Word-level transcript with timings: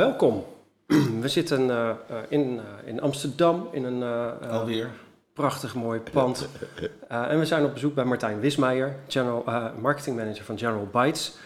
welkom. 0.00 0.44
We 1.20 1.28
zitten 1.28 1.70
eh, 1.70 1.88
eh, 1.90 1.96
in, 2.28 2.58
eh, 2.58 2.88
in 2.88 3.00
Amsterdam 3.00 3.68
in 3.72 3.84
een 3.84 4.02
Alweer. 4.50 4.90
prachtig 5.32 5.74
mooi 5.74 6.00
pand. 6.00 6.48
En 7.08 7.38
we 7.38 7.46
zijn 7.46 7.64
op 7.64 7.72
bezoek 7.72 7.94
bij 7.94 8.04
Martijn 8.04 8.40
Wismeijer, 8.40 8.96
general, 9.08 9.44
marketing 9.80 10.16
manager 10.16 10.44
van 10.44 10.58
General 10.58 10.88
Bytes. 10.92 11.36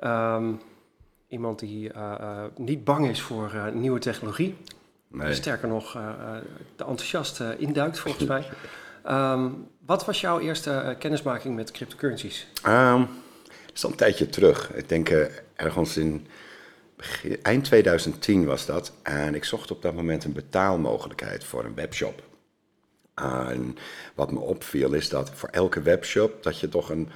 Ehm, 0.00 0.52
iemand 1.28 1.58
die 1.58 1.90
niet 2.56 2.84
bang 2.84 3.08
is 3.08 3.20
voor 3.20 3.70
nieuwe 3.72 3.98
technologie. 3.98 4.56
Nee. 5.08 5.34
Sterker 5.34 5.68
nog, 5.68 5.94
er 5.94 6.42
enthousiast 6.76 7.40
induikt 7.58 7.98
volgens 7.98 8.24
mij. 8.24 8.44
Ehm, 9.04 9.48
wat 9.86 10.04
was 10.04 10.20
jouw 10.20 10.40
eerste 10.40 10.96
kennismaking 10.98 11.54
met 11.56 11.70
cryptocurrencies? 11.70 12.46
Ehm, 12.62 13.00
dat 13.44 13.74
is 13.74 13.84
al 13.84 13.90
een 13.90 13.96
tijdje 13.96 14.28
terug. 14.28 14.74
Ik 14.74 14.88
denk 14.88 15.08
ergens 15.56 15.96
in 15.96 16.26
eind 17.42 17.64
2010 17.64 18.44
was 18.44 18.66
dat. 18.66 18.92
En 19.02 19.34
ik 19.34 19.44
zocht 19.44 19.70
op 19.70 19.82
dat 19.82 19.94
moment 19.94 20.24
een 20.24 20.32
betaalmogelijkheid 20.32 21.44
voor 21.44 21.64
een 21.64 21.74
webshop. 21.74 22.22
En 23.14 23.76
wat 24.14 24.32
me 24.32 24.38
opviel 24.38 24.92
is 24.92 25.08
dat 25.08 25.30
voor 25.34 25.48
elke 25.48 25.82
webshop 25.82 26.42
dat 26.42 26.60
je 26.60 26.68
toch 26.68 26.90
een 26.90 27.08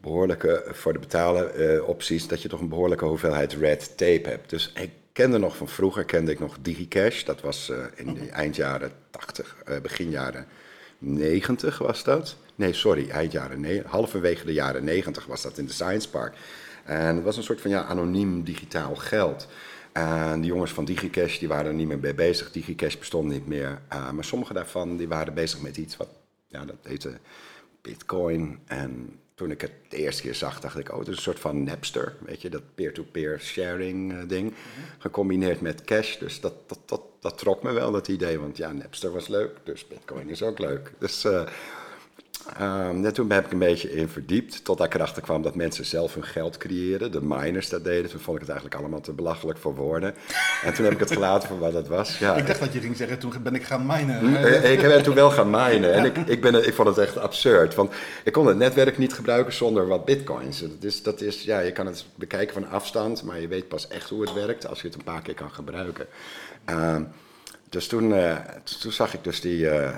behoorlijke, 0.00 0.64
voor 0.66 0.92
de 0.92 0.98
betalen 0.98 1.54
eh, 1.54 1.88
opties, 1.88 2.26
dat 2.28 2.42
je 2.42 2.48
toch 2.48 2.60
een 2.60 2.68
behoorlijke 2.68 3.04
hoeveelheid 3.04 3.52
red 3.52 3.96
tape 3.96 4.28
hebt. 4.28 4.50
Dus 4.50 4.72
ik 4.74 4.90
kende 5.12 5.38
nog 5.38 5.56
van 5.56 5.68
vroeger, 5.68 6.04
kende 6.04 6.30
ik 6.30 6.38
nog 6.38 6.56
DigiCash. 6.60 7.24
Dat 7.24 7.40
was 7.40 7.70
eh, 7.70 7.78
in 7.94 8.14
de 8.14 8.28
eindjaren 8.28 8.92
80, 9.10 9.56
eh, 9.64 9.80
begin 9.80 10.10
jaren 10.10 10.46
90 10.98 11.78
was 11.78 12.04
dat. 12.04 12.36
Nee, 12.54 12.72
sorry, 12.72 13.10
eind 13.10 13.32
jaren 13.32 13.82
halverwege 13.86 14.44
de 14.44 14.52
jaren 14.52 14.84
90 14.84 15.26
was 15.26 15.42
dat 15.42 15.58
in 15.58 15.66
de 15.66 15.72
Science 15.72 16.08
Park. 16.08 16.34
En 16.84 17.14
het 17.14 17.24
was 17.24 17.36
een 17.36 17.42
soort 17.42 17.60
van 17.60 17.70
ja, 17.70 17.84
anoniem 17.84 18.44
digitaal 18.44 18.94
geld. 18.96 19.48
En 19.92 20.40
die 20.40 20.50
jongens 20.50 20.72
van 20.72 20.84
DigiCash 20.84 21.38
die 21.38 21.48
waren 21.48 21.66
er 21.66 21.74
niet 21.74 21.86
meer 21.86 21.98
mee 21.98 22.14
bezig. 22.14 22.52
DigiCash 22.52 22.96
bestond 22.96 23.28
niet 23.28 23.46
meer. 23.46 23.80
Uh, 23.92 24.10
maar 24.10 24.24
sommige 24.24 24.52
daarvan 24.52 24.96
die 24.96 25.08
waren 25.08 25.34
bezig 25.34 25.60
met 25.60 25.76
iets 25.76 25.96
wat, 25.96 26.08
ja, 26.48 26.64
dat 26.64 26.76
heette 26.82 27.18
Bitcoin. 27.82 28.58
En 28.66 29.20
toen 29.34 29.50
ik 29.50 29.60
het 29.60 29.72
de 29.88 29.96
eerste 29.96 30.22
keer 30.22 30.34
zag, 30.34 30.60
dacht 30.60 30.78
ik, 30.78 30.92
oh, 30.92 30.98
het 30.98 31.08
is 31.08 31.16
een 31.16 31.22
soort 31.22 31.40
van 31.40 31.62
Napster. 31.62 32.16
Weet 32.20 32.42
je, 32.42 32.50
dat 32.50 32.62
peer-to-peer 32.74 33.40
sharing 33.40 34.12
eh, 34.12 34.18
ding. 34.28 34.54
Gecombineerd 34.98 35.60
met 35.60 35.84
cash. 35.84 36.18
Dus 36.18 36.40
dat, 36.40 36.54
dat, 36.66 36.78
dat, 36.86 37.02
dat 37.20 37.38
trok 37.38 37.62
me 37.62 37.72
wel, 37.72 37.92
dat 37.92 38.08
idee. 38.08 38.38
Want 38.38 38.56
ja, 38.56 38.72
Napster 38.72 39.12
was 39.12 39.28
leuk, 39.28 39.56
dus 39.64 39.86
Bitcoin 39.86 40.28
is 40.28 40.42
ook 40.42 40.58
leuk. 40.58 40.92
Dus 40.98 41.24
eh, 41.24 41.46
ehm, 42.58 43.00
net 43.00 43.14
toen 43.14 43.30
heb 43.30 43.44
ik 43.44 43.52
een 43.52 43.58
beetje 43.58 43.92
in 43.92 44.08
verdiept. 44.08 44.64
Totdat 44.64 44.86
ik 44.86 44.94
erachter 44.94 45.22
kwam 45.22 45.42
dat 45.42 45.54
mensen 45.54 45.84
zelf 45.84 46.14
hun 46.14 46.24
geld 46.24 46.56
creëren. 46.56 47.12
De 47.12 47.22
miners 47.22 47.68
dat 47.68 47.84
deden. 47.84 48.10
Toen 48.10 48.20
vond 48.20 48.36
ik 48.36 48.42
het 48.42 48.50
eigenlijk 48.50 48.80
allemaal 48.80 49.00
te 49.00 49.12
belachelijk 49.12 49.58
voor 49.58 49.74
woorden. 49.74 50.14
En 50.64 50.74
toen 50.74 50.84
heb 50.84 50.94
ik 50.94 51.00
het 51.00 51.12
gelaten 51.12 51.48
voor 51.48 51.58
wat 51.58 51.72
het 51.72 51.88
was. 51.88 52.18
Ja, 52.18 52.34
Ik 52.36 52.46
dacht 52.46 52.60
dat 52.60 52.72
je 52.72 52.80
ging 52.80 52.96
zeggen, 52.96 53.18
toen 53.18 53.32
ben 53.42 53.54
ik 53.54 53.62
gaan 53.62 53.86
minen. 53.86 54.24
Mm, 54.24 54.34
eh, 54.34 54.72
Ik 54.72 54.80
ben 54.80 55.02
toen 55.02 55.14
wel 55.14 55.30
gaan 55.30 55.50
minen 55.50 55.92
en 55.92 56.04
ik, 56.04 56.16
ik, 56.16 56.40
ben, 56.40 56.66
ik 56.66 56.74
vond 56.74 56.88
het 56.88 56.98
echt 56.98 57.18
absurd. 57.18 57.74
Want 57.74 57.92
ik 58.24 58.32
kon 58.32 58.46
het 58.46 58.56
netwerk 58.56 58.98
niet 58.98 59.12
gebruiken 59.12 59.52
zonder 59.52 59.86
wat 59.86 60.04
bitcoins. 60.04 60.64
Dus 60.78 61.02
dat 61.02 61.20
is, 61.20 61.42
ja, 61.42 61.58
je 61.60 61.72
kan 61.72 61.86
het 61.86 62.04
bekijken 62.14 62.54
van 62.54 62.68
afstand, 62.68 63.22
maar 63.22 63.40
je 63.40 63.48
weet 63.48 63.68
pas 63.68 63.88
echt 63.88 64.08
hoe 64.08 64.20
het 64.20 64.32
werkt 64.32 64.66
als 64.66 64.80
je 64.80 64.86
het 64.86 64.96
een 64.96 65.04
paar 65.04 65.22
keer 65.22 65.34
kan 65.34 65.50
gebruiken. 65.50 66.06
Ehm, 66.64 67.02
dus 67.68 67.86
toen, 67.86 68.14
eh, 68.14 68.36
toen 68.80 68.92
zag 68.92 69.14
ik 69.14 69.24
dus 69.24 69.40
die, 69.40 69.68
eh, 69.68 69.88
eh, 69.88 69.94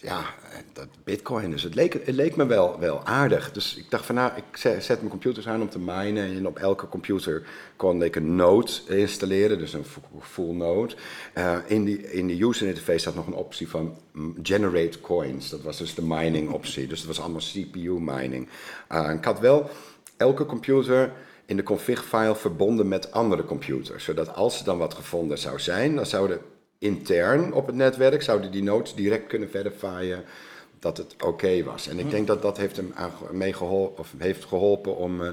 ja, 0.00 0.24
dat 0.72 0.88
bitcoin. 1.04 1.50
Dus 1.50 1.62
het 1.62 1.74
leek, 1.74 1.92
het 1.92 2.14
leek 2.14 2.36
me 2.36 2.46
wel, 2.46 2.78
wel 2.78 3.04
aardig. 3.04 3.52
Dus 3.52 3.76
ik 3.76 3.90
dacht 3.90 4.06
van 4.06 4.14
nou, 4.14 4.32
ik 4.36 4.56
zet, 4.56 4.86
mijn 4.86 5.08
computers 5.08 5.48
aan 5.48 5.60
om 5.60 5.68
te 5.68 5.78
minen. 5.78 6.36
En 6.36 6.46
op 6.46 6.58
elke 6.58 6.88
computer 6.88 7.42
kon 7.76 8.02
ik 8.02 8.16
een 8.16 8.34
node 8.34 8.70
installeren, 8.88 9.58
dus 9.58 9.72
een 9.72 9.84
fu- 9.84 10.00
full 10.20 10.54
node. 10.54 10.94
Eh, 11.32 11.58
in, 11.66 11.84
die, 11.84 12.12
in 12.12 12.26
de 12.26 12.42
user 12.44 12.66
interface 12.66 12.98
zat 12.98 13.14
nog 13.14 13.26
een 13.26 13.34
optie 13.34 13.68
van 13.68 13.96
generate 14.42 15.00
coins. 15.00 15.50
Dat 15.50 15.62
was 15.62 15.78
dus 15.78 15.94
de 15.94 16.02
mining 16.04 16.50
optie. 16.50 16.86
Dus 16.86 16.98
dat 16.98 17.08
was 17.08 17.20
allemaal 17.20 17.40
CPU 17.40 18.00
mining. 18.00 18.48
Eh, 18.88 19.10
ik 19.14 19.24
had 19.24 19.40
wel 19.40 19.70
elke 20.16 20.46
computer 20.46 21.12
in 21.46 21.56
de 21.56 21.62
config 21.62 22.04
file 22.04 22.36
verbonden 22.36 22.88
met 22.88 23.12
andere 23.12 23.44
computers. 23.44 24.04
Zodat 24.04 24.34
als 24.34 24.58
er 24.58 24.64
dan 24.64 24.78
wat 24.78 24.94
gevonden 24.94 25.38
zou 25.38 25.58
zijn, 25.58 25.94
dan 25.94 26.06
zouden 26.06 26.40
intern 26.80 27.52
op 27.52 27.66
het 27.66 27.74
netwerk 27.74 28.22
zouden 28.22 28.50
die 28.50 28.62
nodes 28.62 28.94
direct 28.94 29.26
kunnen 29.26 29.50
verifyen 29.50 30.24
dat 30.78 30.96
het 30.96 31.14
oké 31.24 31.62
was. 31.64 31.88
En 31.88 31.98
ik 31.98 32.10
denk 32.10 32.26
dat 32.26 32.42
dat 32.42 32.56
heeft 32.56 32.76
hem 32.76 32.92
aan- 32.94 33.12
mee 33.30 33.52
geholpen, 33.52 33.98
of 33.98 34.12
heeft 34.18 34.44
geholpen 34.44 34.96
om, 34.96 35.24
eh, 35.24 35.30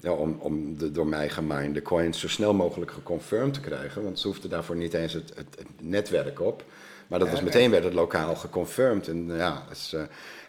ja, 0.00 0.10
om, 0.12 0.36
om 0.38 0.78
de 0.78 0.92
door 0.92 1.06
mij 1.06 1.28
geminde 1.28 1.82
coins 1.82 2.20
zo 2.20 2.28
snel 2.28 2.54
mogelijk 2.54 2.90
geconfirmed 2.90 3.54
te 3.54 3.60
krijgen. 3.60 4.02
Want 4.04 4.18
ze 4.20 4.26
hoefden 4.26 4.50
daarvoor 4.50 4.76
niet 4.76 4.94
eens 4.94 5.12
het, 5.12 5.32
het, 5.34 5.46
het 5.58 5.68
netwerk 5.80 6.40
op. 6.40 6.64
Maar 7.06 7.18
dat 7.18 7.30
was 7.30 7.42
meteen 7.42 7.70
werd 7.70 7.84
het 7.84 7.94
lokaal 7.94 8.34
geconfirmed. 8.34 9.08
En, 9.08 9.26
ja, 9.36 9.64
dus, 9.68 9.92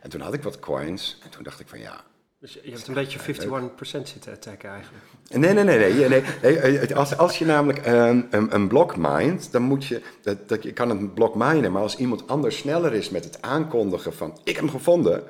en 0.01 0.09
toen 0.09 0.21
had 0.21 0.33
ik 0.33 0.43
wat 0.43 0.59
coins. 0.59 1.17
En 1.23 1.29
toen 1.29 1.43
dacht 1.43 1.59
ik 1.59 1.67
van 1.67 1.79
ja, 1.79 2.03
Dus 2.43 2.59
je 2.63 2.71
hebt 2.71 2.87
een 2.87 2.93
beetje 2.93 3.19
51% 3.19 3.73
zitten 3.81 4.33
attacken 4.33 4.69
eigenlijk. 4.69 5.03
Nee, 5.29 5.53
nee, 5.53 5.63
nee. 5.63 6.09
nee, 6.09 6.21
nee, 6.41 6.95
Als, 6.95 7.17
als 7.17 7.37
je 7.37 7.45
namelijk 7.45 7.85
een, 7.85 8.27
een, 8.29 8.55
een 8.55 8.67
blok 8.67 8.97
mined, 8.97 9.51
dan 9.51 9.61
moet 9.61 9.85
je, 9.85 10.01
dat, 10.21 10.49
dat, 10.49 10.63
je 10.63 10.73
kan 10.73 10.89
een 10.89 11.13
blok 11.13 11.35
minen, 11.35 11.71
maar 11.71 11.81
als 11.81 11.97
iemand 11.97 12.27
anders 12.27 12.57
sneller 12.57 12.93
is 12.93 13.09
met 13.09 13.23
het 13.23 13.41
aankondigen 13.41 14.13
van 14.13 14.37
ik 14.43 14.55
heb 14.55 14.63
hem 14.63 14.73
gevonden, 14.73 15.23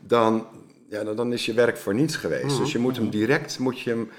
dan, 0.00 0.46
ja, 0.88 1.04
dan, 1.04 1.16
dan 1.16 1.32
is 1.32 1.46
je 1.46 1.54
werk 1.54 1.76
voor 1.76 1.94
niets 1.94 2.16
geweest. 2.16 2.58
Dus 2.58 2.72
je 2.72 2.78
moet 2.78 2.96
hem 2.96 3.10
direct 3.10 3.58
moet 3.58 3.80
je 3.80 3.90
hem 3.90 4.10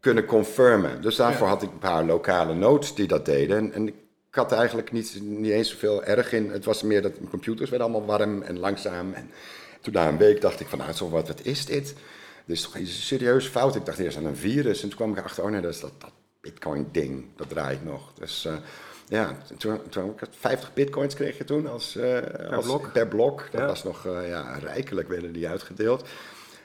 kunnen 0.00 0.24
confirmen. 0.24 1.02
Dus 1.02 1.16
daarvoor 1.16 1.46
Ja. 1.46 1.52
had 1.52 1.62
ik 1.62 1.70
een 1.70 1.78
paar 1.78 2.04
lokale 2.04 2.54
nodes 2.54 2.94
die 2.94 3.06
dat 3.06 3.24
deden. 3.24 3.56
En, 3.56 3.72
en 3.72 3.88
ik 3.88 3.94
had 4.30 4.52
eigenlijk 4.52 4.92
niet, 4.92 5.18
niet 5.22 5.52
eens 5.52 5.70
zoveel 5.70 6.04
erg 6.04 6.32
in. 6.32 6.50
Het 6.50 6.64
was 6.64 6.82
meer 6.82 7.02
dat 7.02 7.18
mijn 7.18 7.30
computers 7.30 7.70
werden 7.70 7.88
allemaal 7.88 8.18
warm 8.18 8.42
en 8.42 8.58
langzaam. 8.58 9.12
En 9.12 9.30
toen 9.82 9.92
na 9.92 10.08
een 10.08 10.16
week 10.18 10.40
dacht 10.40 10.60
ik 10.60 10.66
van, 10.66 10.78
nou, 10.78 10.92
zo 10.92 11.08
wat, 11.10 11.28
wat 11.28 11.40
is 11.44 11.64
dit? 11.66 11.94
Dit 12.44 12.56
is 12.56 12.62
toch 12.62 12.76
iets 12.76 13.06
serieus 13.06 13.46
fout? 13.46 13.74
Ik 13.76 13.84
dacht 13.86 13.98
eerst 13.98 14.16
aan 14.16 14.24
een 14.26 14.36
virus. 14.36 14.82
En 14.82 14.88
toen 14.88 14.96
kwam 14.98 15.16
ik 15.16 15.24
achter, 15.24 15.44
oh 15.44 15.50
nee, 15.50 15.60
dat 15.60 15.74
is 15.74 15.80
dat, 15.80 15.92
dat 15.98 16.12
bitcoin-ding. 16.40 17.24
Dat 17.36 17.48
draait 17.48 17.84
nog. 17.84 18.12
Dus 18.14 18.44
eh, 18.44 18.54
ja, 19.08 19.36
toen, 19.58 19.80
toen 19.88 20.10
ik 20.20 20.28
50 20.38 20.72
bitcoins 20.72 21.14
kreeg 21.14 21.38
je 21.38 21.44
toen 21.44 21.66
als, 21.66 21.96
eh, 21.96 22.50
als- 22.50 22.64
blok. 22.64 22.92
Per 22.92 23.08
blok. 23.08 23.48
Dat 23.50 23.60
Ja. 23.60 23.66
was 23.66 23.84
nog, 23.84 24.06
eh, 24.06 24.28
ja, 24.28 24.58
rijkelijk 24.58 25.08
werden 25.08 25.32
die 25.32 25.48
uitgedeeld. 25.48 26.08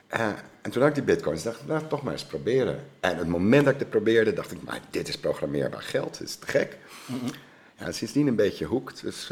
En 0.07 0.71
toen 0.71 0.81
had 0.81 0.89
ik 0.89 0.95
die 0.95 1.03
bitcoins, 1.15 1.43
dacht 1.43 1.61
ik, 1.61 1.67
nou, 1.67 1.87
toch 1.87 2.03
maar 2.03 2.13
eens 2.13 2.25
proberen. 2.25 2.83
En 2.99 3.17
het 3.17 3.27
moment 3.27 3.65
dat 3.65 3.73
ik 3.73 3.79
het 3.79 3.89
probeerde, 3.89 4.33
dacht 4.33 4.51
ik, 4.51 4.63
maar 4.63 4.79
dit 4.89 5.07
is 5.07 5.17
programmeerbaar 5.17 5.81
geld, 5.81 6.17
dit 6.17 6.27
is 6.27 6.35
te 6.35 6.47
gek. 6.47 6.77
Ja, 7.79 7.91
sindsdien 7.91 8.27
een 8.27 8.35
beetje 8.35 8.65
hoekt. 8.65 9.01
Dus 9.01 9.31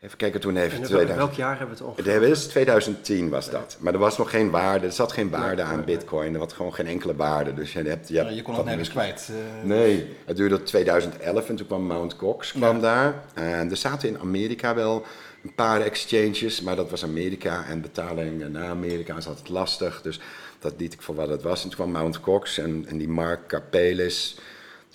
even 0.00 0.16
kijken, 0.16 0.40
toen 0.40 0.56
En 0.56 0.60
heeft 0.60 0.74
2000... 0.74 1.16
welk 1.16 1.32
jaar 1.32 1.58
hebben 1.58 1.76
we 1.76 1.84
het 1.84 1.92
ongeveer? 1.92 2.12
Het 2.12 2.22
is 2.22 2.46
2010 2.46 3.28
was 3.28 3.50
dat. 3.50 3.76
Maar 3.80 3.92
er 3.92 3.98
was 3.98 4.18
nog 4.18 4.30
geen 4.30 4.50
waarde, 4.50 4.86
er 4.86 4.92
zat 4.92 5.12
geen 5.12 5.30
waarde 5.30 5.62
aan 5.62 5.84
bitcoin. 5.84 6.32
Er 6.32 6.38
was 6.38 6.52
gewoon 6.52 6.74
geen 6.74 6.86
enkele 6.86 7.16
waarde. 7.16 7.54
Dus 7.54 7.72
je, 7.72 7.82
hebt, 7.82 8.08
je, 8.08 8.16
hebt 8.16 8.28
Ja, 8.28 8.34
je 8.34 8.42
kon 8.42 8.54
het 8.54 8.64
nergens 8.64 8.88
kwijt. 8.88 9.30
eh. 9.30 9.64
Nee, 9.66 10.16
het 10.24 10.36
duurde 10.36 10.56
tot 10.56 10.66
2011 10.66 11.48
en 11.48 11.56
toen 11.56 11.66
kwam 11.66 11.82
Mount 11.82 12.14
Gox 12.18 12.52
kwam 12.52 12.80
daar. 12.80 13.14
En 13.34 13.70
er 13.70 13.76
zaten 13.76 14.08
in 14.08 14.18
Amerika 14.18 14.74
wel 14.74 15.04
een 15.44 15.54
paar 15.54 15.80
exchanges, 15.80 16.60
maar 16.60 16.76
dat 16.76 16.90
was 16.90 17.04
Amerika 17.04 17.64
en 17.66 17.80
betalingen 17.80 18.52
naar 18.52 18.68
Amerika 18.68 19.16
is 19.16 19.26
altijd 19.26 19.48
lastig. 19.48 20.02
Dus 20.02 20.20
dat 20.58 20.74
liet 20.76 20.92
ik 20.92 21.02
voor 21.02 21.14
wat 21.14 21.28
het 21.28 21.42
was. 21.42 21.62
En 21.62 21.68
toen 21.68 21.78
kwam 21.78 21.90
Mount 21.90 22.20
en, 22.58 22.84
en 22.88 22.98
die 22.98 23.08
Mark 23.08 23.46
Capelis 23.46 24.36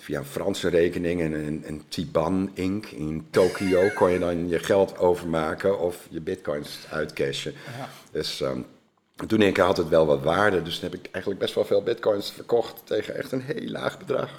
via 0.06 0.18
een 0.18 0.24
Franse 0.24 0.68
rekening 0.68 1.20
en 1.20 1.32
een, 1.32 1.62
een 1.66 1.82
Tiban 1.88 2.50
Inc. 2.54 2.86
in 2.86 3.26
Tokio 3.30 3.88
kon 3.94 4.10
je 4.10 4.18
dan 4.18 4.48
je 4.48 4.58
geld 4.58 4.98
overmaken 4.98 5.80
of 5.80 6.06
je 6.10 6.20
bitcoins 6.20 6.86
uitcashen. 6.90 7.52
Ja. 7.78 7.88
Dus 8.10 8.40
ehm, 8.40 8.60
toen 9.26 9.42
ik, 9.42 9.56
had 9.56 9.76
het 9.76 9.88
wel 9.88 10.06
wat 10.06 10.22
waarde. 10.22 10.62
Dus 10.62 10.80
heb 10.80 10.94
ik 10.94 11.08
eigenlijk 11.10 11.42
best 11.44 11.54
wel 11.54 11.64
veel 11.64 11.82
bitcoins 11.82 12.30
verkocht 12.30 12.86
tegen 12.86 13.16
echt 13.16 13.32
een 13.32 13.40
heel 13.40 13.68
laag 13.68 13.98
bedrag. 13.98 14.30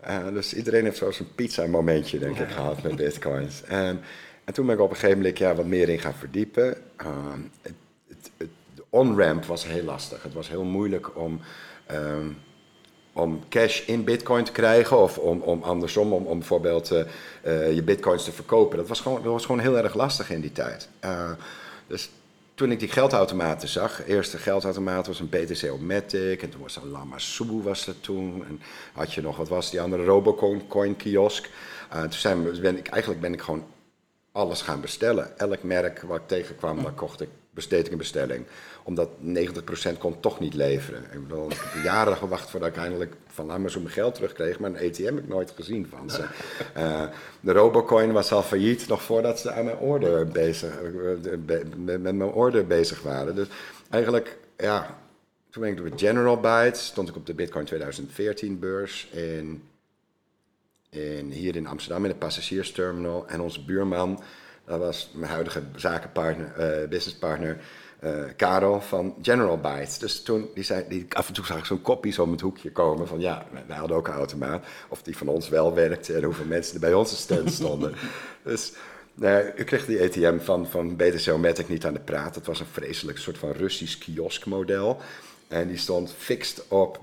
Eh, 0.00 0.28
dus 0.32 0.54
iedereen 0.54 0.84
heeft 0.84 0.96
zo 0.96 1.10
zijn 1.10 1.34
pizza 1.34 1.66
momentje, 1.66 2.18
denk 2.18 2.38
ik, 2.38 2.48
gehad 2.48 2.82
met 2.82 2.96
bitcoins. 2.96 3.62
En, 3.62 4.00
en 4.44 4.54
toen 4.54 4.66
ben 4.66 4.74
ik 4.74 4.80
op 4.80 4.90
een 4.90 4.96
gegeven 4.96 5.18
moment 5.18 5.38
ja, 5.38 5.54
wat 5.54 5.66
meer 5.66 5.88
in 5.88 5.98
gaan 5.98 6.14
verdiepen. 6.14 6.76
Ehm, 6.96 7.40
het, 7.62 7.74
het, 8.08 8.30
het, 8.36 8.48
de 8.74 8.84
on-ramp 8.88 9.44
was 9.44 9.66
heel 9.66 9.84
lastig. 9.84 10.22
Het 10.22 10.34
was 10.34 10.48
heel 10.48 10.64
moeilijk 10.64 11.16
om, 11.16 11.40
ehm, 11.86 12.28
om 13.16 13.48
cash 13.48 13.80
in 13.86 14.04
bitcoin 14.04 14.44
te 14.44 14.52
krijgen. 14.52 14.98
Of 14.98 15.18
om, 15.18 15.40
om 15.40 15.62
andersom, 15.62 16.12
om, 16.12 16.26
om 16.26 16.38
bijvoorbeeld 16.38 16.90
eh, 16.90 17.00
eh, 17.42 17.74
je 17.74 17.82
bitcoins 17.82 18.24
te 18.24 18.32
verkopen. 18.32 18.76
Dat 18.76 18.88
was, 18.88 19.00
gewoon, 19.00 19.22
dat 19.22 19.32
was 19.32 19.44
gewoon 19.44 19.60
heel 19.60 19.76
erg 19.76 19.94
lastig 19.94 20.30
in 20.30 20.40
die 20.40 20.52
tijd. 20.52 20.88
Eh, 21.00 21.30
dus 21.86 22.10
toen 22.54 22.70
ik 22.70 22.78
die 22.78 22.88
geldautomaten 22.88 23.68
zag, 23.68 24.06
eerste 24.06 24.38
geldautomaat 24.38 25.06
was 25.06 25.20
een 25.20 25.28
BTC-Matic 25.28 26.42
en 26.42 26.50
toen 26.50 26.60
was 26.60 26.76
er 26.76 26.86
Lamassu 26.86 27.62
was 27.62 27.86
er 27.86 28.00
toen. 28.00 28.44
En 28.48 28.60
had 28.92 29.12
je 29.12 29.22
nog, 29.22 29.36
wat 29.36 29.48
was 29.48 29.70
die 29.70 29.80
andere, 29.80 30.04
Robocoin 30.04 30.96
kiosk. 30.96 31.50
Uh, 31.94 32.00
toen 32.00 32.12
zijn, 32.12 32.60
ben 32.60 32.78
ik, 32.78 32.88
eigenlijk 32.88 33.20
ben 33.20 33.32
ik 33.32 33.40
gewoon 33.40 33.64
alles 34.32 34.62
gaan 34.62 34.80
bestellen. 34.80 35.38
Elk 35.38 35.62
merk 35.62 36.02
wat 36.02 36.16
ik 36.16 36.26
tegenkwam, 36.26 36.82
daar 36.82 36.92
kocht 36.92 37.20
ik 37.20 37.28
besteed 37.56 37.86
ik 37.86 37.92
een 37.92 37.98
bestelling. 37.98 38.44
Omdat 38.82 39.08
90% 39.24 39.98
kon 39.98 40.20
toch 40.20 40.40
niet 40.40 40.54
leveren. 40.54 41.02
Ik 41.12 41.28
bedoel, 41.28 41.50
ik 41.50 41.60
heb 41.60 41.82
jaren 41.82 42.16
gewacht 42.16 42.50
voordat 42.50 42.68
ik 42.68 42.76
eindelijk 42.76 43.14
van 43.26 43.50
Amazon 43.50 43.82
mijn 43.82 43.94
geld 43.94 44.14
terugkreeg. 44.14 44.58
Maar 44.58 44.70
een 44.70 44.88
ATM 44.88 45.04
heb 45.04 45.18
ik 45.18 45.28
nooit 45.28 45.52
gezien 45.54 45.86
van 45.90 46.10
ze. 46.10 46.24
Uh, 46.76 47.04
de 47.40 47.52
Robocoin 47.52 48.12
was 48.12 48.32
al 48.32 48.42
failliet 48.42 48.88
nog 48.88 49.02
voordat 49.02 49.40
ze 49.40 49.52
aan 49.52 49.64
mijn 49.64 49.76
order 49.76 50.26
bezig, 50.26 50.82
uh, 50.82 51.58
met 51.76 52.00
mijn 52.00 52.22
order 52.22 52.66
bezig 52.66 53.02
waren. 53.02 53.34
Dus 53.34 53.48
eigenlijk, 53.90 54.38
ja, 54.56 54.98
toen 55.50 55.62
ben 55.62 55.70
ik 55.70 55.76
door 55.76 55.98
General 55.98 56.40
Bytes, 56.40 56.86
stond 56.86 57.08
ik 57.08 57.16
op 57.16 57.26
de 57.26 57.34
Bitcoin 57.34 57.64
2014 57.64 58.58
beurs 58.58 59.08
in, 59.10 59.62
in, 60.90 61.30
hier 61.30 61.56
in 61.56 61.66
Amsterdam 61.66 62.04
in 62.04 62.10
de 62.10 62.16
passagiersterminal. 62.16 63.26
En 63.26 63.40
onze 63.40 63.64
buurman, 63.64 64.22
dat 64.66 64.78
was 64.78 65.10
mijn 65.14 65.30
huidige 65.30 65.62
zakenpartner, 65.76 66.80
uh, 66.82 66.88
businesspartner, 66.88 67.58
uh, 68.04 68.24
Karel 68.36 68.80
van 68.80 69.14
General 69.22 69.58
Bytes. 69.58 69.98
Dus 69.98 70.22
toen, 70.22 70.48
die 70.54 70.64
zei, 70.64 70.84
die, 70.88 71.06
af 71.08 71.28
en 71.28 71.34
toe 71.34 71.46
zag 71.46 71.58
ik 71.58 71.64
zo'n 71.64 71.82
kopie 71.82 72.12
zo 72.12 72.22
om 72.22 72.32
het 72.32 72.40
hoekje 72.40 72.72
komen 72.72 73.06
van 73.06 73.20
ja, 73.20 73.46
wij 73.66 73.76
hadden 73.76 73.96
ook 73.96 74.08
een 74.08 74.14
automaat. 74.14 74.64
Of 74.88 75.02
die 75.02 75.16
van 75.16 75.28
ons 75.28 75.48
wel 75.48 75.74
werkte 75.74 76.14
en 76.14 76.24
hoeveel 76.24 76.44
mensen 76.44 76.74
er 76.74 76.80
bij 76.80 76.94
onze 76.94 77.16
stand 77.16 77.52
stonden. 77.52 77.94
dus 78.42 78.72
Nee, 79.18 79.52
u 79.56 79.64
kreeg 79.64 79.86
die 79.86 80.02
ATM 80.02 80.38
van, 80.38 80.66
van 80.66 80.96
BTC 80.96 81.36
Matic 81.36 81.68
niet 81.68 81.86
aan 81.86 81.92
de 81.92 82.00
praat. 82.00 82.34
Het 82.34 82.46
was 82.46 82.60
een 82.60 82.66
vreselijk 82.66 83.18
soort 83.18 83.38
van 83.38 83.50
Russisch 83.50 83.98
kioskmodel. 83.98 85.00
En 85.48 85.68
die 85.68 85.76
stond 85.76 86.14
fixed 86.18 86.64
op 86.68 87.00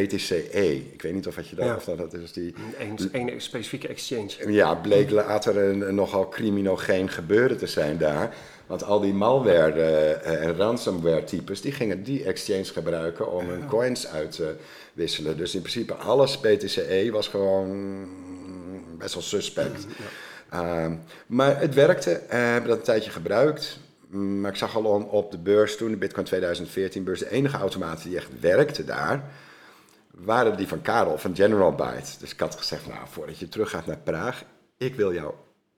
BTCE. 0.00 0.74
Ik 0.92 1.02
weet 1.02 1.12
niet 1.14 1.26
of 1.26 1.36
wat 1.36 1.48
je 1.48 1.56
daar, 1.56 1.66
Ja. 1.66 1.74
of 1.74 1.84
dat, 1.84 1.98
dat 1.98 2.12
is 2.14 2.32
die... 2.32 2.54
Een, 2.78 2.98
een 3.12 3.40
specifieke 3.40 3.88
exchange. 3.88 4.30
Ja, 4.52 4.74
bleek 4.74 5.10
later 5.10 5.56
een, 5.56 5.88
een 5.88 5.94
nogal 5.94 6.28
criminogeen 6.28 7.08
gebeuren 7.08 7.56
te 7.56 7.66
zijn 7.66 7.98
daar. 7.98 8.34
Want 8.66 8.84
al 8.84 9.00
die 9.00 9.12
malware 9.12 9.82
eh, 9.82 10.42
en 10.46 10.56
ransomware 10.56 11.24
types, 11.24 11.60
die 11.60 11.72
gingen 11.72 12.02
die 12.02 12.24
exchange 12.24 12.64
gebruiken 12.64 13.32
om 13.32 13.48
hun 13.48 13.66
coins 13.66 14.06
uit 14.06 14.32
te 14.32 14.54
wisselen. 14.92 15.36
Dus 15.36 15.54
in 15.54 15.60
principe 15.60 15.94
alles 15.94 16.40
BTCE 16.40 17.08
was 17.12 17.28
gewoon 17.28 18.08
best 18.98 19.14
wel 19.14 19.22
suspect. 19.22 19.86
Ehm, 20.50 20.94
maar 21.26 21.60
het 21.60 21.74
werkte, 21.74 22.10
eh, 22.10 22.28
we 22.28 22.36
hebben 22.36 22.68
dat 22.68 22.78
een 22.78 22.84
tijdje 22.84 23.10
gebruikt. 23.10 23.78
Mm, 24.08 24.40
Maar 24.40 24.50
ik 24.50 24.56
zag 24.56 24.76
al 24.76 24.84
op 25.10 25.30
de 25.30 25.38
beurs 25.38 25.76
toen, 25.76 25.90
de 25.90 25.96
Bitcoin 25.96 26.26
2014 26.26 27.04
beurs, 27.04 27.18
de 27.18 27.30
enige 27.30 27.56
automaten 27.56 28.08
die 28.08 28.18
echt 28.18 28.30
werkten 28.40 28.86
daar, 28.86 29.24
waren 30.16 30.56
die 30.56 30.68
van 30.68 30.80
Karel 30.80 31.18
van 31.18 31.36
General 31.36 31.74
Byte. 31.74 32.18
Dus 32.18 32.32
ik 32.32 32.40
had 32.40 32.54
gezegd, 32.56 32.86
nou, 32.86 32.98
voordat 33.10 33.38
je 33.38 33.48
terug 33.48 33.70
gaat 33.70 33.86
naar 33.86 33.98
Praag, 33.98 34.42
ik 34.78 34.94
wil 34.94 35.12
jouw 35.14 35.34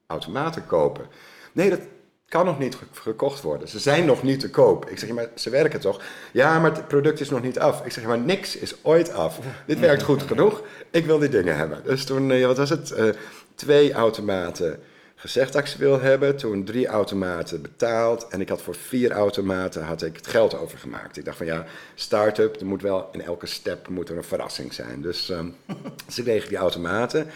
automaten 0.07 0.65
kopen. 0.65 1.05
Nee, 1.51 1.69
dat 1.69 1.79
kan 2.27 2.45
nog 2.45 2.59
niet 2.59 2.75
ge- 2.75 2.85
gekocht 3.01 3.41
worden. 3.41 3.67
Ze 3.67 3.79
zijn 3.79 4.05
nog 4.05 4.23
niet 4.23 4.39
te 4.39 4.49
koop. 4.49 4.89
Ik 4.89 4.99
zeg, 4.99 5.09
maar 5.09 5.27
ze 5.35 5.49
werken 5.49 5.79
toch? 5.79 6.01
Ja, 6.31 6.59
maar 6.59 6.71
het 6.75 6.87
product 6.87 7.19
is 7.19 7.29
nog 7.29 7.41
niet 7.41 7.59
af. 7.59 7.85
Ik 7.85 7.91
zeg, 7.91 8.03
maar 8.03 8.19
niks 8.19 8.55
is 8.55 8.75
ooit 8.83 9.11
af. 9.13 9.39
Dit 9.65 9.79
werkt 9.79 10.03
goed 10.03 10.21
genoeg. 10.23 10.61
Ik 10.91 11.05
wil 11.05 11.19
die 11.19 11.29
dingen 11.29 11.57
hebben. 11.57 11.81
Dus 11.83 12.05
toen, 12.05 12.31
eh, 12.31 12.45
wat 12.45 12.57
was 12.57 12.69
het? 12.69 12.91
Eh, 12.91 13.09
twee 13.55 13.93
automaten 13.93 14.79
gezegd 15.19 15.53
dat 15.53 15.61
ik 15.61 15.67
ze 15.67 15.77
wil 15.77 15.99
hebben. 15.99 16.37
Toen 16.37 16.63
drie 16.63 16.87
automaten 16.87 17.61
betaald. 17.61 18.27
En 18.27 18.41
ik 18.41 18.49
had 18.49 18.61
voor 18.61 18.75
vier 18.75 19.11
automaten 19.11 19.83
had 19.83 20.01
ik 20.01 20.15
het 20.15 20.27
geld 20.27 20.57
overgemaakt. 20.57 21.17
Ik 21.17 21.25
dacht 21.25 21.37
van 21.37 21.45
ja, 21.45 21.65
start-up, 21.95 22.59
er 22.59 22.65
moet 22.65 22.81
wel 22.81 23.09
in 23.11 23.21
elke 23.21 23.45
step 23.45 23.87
moet 23.87 24.09
er 24.09 24.17
een 24.17 24.23
verrassing 24.23 24.73
zijn. 24.73 25.01
Dus, 25.01 25.29
ehm 25.29 25.49
dus 26.05 26.15
kreeg 26.15 26.47
die 26.47 26.57
automaten. 26.57 27.27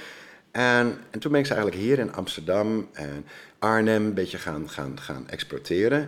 En, 0.52 0.98
en 1.10 1.20
toen 1.20 1.32
ben 1.32 1.40
ik 1.40 1.46
ze 1.46 1.54
eigenlijk 1.54 1.84
hier 1.84 2.00
in 2.00 2.14
Amsterdam 2.14 2.90
en 2.92 3.26
Arnhem 3.60 4.06
een 4.06 4.14
beetje 4.14 4.38
gaan, 4.38 4.70
gaan, 4.70 5.00
gaan 5.00 5.30
exporteren. 5.30 6.00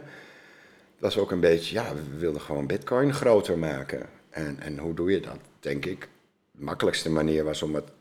Dat 1.00 1.14
was 1.14 1.18
ook 1.18 1.32
een 1.32 1.40
beetje, 1.40 1.76
ja, 1.76 1.94
we 1.94 2.18
wilden 2.18 2.42
gewoon 2.42 2.68
bitcoin 2.68 3.14
groter 3.14 3.58
maken. 3.58 4.06
En, 4.30 4.60
en 4.60 4.78
hoe 4.78 4.94
doe 4.94 5.12
je 5.12 5.20
dat? 5.20 5.38
Denk 5.60 5.86
ik, 5.86 6.08
de 6.52 6.64
makkelijkste 6.64 7.10
manier 7.10 7.44
was 7.44 7.62
om 7.62 7.76
het 7.76 7.92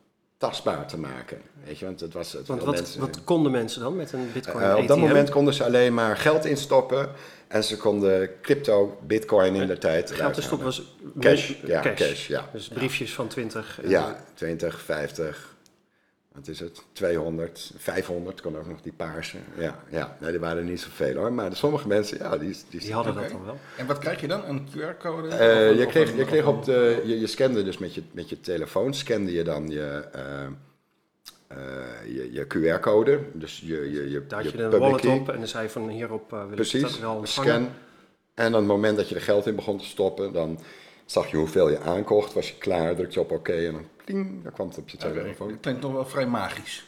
tastbaar 0.43 0.87
te 0.87 0.99
maken. 0.99 1.41
Weet 1.65 1.79
je, 1.79 1.85
want 1.85 2.01
het 2.01 2.13
was... 2.13 2.33
Het 2.33 2.47
Want 2.47 2.63
wat, 2.63 2.75
mensen- 2.75 3.01
wat 3.01 3.25
konden 3.25 3.53
mensen 3.53 3.81
dan 3.81 3.97
met 3.97 4.13
een 4.13 4.31
bitcoin 4.33 4.65
eh, 4.65 4.77
op 4.77 4.87
dat 4.87 4.99
moment 4.99 5.31
konden 5.31 5.55
ze 5.55 5.65
alleen 5.65 5.95
maar 5.95 6.17
geld 6.17 6.45
instoppen. 6.45 7.09
En 7.49 7.65
ze 7.65 7.77
konden 7.77 8.31
crypto, 8.41 8.99
bitcoin 9.07 9.55
in 9.55 9.67
de 9.67 9.79
tijd. 9.79 10.11
Geld 10.11 10.47
was 10.63 10.95
Cash, 11.21 11.53
ja, 11.65 11.81
cash, 11.81 12.27
ja. 12.27 12.49
Dus 12.53 12.69
briefjes 12.69 13.15
van 13.15 13.29
20. 13.29 13.81
en 13.83 13.89
Ja, 13.89 14.25
20, 14.35 14.81
50. 14.81 15.52
Wat 16.35 16.49
is 16.49 16.61
het? 16.61 16.83
200, 16.93 17.73
500 17.77 18.41
kon 18.41 18.57
ook 18.59 18.67
nog 18.67 18.81
die 18.81 18.93
paarse. 18.93 19.37
Ja, 19.59 19.83
ja. 19.91 20.17
Nee, 20.21 20.31
die 20.31 20.41
waren 20.41 20.57
er 20.59 20.65
niet 20.65 20.81
zoveel 20.81 21.15
hoor. 21.15 21.33
Maar 21.33 21.57
sommige 21.57 21.89
mensen, 21.89 22.19
ja, 22.19 22.39
die, 22.39 22.57
die, 22.71 22.81
Die 22.81 22.93
hadden 22.93 23.15
dat 23.15 23.29
dan 23.31 23.45
wel. 23.45 23.59
En 23.77 23.87
wat 23.87 23.99
krijg 23.99 24.21
je 24.21 24.29
dan? 24.29 24.45
Een 24.45 24.69
QR-code? 24.69 25.29
Eh, 25.29 25.79
je, 25.79 25.87
kreeg, 25.87 26.11
een- 26.11 26.17
je 26.17 26.25
kreeg 26.25 26.47
op 26.47 26.65
de, 26.65 27.03
je, 27.05 27.21
je 27.21 27.27
scande 27.27 27.65
dus 27.65 27.79
met 27.79 27.95
je, 27.95 28.03
met 28.13 28.29
je 28.29 28.41
telefoon, 28.41 28.95
scande 28.95 29.33
je 29.33 29.45
dan 29.45 29.69
je, 29.69 30.05
eh, 30.13 30.45
eh, 31.49 31.59
je, 32.07 32.33
je 32.33 32.45
QR-code. 32.47 33.21
Dus 33.33 33.61
je, 33.65 33.91
je, 33.93 34.11
je, 34.11 34.27
Daar 34.27 34.43
had 34.43 34.51
je 34.53 34.57
je 34.59 34.63
een 34.65 34.71
public 34.71 34.89
wallet 34.89 35.01
key. 35.01 35.11
op 35.19 35.29
en 35.29 35.39
dan 35.39 35.49
zei 35.49 35.63
je 35.63 35.71
van 35.71 35.89
hierop 35.89 36.33
uh, 36.33 36.39
wil 36.41 36.49
ik 36.49 36.55
Precies, 36.55 36.83
dat 36.83 36.99
wel 36.99 37.11
een 37.11 37.17
ontvangen. 37.17 37.53
scan. 37.53 37.69
En 38.35 38.53
op 38.53 38.59
het 38.59 38.69
moment 38.69 38.97
dat 38.97 39.09
je 39.09 39.15
er 39.15 39.21
geld 39.21 39.47
in 39.47 39.55
begon 39.57 39.79
te 39.79 39.85
stoppen, 39.85 40.33
dan 40.33 40.59
zag 41.07 41.31
je 41.31 41.37
hoeveel 41.37 41.71
je 41.71 41.79
aankocht. 41.81 42.33
Was 42.33 42.49
je 42.49 42.59
klaar, 42.59 42.95
druk 42.95 43.11
je 43.11 43.21
op 43.21 43.31
oké 43.31 43.53
en 43.53 43.73
dan, 43.73 43.87
pling, 44.05 44.43
dan 44.43 44.53
kwam 44.53 44.69
het 44.69 44.79
op 44.79 44.89
je 44.89 44.97
telefoon. 44.97 45.49
Het 45.51 45.61
klinkt 45.61 45.83
nog 45.83 45.93
wel 45.93 46.07
vrij 46.07 46.27
magisch. 46.27 46.87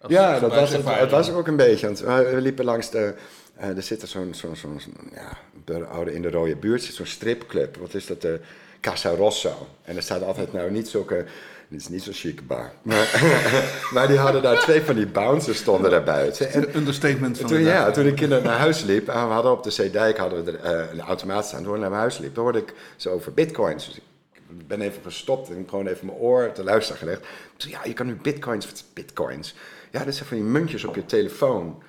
Als 0.00 0.12
Ja, 0.12 0.38
dat 0.38 0.54
was, 0.54 0.70
het, 0.72 0.84
het 0.84 1.10
was 1.10 1.30
ook 1.30 1.46
een 1.46 1.56
beetje. 1.56 1.86
Want 1.86 2.00
we 2.00 2.30
we 2.34 2.40
liepen 2.40 2.64
langs 2.64 2.90
de. 2.90 3.14
eh, 3.56 3.76
er 3.76 3.82
zit 3.82 4.02
er 4.02 4.08
zo'n, 4.08 4.34
zo'n, 4.34 4.56
zo'n, 4.56 4.80
ja, 5.12 5.38
de 5.64 5.84
oude 5.84 6.14
in 6.14 6.22
de 6.22 6.30
rode 6.30 6.56
buurt 6.56 6.82
zit 6.82 6.94
zo'n 6.94 7.06
stripclub. 7.06 7.76
Wat 7.76 7.94
is 7.94 8.06
dat? 8.06 8.20
De 8.20 8.40
Casa 8.80 9.10
Rosso. 9.10 9.66
En 9.84 9.96
er 9.96 10.02
staat 10.02 10.22
altijd 10.22 10.52
nou 10.52 10.70
niet 10.70 10.88
zulke. 10.88 11.24
Dit 11.68 11.80
is 11.80 11.88
niet 11.88 12.02
zo'n 12.02 12.12
chique 12.12 12.44
bar. 12.44 12.72
Maar, 12.82 13.20
maar 13.94 14.06
die 14.08 14.18
hadden 14.18 14.42
daar 14.42 14.58
twee 14.60 14.82
van 14.82 14.94
die 14.94 15.06
bouncers 15.06 15.58
stonden 15.58 15.90
daar 15.90 16.04
buiten. 16.04 16.52
En 16.52 16.62
Een 16.62 16.76
understatement 16.76 17.38
van 17.38 17.46
toen, 17.46 17.56
de 17.58 17.64
ja, 17.64 17.90
toen 17.90 18.06
ik 18.06 18.28
naar 18.28 18.42
naar 18.42 18.58
huis 18.58 18.82
liep, 18.82 19.08
en 19.08 19.26
we 19.26 19.32
hadden 19.32 19.52
op 19.52 19.62
de 19.62 19.70
Zeedijk 19.70 20.16
hadden 20.16 20.44
we 20.44 20.50
er, 20.52 20.60
eh, 20.80 20.92
een 20.92 21.00
automaat 21.00 21.46
staan. 21.46 21.62
Toen 21.62 21.74
ik 21.74 21.80
naar 21.80 21.88
mijn 21.88 22.00
huis 22.00 22.18
liep, 22.18 22.34
toen 22.34 22.42
hoorde 22.42 22.58
ik 22.58 22.74
zo 22.96 23.10
over 23.10 23.32
bitcoins. 23.34 23.86
Dus 23.86 23.96
ik 23.96 24.02
ben 24.48 24.80
even 24.80 25.02
gestopt 25.02 25.50
en 25.50 25.66
gewoon 25.68 25.86
even 25.86 26.06
mijn 26.06 26.18
oor 26.18 26.52
te 26.52 26.64
luisteren 26.64 26.98
gelegd. 26.98 27.26
Toen, 27.56 27.70
ja, 27.70 27.80
je 27.84 27.92
kan 27.92 28.06
nu 28.06 28.14
bitcoins, 28.14 28.66
wat 28.66 28.74
is 28.74 28.84
bitcoins? 28.92 29.54
Ja, 29.90 30.04
dat 30.04 30.14
zijn 30.14 30.28
van 30.28 30.36
die 30.36 30.46
muntjes 30.46 30.84
op 30.84 30.94
je 30.94 31.06
telefoon. 31.06 31.82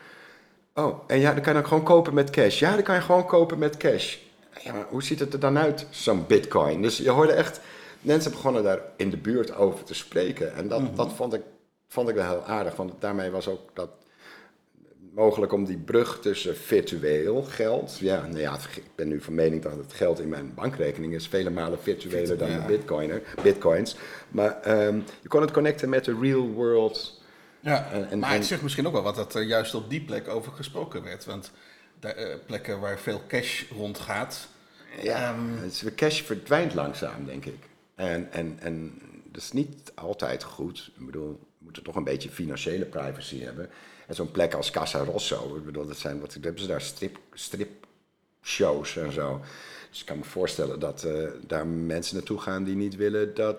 Oh, 0.74 1.00
en 1.08 1.20
ja, 1.20 1.34
dan 1.34 1.42
kan 1.42 1.54
je 1.54 1.60
dan 1.60 1.68
gewoon 1.68 1.84
kopen 1.84 2.14
met 2.14 2.30
cash. 2.30 2.60
Ja, 2.60 2.74
dan 2.74 2.84
kan 2.84 2.96
je 2.96 3.02
gewoon 3.02 3.26
kopen 3.26 3.58
met 3.58 3.78
cash. 3.78 4.18
Ja, 4.64 4.74
maar 4.74 4.86
hoe 4.90 5.04
ziet 5.04 5.20
het 5.20 5.34
er 5.34 5.40
dan 5.40 5.58
uit, 5.58 5.88
zo'n 5.90 6.26
bitcoin? 6.28 6.82
Dus 6.82 6.98
je 6.98 7.10
hoorde 7.10 7.32
echt, 7.32 7.60
mensen 8.02 8.32
begonnen 8.32 8.64
daar 8.64 8.82
in 8.98 9.10
de 9.10 9.18
buurt 9.18 9.56
over 9.56 9.84
te 9.84 9.94
spreken. 9.94 10.56
En 10.56 10.68
dat, 10.68 10.96
dat 10.96 11.14
vond, 11.14 11.34
ik, 11.34 11.42
vond 11.88 12.10
ik 12.10 12.16
wel 12.16 12.30
heel 12.30 12.44
aardig, 12.44 12.76
want 12.76 12.92
daarmee 13.00 13.30
was 13.30 13.48
ook 13.48 13.70
dat 13.74 13.90
mogelijk 15.16 15.52
om 15.52 15.66
die 15.66 15.78
brug 15.78 16.20
tussen 16.22 16.56
virtueel 16.58 17.44
geld. 17.44 17.98
Ja, 18.00 18.22
nou 18.28 18.40
ja, 18.40 18.54
ik 18.76 18.84
ben 18.96 19.08
nu 19.08 19.22
van 19.22 19.36
mening 19.36 19.62
dat 19.62 19.78
het 19.78 19.94
geld 19.94 20.20
in 20.20 20.30
mijn 20.30 20.54
bankrekening 20.54 21.14
is 21.14 21.28
vele 21.28 21.50
malen 21.50 21.80
virtueler 21.82 22.38
dan 22.38 22.50
Ja. 22.52 22.60
de 22.60 22.66
bitcoiner, 22.68 23.22
bitcoins. 23.44 23.96
Maar 24.30 24.62
ehm, 24.62 25.00
je 25.22 25.28
kon 25.28 25.42
het 25.42 25.52
connecten 25.52 25.90
met 25.90 26.06
de 26.06 26.18
real 26.22 26.48
world. 26.48 27.22
Ja, 27.60 27.92
En- 27.92 28.10
en- 28.10 28.20
maar 28.20 28.34
het 28.34 28.46
zegt 28.46 28.62
misschien 28.62 28.88
ook 28.88 28.94
wel 28.94 29.02
wat 29.04 29.16
dat 29.16 29.36
er 29.36 29.42
juist 29.42 29.76
op 29.76 29.90
die 29.90 30.02
plek 30.02 30.28
over 30.28 30.52
gesproken 30.52 31.04
werd. 31.04 31.26
Want 31.26 31.52
de, 32.00 32.08
eh, 32.08 32.36
plekken 32.46 32.80
waar 32.80 33.00
veel 33.00 33.22
cash 33.28 33.64
rondgaat. 33.72 34.48
Ja, 35.02 35.34
Ehm, 35.34 35.94
cash 35.96 36.22
verdwijnt 36.22 36.74
langzaam, 36.74 37.26
denk 37.26 37.46
ik. 37.46 37.58
En, 37.96 38.32
en, 38.32 38.58
en 38.62 39.02
dat 39.32 39.42
is 39.42 39.52
niet 39.52 39.92
altijd 39.96 40.44
goed. 40.44 40.92
Ik 41.00 41.06
bedoel, 41.06 41.30
we 41.58 41.64
moeten 41.64 41.84
toch 41.84 41.96
een 41.96 42.04
beetje 42.04 42.30
financiële 42.30 42.86
privacy 42.86 43.40
hebben. 43.44 43.70
En 44.08 44.16
zo'n 44.16 44.32
plek 44.32 44.54
als 44.54 44.72
Casa 44.72 45.00
Rosso, 45.00 45.56
ik 45.56 45.66
bedoel, 45.66 45.88
dat 45.88 45.98
zijn, 45.98 46.20
wat 46.22 46.34
hebben 46.34 46.60
ze 46.62 46.68
daar, 46.68 46.82
strip, 46.82 47.18
stripshows 47.34 48.98
en 48.98 49.12
zo. 49.12 49.42
Dus 49.90 50.00
ik 50.00 50.06
kan 50.06 50.18
me 50.18 50.24
voorstellen 50.24 50.80
dat 50.80 51.04
eh, 51.04 51.28
daar 51.48 51.68
mensen 51.68 52.16
naartoe 52.16 52.40
gaan 52.40 52.64
die 52.64 52.76
niet 52.76 52.96
willen 52.96 53.34
dat 53.34 53.56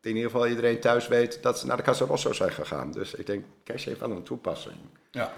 in 0.00 0.16
ieder 0.16 0.30
geval 0.30 0.46
iedereen 0.46 0.80
thuis 0.80 1.08
weet 1.08 1.42
dat 1.42 1.58
ze 1.58 1.66
naar 1.66 1.76
de 1.76 1.82
Casa 1.82 2.04
Rosso 2.04 2.32
zijn 2.32 2.50
gegaan. 2.50 2.92
Dus 2.92 3.14
ik 3.14 3.26
denk, 3.26 3.44
cash 3.64 3.84
heeft 3.84 4.00
wel 4.00 4.10
een 4.10 4.22
toepassing. 4.22 4.74
ja, 5.10 5.32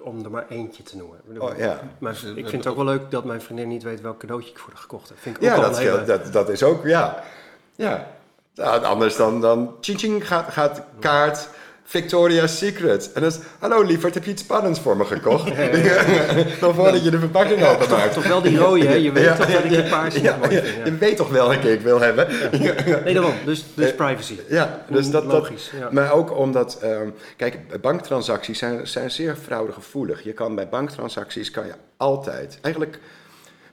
Om 0.00 0.24
er 0.24 0.30
maar 0.30 0.48
eentje 0.48 0.82
te 0.82 0.96
noemen. 0.96 1.20
Ik 1.32 1.42
Oh, 1.42 1.58
ja. 1.58 1.80
Maar 1.98 2.12
Dus, 2.12 2.22
eh, 2.24 2.28
ik 2.28 2.44
we 2.44 2.50
vind 2.50 2.64
het 2.64 2.72
ook 2.72 2.84
wel 2.84 2.94
leuk 2.94 3.10
dat 3.10 3.24
mijn 3.24 3.40
vriendin 3.40 3.68
niet 3.68 3.82
weet 3.82 4.00
welk 4.00 4.18
cadeautje 4.18 4.50
ik 4.50 4.58
voor 4.58 4.72
haar 4.72 4.82
gekocht 4.82 5.08
heb. 5.08 5.18
Vind 5.18 5.36
ik 5.36 5.42
Ja, 5.42 5.54
ook 5.54 5.60
wel 5.60 5.70
dat, 5.70 5.78
hele... 5.78 6.04
dat, 6.04 6.32
dat 6.32 6.48
is 6.48 6.62
ook, 6.62 6.84
ja. 6.86 7.22
Ja, 7.76 8.16
Ja, 8.54 8.76
anders 8.76 9.16
dan, 9.16 9.40
dan 9.40 9.76
ching 9.80 9.98
ching 9.98 10.26
gaat, 10.26 10.52
gaat 10.52 10.82
kaart 10.98 11.48
Victoria's 11.92 12.58
Secret. 12.58 13.12
En 13.12 13.20
dan 13.20 13.30
is, 13.30 13.38
hallo 13.58 13.82
lieverd, 13.82 14.14
heb 14.14 14.24
je 14.24 14.30
iets 14.30 14.42
spannends 14.42 14.80
voor 14.80 14.96
me 14.96 15.04
gekocht? 15.04 15.46
dan 16.60 16.74
voordat 16.74 17.04
je 17.04 17.10
de 17.10 17.18
verpakking 17.18 17.64
openmaakt. 17.64 18.12
Toch 18.14 18.26
wel 18.26 18.42
die 18.42 18.58
rode, 18.58 18.86
hè? 18.86 18.94
Je 18.94 19.12
weet 19.12 19.24
Ja, 19.24 19.36
toch 19.36 19.46
dat 19.46 19.64
ik 19.64 19.70
ja, 19.70 19.80
die 19.82 19.90
paars 19.90 20.14
niet 20.14 20.22
ja, 20.22 20.36
mooi 20.36 20.54
ja, 20.54 20.62
vind. 20.62 20.76
ja. 20.76 20.84
Je 20.84 20.96
weet 20.96 21.16
toch 21.16 21.28
welke 21.28 21.72
ik 21.72 21.80
wil 21.80 22.00
hebben? 22.00 22.28
Nee, 23.04 23.14
daarom. 23.14 23.34
Dus, 23.44 23.64
dus 23.74 23.94
privacy. 23.94 24.36
Ja, 24.48 24.84
dus 24.88 25.10
dat, 25.10 25.22
dat, 25.22 25.32
Logisch, 25.32 25.70
ja. 25.78 25.88
maar 25.90 26.12
ook 26.12 26.38
omdat, 26.38 26.78
ehm, 26.82 27.08
kijk, 27.36 27.80
banktransacties 27.80 28.58
zijn, 28.58 28.86
zijn 28.86 29.10
zeer 29.10 29.36
fraudegevoelig. 29.36 30.22
Je 30.24 30.32
kan 30.32 30.54
bij 30.54 30.68
banktransacties 30.68 31.50
kan 31.50 31.66
je 31.66 31.74
altijd, 31.96 32.58
eigenlijk 32.60 32.98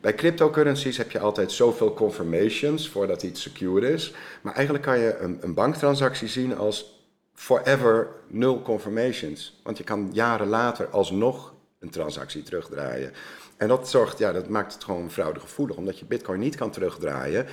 bij 0.01 0.15
cryptocurrencies 0.15 0.97
heb 0.97 1.11
je 1.11 1.19
altijd 1.19 1.51
zoveel 1.51 1.93
confirmations 1.93 2.89
voordat 2.89 3.23
iets 3.23 3.41
secure 3.41 3.93
is. 3.93 4.13
Maar 4.41 4.53
eigenlijk 4.53 4.85
kan 4.85 4.99
je 4.99 5.17
een, 5.19 5.37
een 5.41 5.53
banktransactie 5.53 6.27
zien 6.27 6.57
als 6.57 6.98
forever 7.39 8.07
nul 8.27 8.61
confirmations. 8.61 9.59
Want 9.63 9.77
je 9.77 9.83
kan 9.83 10.09
jaren 10.13 10.47
later 10.47 10.87
alsnog 10.87 11.53
een 11.79 11.89
transactie 11.89 12.43
terugdraaien. 12.43 13.13
En 13.57 13.67
dat 13.67 13.89
zorgt, 13.89 14.17
ja, 14.17 14.31
dat 14.31 14.49
maakt 14.49 14.73
het 14.73 14.83
gewoon 14.83 15.11
fraudegevoelig. 15.11 15.75
Omdat 15.75 15.99
je 15.99 16.05
bitcoin 16.05 16.39
niet 16.39 16.55
kan 16.55 16.71
terugdraaien, 16.71 17.45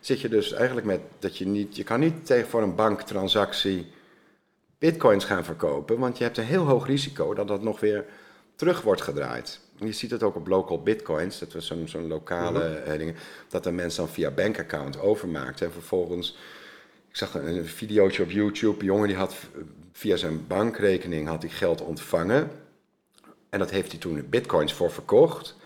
zit 0.00 0.20
je 0.20 0.28
dus 0.28 0.52
eigenlijk 0.52 0.86
met 0.86 1.00
dat 1.18 1.38
je 1.38 1.46
niet, 1.46 1.76
je 1.76 1.84
kan 1.84 2.00
niet 2.00 2.26
tegen 2.26 2.48
voor 2.48 2.62
een 2.62 2.74
banktransactie 2.74 3.92
bitcoins 4.78 5.24
gaan 5.24 5.44
verkopen, 5.44 5.98
want 5.98 6.18
je 6.18 6.24
hebt 6.24 6.38
een 6.38 6.44
heel 6.44 6.64
hoog 6.64 6.86
risico 6.86 7.34
dat 7.34 7.48
dat 7.48 7.62
nog 7.62 7.80
weer 7.80 8.04
terug 8.56 8.82
wordt 8.82 9.02
gedraaid. 9.02 9.60
En 9.78 9.86
Je 9.86 9.92
ziet 9.92 10.10
het 10.10 10.22
ook 10.22 10.36
op 10.36 10.46
local 10.46 10.82
bitcoins, 10.82 11.38
dat 11.38 11.52
was 11.52 11.66
zo'n 11.66 11.88
zo'n 11.88 12.06
lokale 12.06 12.64
eh, 12.64 12.98
dingen, 12.98 13.14
dat 13.48 13.64
de 13.64 13.72
mensen 13.72 14.04
dan 14.04 14.12
via 14.12 14.30
bankaccount 14.30 15.00
overmaakt 15.00 15.62
en 15.62 15.72
vervolgens, 15.72 16.36
ik 17.12 17.18
zag 17.18 17.34
een, 17.34 17.46
een 17.46 17.66
videootje 17.66 18.22
op 18.22 18.30
YouTube, 18.30 18.78
een 18.80 18.84
jongen 18.86 19.08
die 19.08 19.16
had 19.16 19.34
v- 19.34 19.44
via 19.92 20.16
zijn 20.16 20.46
bankrekening 20.46 21.28
had 21.28 21.42
hij 21.42 21.50
geld 21.50 21.80
ontvangen 21.80 22.50
en 23.50 23.58
dat 23.58 23.70
heeft 23.70 23.90
hij 23.90 24.00
toen 24.00 24.16
in 24.16 24.28
bitcoins 24.28 24.72
voor 24.72 24.90
verkocht. 24.90 25.56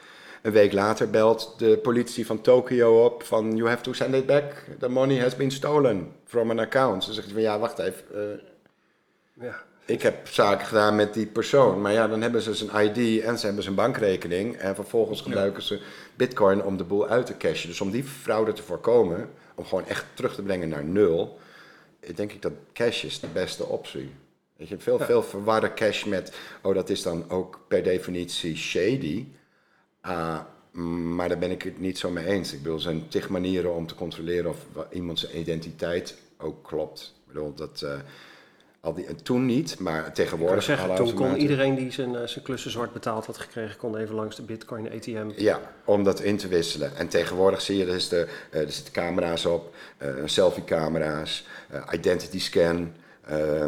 Een 0.42 0.52
week 0.52 0.72
later 0.72 1.10
belt 1.10 1.54
de 1.58 1.78
politie 1.82 2.26
van 2.26 2.40
Tokio 2.40 3.04
op 3.04 3.22
van 3.22 3.56
you 3.56 3.68
have 3.68 3.82
to 3.82 3.92
send 3.92 4.14
it 4.14 4.26
back, 4.26 4.64
the 4.78 4.88
money 4.88 5.20
has 5.20 5.36
been 5.36 5.50
stolen 5.50 6.12
from 6.24 6.50
an 6.50 6.58
account. 6.58 6.96
Dus 6.96 7.04
dan 7.06 7.14
zegt 7.14 7.32
van 7.32 7.40
ja, 7.42 7.58
wacht 7.58 7.78
even, 7.78 8.04
eh, 8.14 9.44
Ja. 9.46 9.62
ik 9.84 10.02
heb 10.02 10.28
zaken 10.28 10.66
gedaan 10.66 10.96
met 10.96 11.14
die 11.14 11.26
persoon. 11.26 11.80
Maar 11.80 11.92
ja, 11.92 12.08
dan 12.08 12.22
hebben 12.22 12.42
ze 12.42 12.54
zijn 12.54 12.70
ID 12.96 13.22
en 13.22 13.38
ze 13.38 13.46
hebben 13.46 13.62
zijn 13.64 13.74
bankrekening. 13.74 14.56
En 14.56 14.74
vervolgens 14.74 15.20
gebruiken 15.20 15.62
ze 15.62 15.80
bitcoin 16.16 16.62
om 16.64 16.76
de 16.76 16.84
boel 16.84 17.06
uit 17.08 17.26
te 17.26 17.36
cashen. 17.36 17.68
Dus 17.68 17.80
om 17.80 17.90
die 17.90 18.04
fraude 18.04 18.52
te 18.52 18.62
voorkomen, 18.62 19.28
om 19.56 19.64
gewoon 19.64 19.86
echt 19.86 20.04
terug 20.14 20.34
te 20.34 20.42
brengen 20.42 20.68
naar 20.68 20.84
nul, 20.84 21.38
denk 22.14 22.32
ik 22.32 22.42
dat 22.42 22.52
cash 22.72 23.04
is 23.04 23.20
de 23.20 23.26
beste 23.26 23.64
optie. 23.64 24.10
Weet 24.56 24.68
je, 24.68 24.78
veel, 24.78 24.98
veel 24.98 25.22
verwarren 25.22 25.75
cash 25.75 26.04
met, 26.04 26.36
oh 26.62 26.75
dat 26.75 26.90
is 26.90 27.02
dan 27.02 27.30
ook 27.30 27.60
per 27.68 27.82
definitie 27.82 28.56
shady. 28.56 29.26
Ah, 30.00 30.40
maar 31.14 31.28
daar 31.28 31.38
ben 31.38 31.50
ik 31.50 31.62
het 31.62 31.78
niet 31.80 31.98
zo 31.98 32.10
mee 32.10 32.26
eens. 32.26 32.52
Ik 32.52 32.58
bedoel, 32.62 32.76
er 32.76 32.82
zijn 32.82 33.08
tig 33.08 33.28
manieren 33.28 33.75
om 33.75 33.86
te 33.86 33.94
controleren 33.94 34.50
of 34.50 34.66
iemand 34.90 35.18
zijn 35.18 35.38
identiteit 35.38 36.16
ook 36.38 36.64
klopt. 36.64 37.14
Ik 37.20 37.32
bedoel, 37.32 37.54
dat... 37.54 37.82
eh, 37.82 37.98
al 38.80 38.95
die, 38.95 39.06
en 39.06 39.23
toen 39.23 39.47
niet, 39.47 39.78
maar 39.78 40.06
Ik 40.06 40.14
tegenwoordig. 40.14 40.62
zeggen, 40.62 40.88
alle 40.88 40.97
toen 40.97 41.14
kon 41.14 41.37
iedereen 41.37 41.75
die 41.75 41.92
zijn, 41.92 42.16
eh, 42.16 42.26
zijn 42.26 42.45
klussen 42.45 42.71
zwart 42.71 42.92
betaald 42.92 43.26
had 43.26 43.38
gekregen, 43.38 43.76
kon 43.76 43.97
even 43.97 44.14
langs 44.14 44.37
de 44.37 44.42
Bitcoin 44.42 44.87
ATM. 44.92 45.30
Ja, 45.37 45.61
om 45.85 46.04
dat 46.04 46.21
in 46.21 46.37
te 46.37 46.49
wisselen. 46.49 46.97
En 46.97 47.09
tegenwoordig 47.09 47.61
zie 47.61 47.76
je, 47.76 47.87
er, 47.87 47.95
is 47.95 48.09
de, 48.09 48.26
eh, 48.50 48.61
er 48.61 48.73
zitten 48.73 48.92
camera's 48.92 49.45
op, 49.45 49.75
eh 49.99 50.09
selfie-camera's, 50.25 51.47
eh, 51.71 51.83
identity 51.92 52.40
scan, 52.40 52.92
eh, 53.21 53.66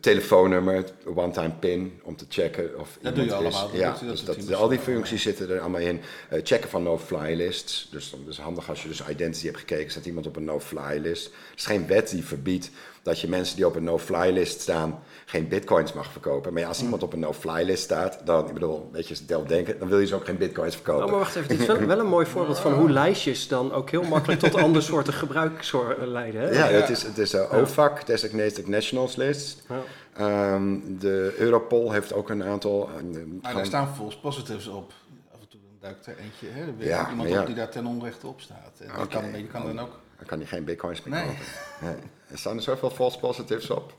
telefoonnummer, 0.00 0.84
one-time 1.14 1.52
pin 1.58 2.00
om 2.02 2.16
te 2.16 2.24
checken 2.28 2.78
of 2.80 2.98
Dat 3.00 3.14
doe 3.14 3.24
je 3.24 3.30
is. 3.30 3.36
allemaal, 3.36 3.68
dat 3.70 3.80
Ja, 3.80 3.90
dat 3.90 4.00
dus 4.00 4.24
dat, 4.24 4.54
al 4.54 4.68
die 4.68 4.78
functies 4.78 5.22
zitten 5.22 5.50
er 5.50 5.60
allemaal 5.60 5.80
in. 5.80 6.00
Eh, 6.28 6.40
checken 6.44 6.68
van 6.70 6.82
no-fly 6.82 7.34
lists. 7.34 7.88
Dus 7.90 8.10
dan 8.10 8.20
is 8.28 8.36
het 8.36 8.44
handig 8.44 8.68
als 8.68 8.82
je 8.82 8.88
dus 8.88 9.06
identity 9.08 9.46
hebt 9.46 9.58
gekeken, 9.58 9.90
staat 9.90 10.06
iemand 10.06 10.26
op 10.26 10.36
een 10.36 10.44
no-fly 10.44 10.98
list. 10.98 11.26
Er 11.26 11.32
is 11.56 11.66
geen 11.66 11.86
wet 11.86 12.10
die 12.10 12.24
verbiedt 12.24 12.70
dat 13.08 13.20
je 13.20 13.28
mensen 13.28 13.56
die 13.56 13.66
op 13.66 13.76
een 13.76 13.84
no-fly 13.84 14.30
list 14.32 14.60
staan 14.60 14.98
geen 15.26 15.48
bitcoins 15.48 15.92
mag 15.92 16.12
verkopen. 16.12 16.52
Maar 16.52 16.62
ja, 16.62 16.68
als 16.68 16.82
iemand 16.82 17.02
op 17.02 17.12
een 17.12 17.18
no-fly 17.18 17.62
list 17.62 17.82
staat, 17.82 18.20
dan, 18.24 18.46
ik 18.46 18.52
bedoel, 18.54 18.88
weet 18.92 19.08
je, 19.08 19.14
zelf 19.14 19.44
denken, 19.46 19.78
dan 19.78 19.88
wil 19.88 19.98
je 19.98 20.06
ze 20.06 20.14
ook 20.14 20.24
geen 20.24 20.36
bitcoins 20.36 20.74
verkopen. 20.74 21.04
Oh, 21.04 21.10
maar 21.10 21.18
wacht 21.18 21.36
even, 21.36 21.48
dit 21.48 21.60
is 21.60 21.66
wel, 21.66 21.78
wel 21.86 21.98
een 21.98 22.06
mooi 22.06 22.26
voorbeeld 22.26 22.58
van 22.58 22.72
hoe 22.72 22.90
lijstjes 22.90 23.48
dan 23.48 23.72
ook 23.72 23.90
heel 23.90 24.02
makkelijk 24.02 24.40
tot 24.40 24.54
andere 24.54 24.84
soorten 24.84 25.12
gebruik 25.12 25.62
zo- 25.62 25.94
leiden. 26.04 26.40
Hè? 26.40 26.48
Ja, 26.50 26.66
het 26.66 26.88
is, 26.88 27.02
het 27.02 27.18
is 27.18 27.32
een 27.32 27.50
OFAC, 27.50 28.06
Designated 28.06 28.68
Nationals 28.68 29.16
List. 29.16 29.62
Ja. 29.68 29.80
Ehm, 30.14 30.76
de 30.98 31.34
Europol 31.38 31.92
heeft 31.92 32.12
ook 32.12 32.30
een 32.30 32.44
aantal... 32.44 32.88
eh, 32.88 32.92
Maar 32.94 33.02
gewoon- 33.12 33.54
daar 33.56 33.66
staan 33.66 33.94
false 33.96 34.20
positives 34.20 34.66
op. 34.66 34.92
Af 35.34 35.40
en 35.40 35.48
toe 35.48 35.60
duikt 35.80 36.06
er 36.06 36.16
eentje, 36.18 36.46
hè, 36.50 36.60
er 36.66 36.76
weer 36.78 36.88
Ja, 36.88 37.10
iemand 37.10 37.28
ja. 37.28 37.40
op 37.40 37.46
die 37.46 37.54
daar 37.54 37.68
ten 37.70 37.86
onrechte 37.86 38.26
op 38.26 38.40
staat. 38.40 38.80
En 38.80 39.08
kan, 39.08 39.24
je 39.40 39.46
kan 39.46 39.62
dan 39.66 39.80
ook... 39.80 39.90
Dan 40.18 40.26
kan 40.26 40.38
je 40.38 40.46
geen 40.46 40.64
bitcoins 40.64 41.02
meer 41.02 41.14
Nee. 41.14 41.26
kopen. 41.26 41.42
Nee. 41.80 41.94
Er 42.30 42.38
staan 42.38 42.56
er 42.56 42.62
zoveel 42.62 42.90
false 42.90 43.18
positives 43.18 43.70
op. 43.70 43.92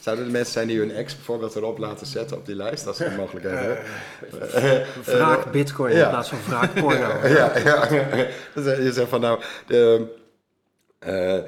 Zouden 0.00 0.24
er 0.24 0.30
mensen 0.30 0.52
zijn 0.52 0.66
die 0.66 0.78
hun 0.78 0.92
ex 0.92 1.14
bijvoorbeeld 1.14 1.54
erop 1.54 1.78
laten 1.78 2.06
zetten 2.06 2.36
op 2.36 2.46
die 2.46 2.54
lijst, 2.54 2.86
als 2.86 2.96
ze 2.96 3.08
die 3.08 3.16
mogelijkheid 3.18 3.58
hebben? 3.58 4.86
Wraak 5.04 5.52
Bitcoin 5.52 5.96
ja. 5.96 6.04
in 6.04 6.10
plaats 6.10 6.28
van 6.28 6.38
wraak 6.46 6.74
porno. 6.74 7.26
ja, 7.38 7.58
ja. 7.58 7.88
Dus, 8.54 8.66
eh, 8.66 8.84
je 8.84 8.92
zegt 8.92 9.08
van 9.08 9.20
nou, 9.20 9.40
de, 9.66 10.06
eh, 10.98 11.38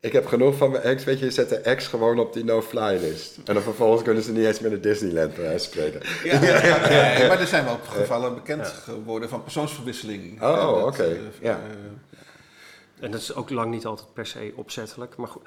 ik 0.00 0.12
heb 0.12 0.26
genoeg 0.26 0.56
van 0.56 0.70
mijn 0.70 0.82
ex. 0.82 1.04
Weet 1.04 1.18
je, 1.18 1.24
je 1.24 1.30
zet 1.30 1.48
de 1.48 1.56
ex 1.56 1.86
gewoon 1.86 2.18
op 2.18 2.32
die 2.32 2.44
no-fly 2.44 2.98
list. 3.00 3.38
En 3.44 3.54
dan 3.54 3.62
vervolgens 3.62 4.02
kunnen 4.02 4.22
ze 4.22 4.32
niet 4.32 4.46
eens 4.46 4.60
meer 4.60 4.70
naar 4.70 4.80
Disneyland 4.80 5.34
bij 5.34 5.58
spreken. 5.58 6.00
Ja, 6.24 6.42
ja, 6.42 6.66
ja, 6.66 6.78
maar 7.28 7.40
er 7.40 7.46
zijn 7.46 7.64
wel 7.64 7.72
ook 7.72 7.84
gevallen 7.84 8.34
bekend 8.34 8.66
geworden 8.66 9.28
van 9.28 9.42
persoonsverwisseling. 9.42 10.42
Oh, 10.42 10.58
Eh, 10.58 10.84
oké, 10.84 11.02
eh, 11.02 11.16
ja. 11.40 11.60
En 13.00 13.10
dat 13.10 13.20
is 13.20 13.34
ook 13.34 13.50
lang 13.50 13.70
niet 13.70 13.86
altijd 13.86 14.08
per 14.14 14.26
se 14.26 14.52
opzettelijk. 14.56 15.16
Maar 15.16 15.28
goed, 15.28 15.42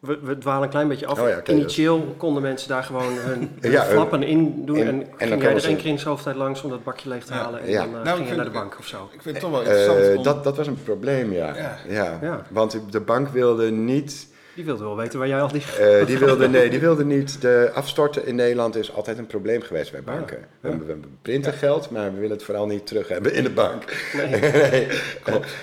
we, 0.00 0.18
we 0.22 0.38
dwalen 0.38 0.62
een 0.62 0.68
klein 0.68 0.88
beetje 0.88 1.06
af. 1.06 1.20
Oh 1.20 1.28
ja, 1.28 1.46
Initieel 1.46 2.14
konden 2.16 2.42
mensen 2.42 2.68
daar 2.68 2.82
gewoon 2.82 3.12
hun, 3.12 3.50
hun 3.60 3.70
Ja, 3.70 3.82
flappen 3.84 4.22
in 4.22 4.64
doen. 4.66 4.76
in- 4.76 4.86
en, 4.86 5.00
en 5.00 5.06
ging 5.18 5.30
dan 5.30 5.38
jij 5.38 5.54
er 5.54 5.64
één 5.64 5.76
keer 5.76 5.86
in 5.90 5.98
zoveel 5.98 6.24
tijd 6.24 6.36
langs 6.36 6.62
om 6.62 6.70
dat 6.70 6.84
bakje 6.84 7.08
leeg 7.08 7.24
te 7.24 7.32
Ja. 7.34 7.38
halen. 7.42 7.60
En 7.60 7.70
Ja. 7.70 7.84
dan 7.84 7.96
eh, 7.96 8.02
Nou, 8.02 8.16
ging 8.16 8.28
je 8.28 8.34
naar 8.36 8.44
de 8.44 8.50
bank 8.50 8.76
of 8.78 8.86
zo. 8.86 9.08
Ik 9.12 9.22
vind 9.22 9.34
het 9.34 9.40
toch 9.40 9.50
wel 9.50 9.60
interessant. 9.60 9.98
Eh, 9.98 10.16
om- 10.16 10.22
dat, 10.22 10.44
dat 10.44 10.56
was 10.56 10.66
een 10.66 10.82
probleem, 10.82 11.32
ja. 11.32 11.56
Ja. 11.56 11.76
ja. 11.88 12.18
Ja. 12.22 12.42
Want 12.50 12.80
de 12.90 13.00
bank 13.00 13.28
wilde 13.28 13.70
niet, 13.70 14.28
Die 14.56 14.64
wilde 14.64 14.84
wel 14.84 14.96
weten 14.96 15.18
waar 15.18 15.28
jij 15.28 15.40
al 15.40 15.48
die... 15.52 15.62
eh, 15.80 16.06
die 16.06 16.18
wilde, 16.26 16.48
nee, 16.48 16.70
die 16.70 16.80
wilde 16.80 17.04
niet, 17.04 17.40
de 17.40 17.70
afstorten 17.74 18.26
in 18.26 18.34
Nederland 18.34 18.76
is 18.76 18.92
altijd 18.92 19.18
een 19.18 19.26
probleem 19.26 19.62
geweest 19.62 19.92
bij 19.92 20.02
banken. 20.02 20.38
Ja. 20.38 20.46
We, 20.60 20.68
hebben- 20.68 20.86
we 21.00 21.06
printen 21.22 21.52
geld, 21.52 21.90
maar 21.90 22.12
we 22.12 22.20
willen 22.20 22.36
het 22.36 22.44
vooral 22.44 22.66
niet 22.66 22.86
terug 22.86 23.08
hebben 23.08 23.32
in 23.34 23.42
de 23.42 23.50
bank. 23.50 23.84
Nee. 24.14 24.40
Nee. 24.40 24.86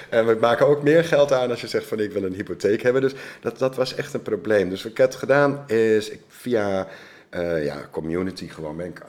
En 0.10 0.26
we 0.28 0.38
maken 0.42 0.68
ook 0.68 0.84
meer 0.84 1.04
geld 1.04 1.32
aan 1.32 1.50
als 1.50 1.62
je 1.62 1.68
zegt 1.68 1.86
van 1.86 2.00
ik 2.00 2.12
wil 2.12 2.24
een 2.24 2.34
hypotheek 2.34 2.82
hebben. 2.82 3.02
Dus 3.02 3.14
dat, 3.42 3.58
dat 3.60 3.76
was 3.76 3.96
echt 3.96 4.14
een 4.14 4.22
probleem. 4.22 4.70
Dus 4.70 4.84
wat 4.84 4.92
ik 4.92 4.98
heb 4.98 5.14
gedaan 5.14 5.64
is 5.68 6.10
ik, 6.10 6.20
via 6.28 6.88
eh, 7.30 7.66
ja, 7.66 7.76
community 7.92 8.48
gewoon 8.48 8.78
ben 8.78 8.86
ik, 8.86 9.00
eh, 9.00 9.06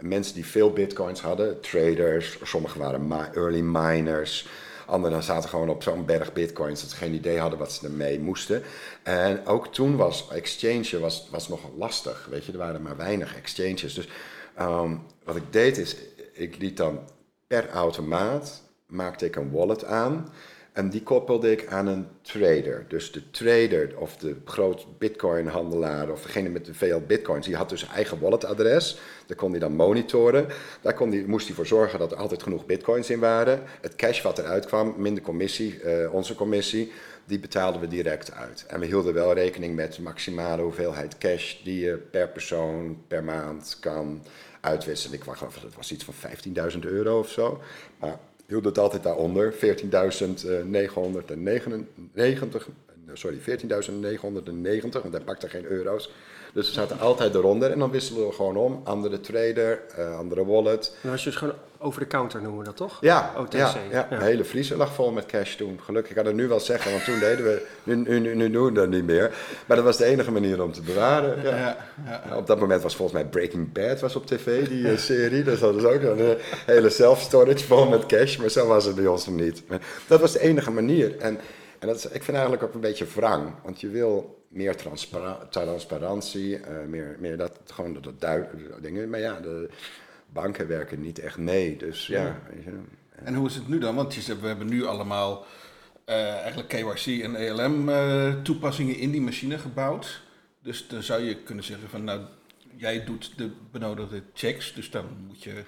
mensen 0.00 0.34
die 0.34 0.46
veel 0.46 0.72
bitcoins 0.72 1.20
hadden, 1.20 1.60
traders, 1.60 2.38
sommigen 2.42 2.80
waren 2.80 3.10
early 3.34 3.60
miners. 3.60 4.48
Anderen 4.86 5.22
zaten 5.22 5.48
gewoon 5.48 5.68
op 5.68 5.82
zo'n 5.82 6.04
berg 6.04 6.32
bitcoins 6.32 6.80
dat 6.80 6.90
ze 6.90 6.96
geen 6.96 7.14
idee 7.14 7.38
hadden 7.38 7.58
wat 7.58 7.72
ze 7.72 7.86
ermee 7.86 8.20
moesten. 8.20 8.62
En 9.02 9.46
ook 9.46 9.74
toen 9.74 9.96
was 9.96 10.28
exchange 10.30 10.98
was, 11.00 11.28
was 11.30 11.48
nog 11.48 11.60
lastig. 11.76 12.26
Weet 12.30 12.44
je, 12.44 12.52
er 12.52 12.58
waren 12.58 12.82
maar 12.82 12.96
weinig 12.96 13.36
exchanges. 13.36 13.94
Dus 13.94 14.08
ehm, 14.54 14.96
wat 15.24 15.36
ik 15.36 15.52
deed 15.52 15.78
is, 15.78 15.96
ik 16.32 16.58
liet 16.58 16.76
dan 16.76 16.98
per 17.46 17.70
automaat 17.70 18.62
maakte 18.86 19.26
ik 19.26 19.36
een 19.36 19.50
wallet 19.50 19.84
aan. 19.84 20.32
En 20.74 20.90
die 20.90 21.02
koppelde 21.02 21.50
ik 21.50 21.66
aan 21.66 21.86
een 21.86 22.06
trader. 22.22 22.84
Dus 22.88 23.12
de 23.12 23.30
trader 23.30 23.98
of 23.98 24.16
de 24.16 24.36
groot 24.44 24.86
bitcoin 24.98 25.46
handelaar 25.46 26.10
of 26.10 26.22
degene 26.22 26.48
met 26.48 26.64
de 26.64 26.74
veel 26.74 27.00
bitcoins, 27.00 27.46
die 27.46 27.56
had 27.56 27.68
dus 27.68 27.82
een 27.82 27.88
eigen 27.88 28.20
walletadres. 28.20 28.98
Daar 29.26 29.36
kon 29.36 29.50
hij 29.50 29.60
dan 29.60 29.76
monitoren. 29.76 30.46
Daar 30.80 30.94
kon 30.94 31.10
hij, 31.10 31.24
moest 31.26 31.46
hij 31.46 31.56
voor 31.56 31.66
zorgen 31.66 31.98
dat 31.98 32.12
er 32.12 32.18
altijd 32.18 32.42
genoeg 32.42 32.66
bitcoins 32.66 33.10
in 33.10 33.18
waren. 33.18 33.62
Het 33.80 33.96
cash 33.96 34.22
wat 34.22 34.38
eruit 34.38 34.66
kwam, 34.66 34.94
minder 34.96 35.22
commissie, 35.22 35.80
eh, 35.80 36.14
onze 36.14 36.34
commissie, 36.34 36.92
die 37.24 37.38
betaalden 37.38 37.80
we 37.80 37.88
direct 37.88 38.32
uit. 38.32 38.64
En 38.68 38.80
we 38.80 38.86
hielden 38.86 39.14
wel 39.14 39.32
rekening 39.32 39.74
met 39.74 39.98
maximale 39.98 40.62
hoeveelheid 40.62 41.18
cash 41.18 41.62
die 41.62 41.80
je 41.80 41.96
per 41.96 42.28
persoon 42.28 43.02
per 43.08 43.24
maand 43.24 43.76
kan 43.80 44.22
uitwisselen. 44.60 45.16
Ik 45.16 45.24
geloof 45.24 45.58
dat 45.58 45.74
was 45.74 45.92
iets 45.92 46.04
van 46.04 46.14
15.000 46.14 46.84
euro 46.84 47.18
of 47.18 47.30
zo. 47.30 47.60
Maar 47.98 48.18
hield 48.54 48.64
het 48.64 48.78
altijd 48.78 49.02
daaronder. 49.02 49.52
14.999 49.52 49.58
sorry, 53.12 53.38
14.990, 53.38 53.44
want 54.90 55.12
hij 55.12 55.20
pakte 55.24 55.48
geen 55.48 55.64
euro's. 55.64 56.12
Dus 56.54 56.66
we 56.66 56.72
zaten 56.72 57.00
altijd 57.00 57.34
eronder 57.34 57.70
en 57.70 57.78
dan 57.78 57.90
wisselden 57.90 58.26
we 58.26 58.32
gewoon 58.32 58.56
om. 58.56 58.80
Andere 58.84 59.20
trader, 59.20 59.80
uh, 59.98 60.18
andere 60.18 60.46
wallet. 60.46 60.96
Nou, 61.00 61.12
als 61.12 61.24
je 61.24 61.30
dus 61.30 61.38
gewoon 61.38 61.54
over 61.78 62.00
de 62.00 62.06
counter 62.06 62.42
noemen 62.42 62.58
we 62.58 62.64
dat 62.64 62.76
toch? 62.76 62.98
Ja, 63.00 63.32
OTC. 63.38 63.52
Ja, 63.52 63.74
ja, 63.90 64.06
ja. 64.10 64.20
hele 64.20 64.44
vriezer 64.44 64.76
lag 64.76 64.94
vol 64.94 65.10
met 65.10 65.26
cash 65.26 65.54
toen. 65.54 65.80
Gelukkig, 65.84 66.10
ik 66.10 66.16
kan 66.16 66.26
het 66.26 66.34
nu 66.34 66.48
wel 66.48 66.60
zeggen, 66.60 66.90
want 66.90 67.04
toen 67.04 67.18
deden 67.18 67.44
we, 67.44 67.66
nu, 67.82 67.94
nu, 67.94 68.18
nu, 68.18 68.34
nu 68.34 68.50
doen 68.50 68.64
we 68.64 68.72
dat 68.72 68.88
niet 68.88 69.04
meer. 69.04 69.34
Maar 69.66 69.76
dat 69.76 69.86
was 69.86 69.96
de 69.96 70.04
enige 70.04 70.32
manier 70.32 70.62
om 70.62 70.72
te 70.72 70.82
bewaren. 70.82 71.42
Ja. 71.42 71.76
ja 72.04 72.36
op 72.36 72.46
dat 72.46 72.60
moment 72.60 72.82
was 72.82 72.96
volgens 72.96 73.22
mij 73.22 73.30
Breaking 73.30 73.72
Bad 73.72 74.00
was 74.00 74.16
op 74.16 74.26
tv, 74.26 74.68
die 74.68 74.82
uh, 74.82 74.96
serie. 74.96 75.42
Dus 75.42 75.60
dat 75.60 75.74
was 75.74 75.84
ook 75.84 76.02
een 76.02 76.36
hele 76.66 76.90
self-storage 76.90 77.64
vol 77.64 77.86
met 77.86 78.06
cash, 78.06 78.36
maar 78.36 78.50
zo 78.50 78.66
was 78.66 78.84
het 78.84 78.94
bij 78.94 79.06
ons 79.06 79.26
nog 79.26 79.36
niet. 79.36 79.62
Maar 79.68 79.80
dat 80.06 80.20
was 80.20 80.32
de 80.32 80.40
enige 80.40 80.70
manier. 80.70 81.18
En, 81.18 81.38
en 81.84 81.90
dat 81.90 81.98
is, 81.98 82.04
ik 82.04 82.22
vind 82.22 82.36
eigenlijk 82.36 82.62
ook 82.62 82.74
een 82.74 82.80
beetje 82.80 83.06
wrang, 83.06 83.54
want 83.62 83.80
je 83.80 83.88
wil 83.88 84.44
meer 84.48 84.76
transparantie, 85.50 86.58
uh, 86.58 86.66
meer, 86.88 87.16
meer 87.18 87.36
dat, 87.36 87.60
gewoon 87.66 87.94
dat, 87.94 88.04
dat 88.04 88.20
duidelijk 88.20 88.82
dingen. 88.82 89.10
Maar 89.10 89.20
ja, 89.20 89.40
de 89.40 89.68
banken 90.32 90.68
werken 90.68 91.00
niet 91.00 91.18
echt 91.18 91.38
mee, 91.38 91.76
dus 91.76 92.06
ja. 92.06 92.22
ja. 92.22 92.72
En 93.14 93.34
hoe 93.34 93.46
is 93.46 93.54
het 93.54 93.68
nu 93.68 93.78
dan? 93.78 93.94
Want 93.94 94.14
je, 94.14 94.40
we 94.40 94.46
hebben 94.46 94.66
nu 94.66 94.84
allemaal 94.84 95.44
uh, 96.06 96.36
eigenlijk 96.36 96.68
KYC 96.68 97.22
en 97.22 97.34
ELM 97.34 97.88
uh, 97.88 98.28
eh, 98.28 98.42
toepassingen 98.42 98.96
in 98.96 99.10
die 99.10 99.20
machine 99.20 99.58
gebouwd. 99.58 100.22
Dus 100.62 100.88
dan 100.88 101.02
zou 101.02 101.22
je 101.22 101.36
kunnen 101.36 101.64
zeggen 101.64 101.88
van 101.88 102.04
nou, 102.04 102.20
jij 102.76 103.04
doet 103.04 103.32
de 103.36 103.50
benodigde 103.70 104.22
checks, 104.32 104.74
dus 104.74 104.90
dan 104.90 105.04
moet 105.26 105.42
je 105.42 105.64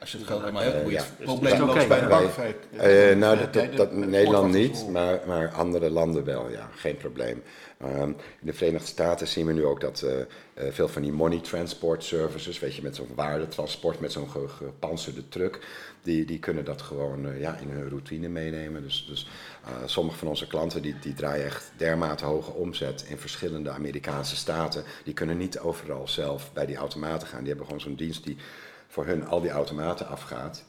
als 0.00 0.12
je 0.12 0.18
het 0.18 0.26
geld 0.26 0.40
helemaal 0.40 0.62
hebt, 0.62 0.82
moet 0.82 0.92
je 0.92 0.98
het 0.98 1.16
probleemloos 1.18 1.86
bij 1.86 2.00
de 2.00 2.06
bank 2.06 2.30
uh, 2.72 3.16
Nou, 3.16 3.38
dat, 3.50 3.76
dat, 3.76 3.92
Nederland 3.92 4.52
niet, 4.52 4.88
maar, 4.88 5.20
maar 5.26 5.48
andere 5.48 5.90
landen 5.90 6.24
wel, 6.24 6.50
ja, 6.50 6.68
geen 6.74 6.96
probleem. 6.96 7.42
Um, 7.82 8.08
in 8.40 8.46
de 8.46 8.52
Verenigde 8.52 8.86
Staten 8.86 9.28
zien 9.28 9.46
we 9.46 9.52
nu 9.52 9.64
ook 9.64 9.80
dat 9.80 10.02
uh, 10.04 10.10
uh, 10.18 10.72
veel 10.72 10.88
van 10.88 11.02
die 11.02 11.12
money 11.12 11.40
transport 11.40 12.04
services, 12.04 12.58
weet 12.58 12.74
je, 12.74 12.82
met 12.82 12.96
zo'n 12.96 13.08
waardetransport, 13.14 14.00
met 14.00 14.12
zo'n 14.12 14.28
gepanzerde 14.30 15.28
truck, 15.28 15.66
die, 16.02 16.24
die 16.24 16.38
kunnen 16.38 16.64
dat 16.64 16.82
gewoon 16.82 17.26
uh, 17.26 17.40
ja, 17.40 17.56
in 17.56 17.68
hun 17.68 17.88
routine 17.88 18.28
meenemen. 18.28 18.82
Dus, 18.82 19.06
dus 19.08 19.26
sommige 19.84 20.18
van 20.18 20.28
onze 20.28 20.46
klanten 20.46 20.82
die, 20.82 20.94
die 21.00 21.14
draaien 21.14 21.44
echt 21.44 21.72
dermate 21.76 22.24
hoge 22.24 22.52
omzet 22.52 23.04
in 23.08 23.18
verschillende 23.18 23.70
Amerikaanse 23.70 24.36
staten. 24.36 24.84
Die 25.04 25.14
kunnen 25.14 25.38
niet 25.38 25.58
overal 25.58 26.08
zelf 26.08 26.52
bij 26.52 26.66
die 26.66 26.76
automaten 26.76 27.28
gaan. 27.28 27.38
Die 27.38 27.48
hebben 27.48 27.66
gewoon 27.66 27.80
zo'n 27.80 27.94
dienst 27.94 28.24
die 28.24 28.36
voor 28.90 29.06
hun 29.06 29.26
al 29.26 29.40
die 29.40 29.50
automaten 29.50 30.06
afgaat. 30.06 30.64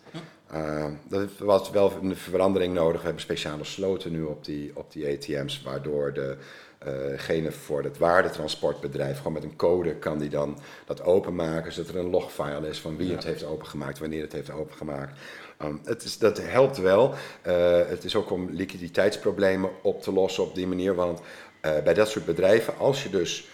Uh, 0.54 0.86
dat 1.08 1.30
was 1.38 1.70
wel 1.70 1.92
een 2.02 2.16
verandering 2.16 2.74
nodig. 2.74 3.00
We 3.00 3.06
hebben 3.06 3.22
speciale 3.22 3.64
sloten 3.64 4.12
nu 4.12 4.24
op 4.24 4.46
die, 4.46 4.72
op 4.74 4.92
die 4.92 5.08
ATM's, 5.08 5.62
waardoor 5.62 6.14
degene 6.14 7.48
uh 7.48 7.54
voor 7.54 7.84
het 7.84 7.98
waardetransportbedrijf 7.98 9.18
gewoon 9.18 9.34
met 9.34 9.44
een 9.44 9.56
code 9.56 9.96
kan 9.96 10.18
die 10.18 10.30
dan 10.30 10.58
dat 10.86 11.04
openmaken, 11.04 11.72
zodat 11.72 11.94
er 11.94 12.00
een 12.00 12.10
logfile 12.10 12.68
is 12.68 12.80
van 12.80 12.98
wie 12.98 13.12
het 13.12 13.24
heeft 13.24 13.44
opengemaakt, 13.44 14.00
wanneer 14.00 14.22
het 14.22 14.32
heeft 14.32 14.52
opengemaakt. 14.52 15.20
Um, 15.62 15.82
het 15.84 16.04
is, 16.04 16.18
dat 16.18 16.42
helpt 16.42 16.78
wel. 16.78 17.14
Uh, 17.48 17.88
het 17.88 18.04
is 18.04 18.16
ook 18.16 18.32
om 18.32 18.50
liquiditeitsproblemen 18.50 19.70
op 19.82 20.02
te 20.02 20.14
lossen 20.14 20.44
op 20.44 20.56
die 20.56 20.68
manier, 20.68 20.96
want 20.96 21.22
bij 21.62 21.94
dat 21.94 22.10
soort 22.10 22.26
bedrijven, 22.26 22.78
als 22.78 23.04
je 23.04 23.10
dus 23.10 23.48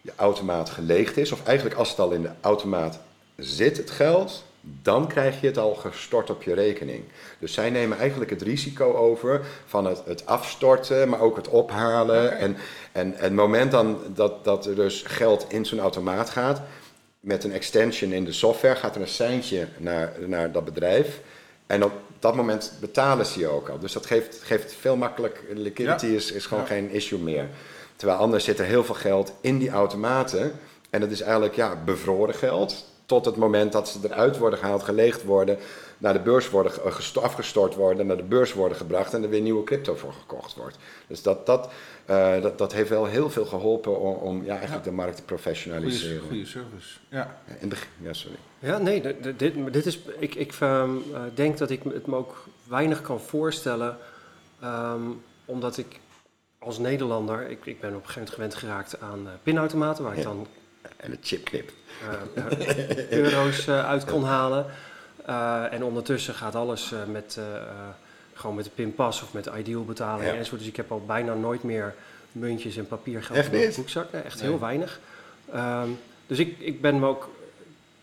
je 0.00 0.12
automaat 0.16 0.70
geleegd 0.70 1.16
is, 1.16 1.32
of 1.32 1.46
eigenlijk 1.46 1.76
als 1.78 1.90
het 1.90 1.98
al 1.98 2.10
in 2.10 2.22
de 2.22 2.30
automaat 2.40 3.00
zit 3.38 3.76
het 3.76 3.90
geld, 3.90 4.44
dan 4.60 5.08
krijg 5.08 5.40
je 5.40 5.46
het 5.46 5.58
al 5.58 5.74
gestort 5.74 6.30
op 6.30 6.42
je 6.42 6.54
rekening. 6.54 7.04
Dus 7.38 7.52
zij 7.52 7.70
nemen 7.70 7.98
eigenlijk 7.98 8.30
het 8.30 8.42
risico 8.42 8.94
over 8.94 9.40
van 9.66 9.84
het, 9.84 10.02
het 10.04 10.26
afstorten, 10.26 11.08
maar 11.08 11.20
ook 11.20 11.36
het 11.36 11.48
ophalen. 11.48 12.38
En, 12.38 12.56
en, 12.92 13.14
het 13.16 13.32
moment 13.32 13.70
dan 13.70 13.98
dat, 14.14 14.44
dat 14.44 14.66
er 14.66 14.74
dus 14.74 15.02
geld 15.06 15.46
in 15.48 15.64
zo'n 15.64 15.80
automaat 15.80 16.30
gaat, 16.30 16.62
met 17.20 17.44
een 17.44 17.52
extension 17.52 18.12
in 18.12 18.24
de 18.24 18.32
software 18.32 18.76
gaat 18.76 18.94
er 18.94 19.00
een 19.00 19.08
seintje 19.08 19.66
naar, 19.76 20.12
naar 20.26 20.52
dat 20.52 20.64
bedrijf. 20.64 21.20
En 21.66 21.84
op 21.84 21.92
dat 22.18 22.34
moment 22.34 22.72
betalen 22.80 23.26
ze 23.26 23.38
je 23.38 23.48
ook 23.48 23.68
al. 23.68 23.78
Dus 23.78 23.92
dat 23.92 24.06
geeft, 24.06 24.40
geeft 24.42 24.72
veel 24.72 24.96
makkelijk. 24.96 25.44
Liquidity 25.54 26.06
is, 26.06 26.32
is 26.32 26.46
gewoon 26.46 26.66
geen 26.66 26.90
issue 26.90 27.18
meer. 27.18 27.48
Terwijl 27.96 28.18
anders 28.18 28.44
zit 28.44 28.58
er 28.58 28.64
heel 28.64 28.84
veel 28.84 28.94
geld 28.94 29.32
in 29.40 29.58
die 29.58 29.70
automaten. 29.70 30.52
En 30.90 31.00
dat 31.00 31.10
is 31.10 31.20
eigenlijk 31.20 31.54
ja, 31.54 31.82
bevroren 31.84 32.34
geld 32.34 32.86
tot 33.08 33.24
het 33.24 33.36
moment 33.36 33.72
dat 33.72 33.88
ze 33.88 33.98
eruit 34.02 34.38
worden 34.38 34.58
gehaald, 34.58 34.82
geleegd 34.82 35.24
worden, 35.24 35.58
naar 35.98 36.12
de 36.12 36.20
beurs 36.20 36.50
worden 36.50 36.72
eh, 36.84 37.22
afgestort 37.22 37.74
worden, 37.74 38.06
naar 38.06 38.16
de 38.16 38.22
beurs 38.22 38.52
worden 38.52 38.76
gebracht 38.76 39.14
en 39.14 39.22
er 39.22 39.28
weer 39.28 39.40
nieuwe 39.40 39.64
crypto 39.64 39.94
voor 39.94 40.12
gekocht 40.12 40.54
wordt. 40.54 40.76
Dus 41.06 41.22
dat, 41.22 41.46
dat, 41.46 41.70
uh, 42.10 42.42
dat, 42.42 42.58
dat 42.58 42.72
heeft 42.72 42.88
wel 42.88 43.06
heel 43.06 43.30
veel 43.30 43.44
geholpen 43.44 44.00
om, 44.00 44.14
om 44.14 44.44
ja, 44.44 44.54
eigenlijk 44.54 44.84
de 44.84 44.90
markt 44.90 45.16
te 45.16 45.22
professionaliseren. 45.22 46.22
Goede 46.22 46.46
service, 46.46 46.98
ja. 47.08 47.40
In 47.60 47.68
de, 47.68 47.76
ja, 48.00 48.12
sorry. 48.12 48.36
Ja, 48.58 48.78
nee, 48.78 49.02
dit, 49.36 49.72
dit 49.72 49.86
is, 49.86 49.98
ik, 50.18 50.34
ik 50.34 50.60
uh, 50.60 50.90
denk 51.34 51.58
dat 51.58 51.70
ik 51.70 51.82
het 51.82 52.06
me 52.06 52.16
ook 52.16 52.44
weinig 52.64 53.02
kan 53.02 53.20
voorstellen, 53.20 53.96
um, 54.64 55.22
omdat 55.44 55.78
ik 55.78 56.00
als 56.58 56.78
Nederlander, 56.78 57.50
ik, 57.50 57.66
ik 57.66 57.80
ben 57.80 57.94
op 57.94 57.96
een 57.96 58.06
gegeven 58.06 58.20
moment 58.20 58.34
gewend 58.34 58.54
geraakt 58.54 59.00
aan 59.00 59.20
uh, 59.26 59.32
pinautomaten, 59.42 60.04
waar 60.04 60.16
ik 60.16 60.22
dan... 60.22 60.46
En 60.96 61.10
de 61.10 61.18
chipknip. 61.20 61.72
Eh, 62.04 63.10
euro's 63.10 63.66
eh, 63.66 63.88
uit 63.88 64.04
kon 64.04 64.24
halen. 64.24 64.66
Eh, 65.24 65.72
en 65.72 65.84
ondertussen 65.84 66.34
gaat 66.34 66.54
alles 66.54 66.92
met, 67.10 67.38
gewoon 68.34 68.56
met 68.56 68.64
de 68.64 68.70
pinpas 68.70 69.22
of 69.22 69.32
met 69.32 69.50
ideal 69.58 69.84
betalingen 69.84 70.32
ja. 70.32 70.38
enzovoort. 70.38 70.60
Dus 70.60 70.70
ik 70.70 70.76
heb 70.76 70.92
al 70.92 71.02
bijna 71.06 71.34
nooit 71.34 71.62
meer 71.62 71.94
muntjes 72.32 72.76
en 72.76 72.86
papiergeld 72.86 73.44
in 73.44 73.50
mijn 73.50 73.72
boekzak. 73.76 74.12
Nee, 74.12 74.22
echt 74.22 74.40
heel 74.40 74.58
weinig. 74.58 75.00
Um, 75.54 75.98
dus 76.26 76.38
ik, 76.38 76.58
ik 76.58 76.80
ben 76.80 76.98
me 76.98 77.06
ook 77.06 77.28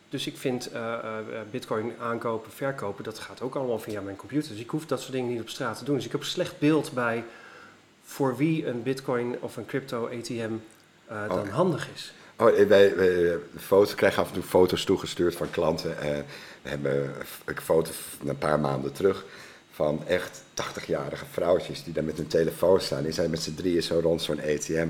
dus 0.10 0.28
ik 0.28 0.38
vind 0.38 0.74
uh, 0.74 0.80
uh, 0.80 1.40
bitcoin 1.52 1.94
aankopen, 2.02 2.52
verkopen, 2.52 3.04
dat 3.04 3.20
gaat 3.20 3.42
ook 3.42 3.56
allemaal 3.56 3.80
via 3.80 4.02
mijn 4.02 4.16
computer. 4.16 4.52
Dus 4.52 4.60
ik 4.60 4.70
hoef 4.70 4.86
dat 4.86 5.00
soort 5.02 5.12
dingen 5.12 5.32
niet 5.32 5.42
op 5.42 5.50
straat 5.50 5.78
te 5.78 5.84
doen. 5.84 5.96
Dus 5.96 6.06
ik 6.06 6.12
heb 6.12 6.22
een 6.22 6.28
slecht 6.28 6.60
beeld 6.60 6.92
bij 6.92 7.24
voor 8.04 8.38
wie 8.38 8.68
een 8.68 8.84
bitcoin 8.84 9.36
of 9.40 9.58
een 9.58 9.66
crypto 9.66 10.06
ATM 10.06 10.52
uh, 11.12 11.30
dan 11.30 11.48
handig 11.48 11.90
is. 11.94 12.14
Oh, 12.38 12.56
wij, 12.68 12.96
wij 12.96 13.38
foto's, 13.58 13.96
krijgen 13.96 14.22
af 14.22 14.28
en 14.28 14.34
toe 14.34 14.44
foto's 14.44 14.84
toegestuurd 14.84 15.36
van 15.36 15.50
klanten. 15.50 16.00
En 16.00 16.26
we 16.62 16.70
hebben 16.70 17.14
een 17.46 17.62
foto 17.62 17.92
een 18.26 18.38
paar 18.38 18.60
maanden 18.60 18.92
terug 18.92 19.26
van 19.72 20.08
echt 20.08 20.42
80-jarige 20.42 21.26
vrouwtjes 21.32 21.84
die 21.84 21.94
daar 21.94 22.04
met 22.04 22.18
hun 22.18 22.28
telefoon 22.28 22.82
staan. 22.82 23.04
Die 23.04 23.12
zijn 23.12 23.30
met 23.30 23.42
z'n 23.42 23.56
drieën 23.56 23.84
zo 23.84 24.00
rond 24.00 24.22
zo'n 24.22 24.40
ATM. 24.40 24.88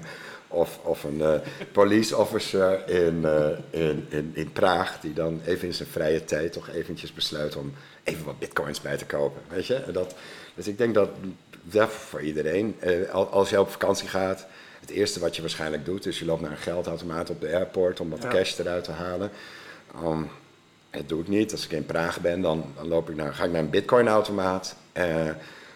Of, 0.47 0.79
of 0.84 1.03
een 1.03 1.17
uh, 1.17 1.34
police 1.71 2.17
officer 2.17 2.89
in, 2.89 3.25
in, 3.69 4.05
in, 4.10 4.31
in 4.34 4.51
Praag 4.51 4.99
die 4.99 5.13
dan 5.13 5.41
even 5.45 5.67
in 5.67 5.73
zijn 5.73 5.89
vrije 5.89 6.23
tijd 6.23 6.53
toch 6.53 6.69
eventjes 6.69 7.13
besluit 7.13 7.55
om 7.55 7.73
even 8.03 8.25
wat 8.25 8.39
bitcoins 8.39 8.81
bij 8.81 8.97
te 8.97 9.05
kopen. 9.05 9.41
Weet 9.47 9.67
je? 9.67 9.84
Dat, 9.91 10.15
dus 10.55 10.67
ik 10.67 10.77
denk 10.77 10.93
dat 10.93 11.10
dat 11.62 11.89
voor 11.89 12.21
iedereen, 12.21 12.75
als 13.12 13.49
je 13.49 13.60
op 13.60 13.69
vakantie 13.69 14.08
gaat, 14.08 14.47
het 14.86 14.95
eerste 14.95 15.19
wat 15.19 15.36
je 15.36 15.41
waarschijnlijk 15.41 15.86
doet, 15.86 16.06
is 16.06 16.19
je 16.19 16.26
loopt 16.26 16.41
naar 16.41 16.52
een 16.52 16.58
geldautomaat 16.58 17.30
op 17.30 17.41
de 17.41 17.54
airport 17.54 18.00
om 18.00 18.10
wat 18.10 18.28
cash 18.28 18.60
eruit 18.60 18.84
te 18.84 18.91
halen. 18.91 19.32
Um, 20.04 20.30
dat 20.89 21.10
doe 21.10 21.21
ik 21.21 21.28
niet. 21.28 21.52
Als 21.52 21.65
ik 21.65 21.71
in 21.71 21.86
Praag 21.86 22.21
ben, 22.21 22.41
dan, 22.41 22.65
dan 22.76 22.88
loop 22.88 23.10
ik 23.10 23.15
naar, 23.15 23.34
ga 23.34 23.43
ik 23.43 23.52
naar 23.52 23.62
een 23.62 23.69
bitcoinautomaat. 23.69 24.76
Uh, 24.93 25.28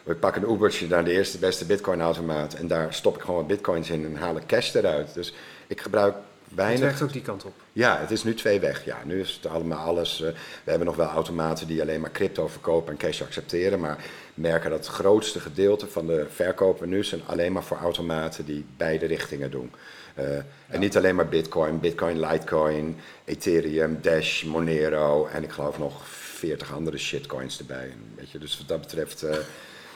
ik 0.06 0.20
pak 0.20 0.36
een 0.36 0.52
Ubertje 0.52 0.88
naar 0.88 1.06
de 1.06 1.12
eerste 1.12 1.38
beste 1.38 1.66
bitcoinautomaat. 1.66 2.54
En 2.54 2.68
daar 2.68 2.94
stop 2.94 3.16
ik 3.16 3.22
gewoon 3.22 3.36
wat 3.36 3.48
bitcoins 3.48 3.90
in 3.90 4.06
en 4.06 4.16
haal 4.16 4.38
ik 4.38 4.46
cash 4.46 4.74
eruit. 4.74 5.14
Dus 5.14 5.34
ik 5.68 5.82
gebruik 5.82 6.16
weinig... 6.56 6.80
Het 6.80 6.90
werkt 6.90 7.02
ook 7.02 7.14
die 7.14 7.22
kant 7.22 7.46
op? 7.46 7.54
Ja, 7.74 8.00
het 8.00 8.12
is 8.12 8.24
nu 8.24 8.34
twee 8.34 8.60
weg. 8.60 8.86
Ja, 8.86 8.98
nu 9.06 9.20
is 9.20 9.40
het 9.42 9.52
allemaal 9.52 9.86
alles... 9.86 10.22
Uh, 10.22 10.28
we 10.64 10.70
hebben 10.70 10.88
nog 10.88 10.96
wel 10.96 11.08
automaten 11.08 11.68
die 11.68 11.82
alleen 11.82 12.02
maar 12.02 12.12
crypto 12.12 12.48
verkopen 12.48 12.92
en 12.92 12.98
cash 12.98 13.22
accepteren. 13.22 13.80
Maar 13.80 13.98
merken 14.34 14.70
dat 14.70 14.80
het 14.80 14.96
grootste 14.96 15.40
gedeelte 15.40 15.88
van 15.88 16.08
de 16.08 16.26
verkopen 16.34 16.90
nu 16.90 17.04
zijn 17.04 17.22
alleen 17.26 17.52
maar 17.52 17.64
voor 17.64 17.78
automaten 17.78 18.46
die 18.46 18.66
beide 18.78 19.06
richtingen 19.06 19.52
doen. 19.52 19.72
Uh, 20.20 20.26
En 20.68 20.80
niet 20.80 20.98
alleen 20.98 21.16
maar 21.16 21.28
Bitcoin, 21.28 21.80
Bitcoin, 21.80 22.20
Litecoin, 22.20 22.98
Ethereum, 23.26 23.98
Dash, 24.02 24.44
Monero 24.44 25.28
en 25.28 25.44
ik 25.44 25.52
geloof 25.52 25.78
nog 25.78 26.08
40 26.08 26.74
andere 26.74 26.98
shitcoins 26.98 27.60
erbij. 27.60 27.94
Weet 28.16 28.32
je, 28.32 28.38
dus 28.38 28.58
wat 28.58 28.68
dat 28.68 28.82
betreft, 28.82 29.24
uh, 29.24 29.36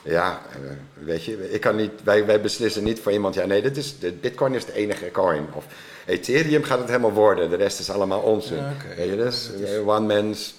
ja, 0.04 0.42
weet 0.94 1.24
je, 1.24 1.52
ik 1.52 1.62
kan 1.62 1.76
niet, 1.76 1.92
wij, 2.04 2.26
wij 2.26 2.42
beslissen 2.42 2.84
niet 2.84 3.00
voor 3.00 3.12
iemand, 3.12 3.36
ja 3.36 3.46
nee, 3.46 3.62
dit 3.62 3.78
is, 3.78 4.00
de 4.00 4.12
Bitcoin 4.12 4.54
is 4.54 4.66
de 4.66 4.74
enige 4.74 5.12
coin. 5.12 5.46
Of 5.54 5.66
Ethereum 6.06 6.64
gaat 6.64 6.80
het 6.80 6.88
helemaal 6.88 7.12
worden, 7.12 7.50
de 7.50 7.56
rest 7.56 7.80
is 7.80 7.90
allemaal 7.90 8.20
onzin. 8.20 8.58
Ja, 8.58 8.74
okay. 8.82 8.96
Weet 8.96 9.10
je, 9.10 9.16
dus 9.16 9.50
one 9.86 10.22
man's 10.22 10.54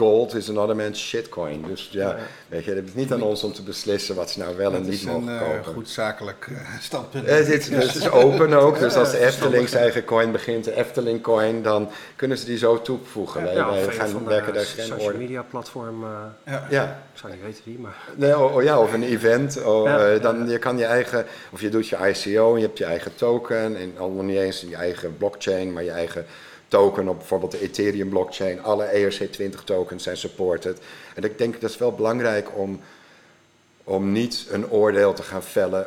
gold 0.00 0.34
is 0.34 0.48
another 0.48 0.76
man's 0.76 1.00
shitcoin. 1.08 1.64
Dus 1.66 1.88
ja, 1.92 2.16
weet 2.48 2.64
je, 2.64 2.70
het 2.74 2.86
is 2.88 2.94
niet 2.94 3.12
aan 3.12 3.22
ons 3.22 3.42
om 3.44 3.52
te 3.52 3.62
beslissen 3.62 4.14
wat 4.14 4.30
ze 4.30 4.38
nou 4.38 4.56
wel 4.56 4.66
en 4.66 4.72
Dat 4.72 4.82
niet 4.82 4.92
is 4.92 5.02
een 5.04 5.10
mogen 5.12 5.34
eh, 5.34 5.40
kopen. 5.40 5.72
goed 5.72 5.88
zakelijk 5.88 6.46
eh, 6.50 6.56
standpunt. 6.80 7.26
Het 7.26 7.48
is, 7.48 7.68
het 7.68 7.94
is 7.94 8.10
open 8.10 8.52
ook, 8.52 8.78
dus 8.78 8.94
als 8.94 9.10
de 9.10 9.18
Ja, 9.18 9.24
Efteling 9.24 9.32
verstandig. 9.32 9.68
zijn 9.68 9.82
eigen 9.82 10.04
coin 10.04 10.32
begint, 10.32 10.64
de 10.64 10.74
Efteling 10.76 11.22
coin, 11.22 11.62
dan 11.62 11.88
kunnen 12.16 12.38
ze 12.38 12.44
die 12.44 12.58
zo 12.58 12.82
toevoegen. 12.82 13.42
Wij, 13.42 13.54
gaan 13.88 14.24
werken 14.24 14.52
de 14.52 14.58
daar 14.58 14.66
geen 14.66 14.84
social 14.84 15.16
media 15.16 15.42
platform, 15.42 16.04
eh, 16.04 16.10
Ja. 16.52 16.66
Ja, 16.70 16.84
ik 17.12 17.18
zou 17.18 17.32
niet 17.32 17.42
weten 17.42 17.62
wie, 17.64 17.78
maar... 17.78 17.96
nee, 18.16 18.38
oh, 18.38 18.54
oh 18.56 18.62
ja, 18.62 18.78
of 18.80 18.92
een 18.92 19.02
event. 19.02 19.62
Oh, 19.64 20.14
eh, 20.14 20.22
dan 20.22 20.48
je 20.48 20.58
kan 20.58 20.78
je 20.78 20.84
eigen, 20.84 21.26
of 21.52 21.60
je 21.60 21.68
doet 21.68 21.88
je 21.88 21.96
ICO 21.96 22.54
en 22.54 22.60
je 22.60 22.66
hebt 22.66 22.78
je 22.78 22.84
eigen 22.84 23.14
token. 23.14 23.76
En 23.76 23.94
al 23.98 24.10
niet 24.10 24.38
eens 24.38 24.60
je 24.68 24.76
eigen 24.76 25.16
blockchain, 25.16 25.72
maar 25.72 25.84
je 25.84 25.90
eigen 25.90 26.26
token 26.70 27.08
op 27.08 27.18
bijvoorbeeld 27.18 27.50
de 27.52 27.60
Ethereum 27.60 28.08
blockchain. 28.08 28.62
Alle 28.62 28.86
ERC20 29.10 29.64
tokens 29.64 30.02
zijn 30.02 30.16
supported. 30.16 30.78
En 31.14 31.24
ik 31.24 31.38
denk 31.38 31.60
dat 31.60 31.70
is 31.70 31.78
wel 31.78 31.92
belangrijk 31.92 32.48
om, 32.56 32.80
om 33.84 34.12
niet 34.12 34.46
een 34.50 34.70
oordeel 34.70 35.12
te 35.12 35.22
gaan 35.22 35.42
vellen 35.42 35.86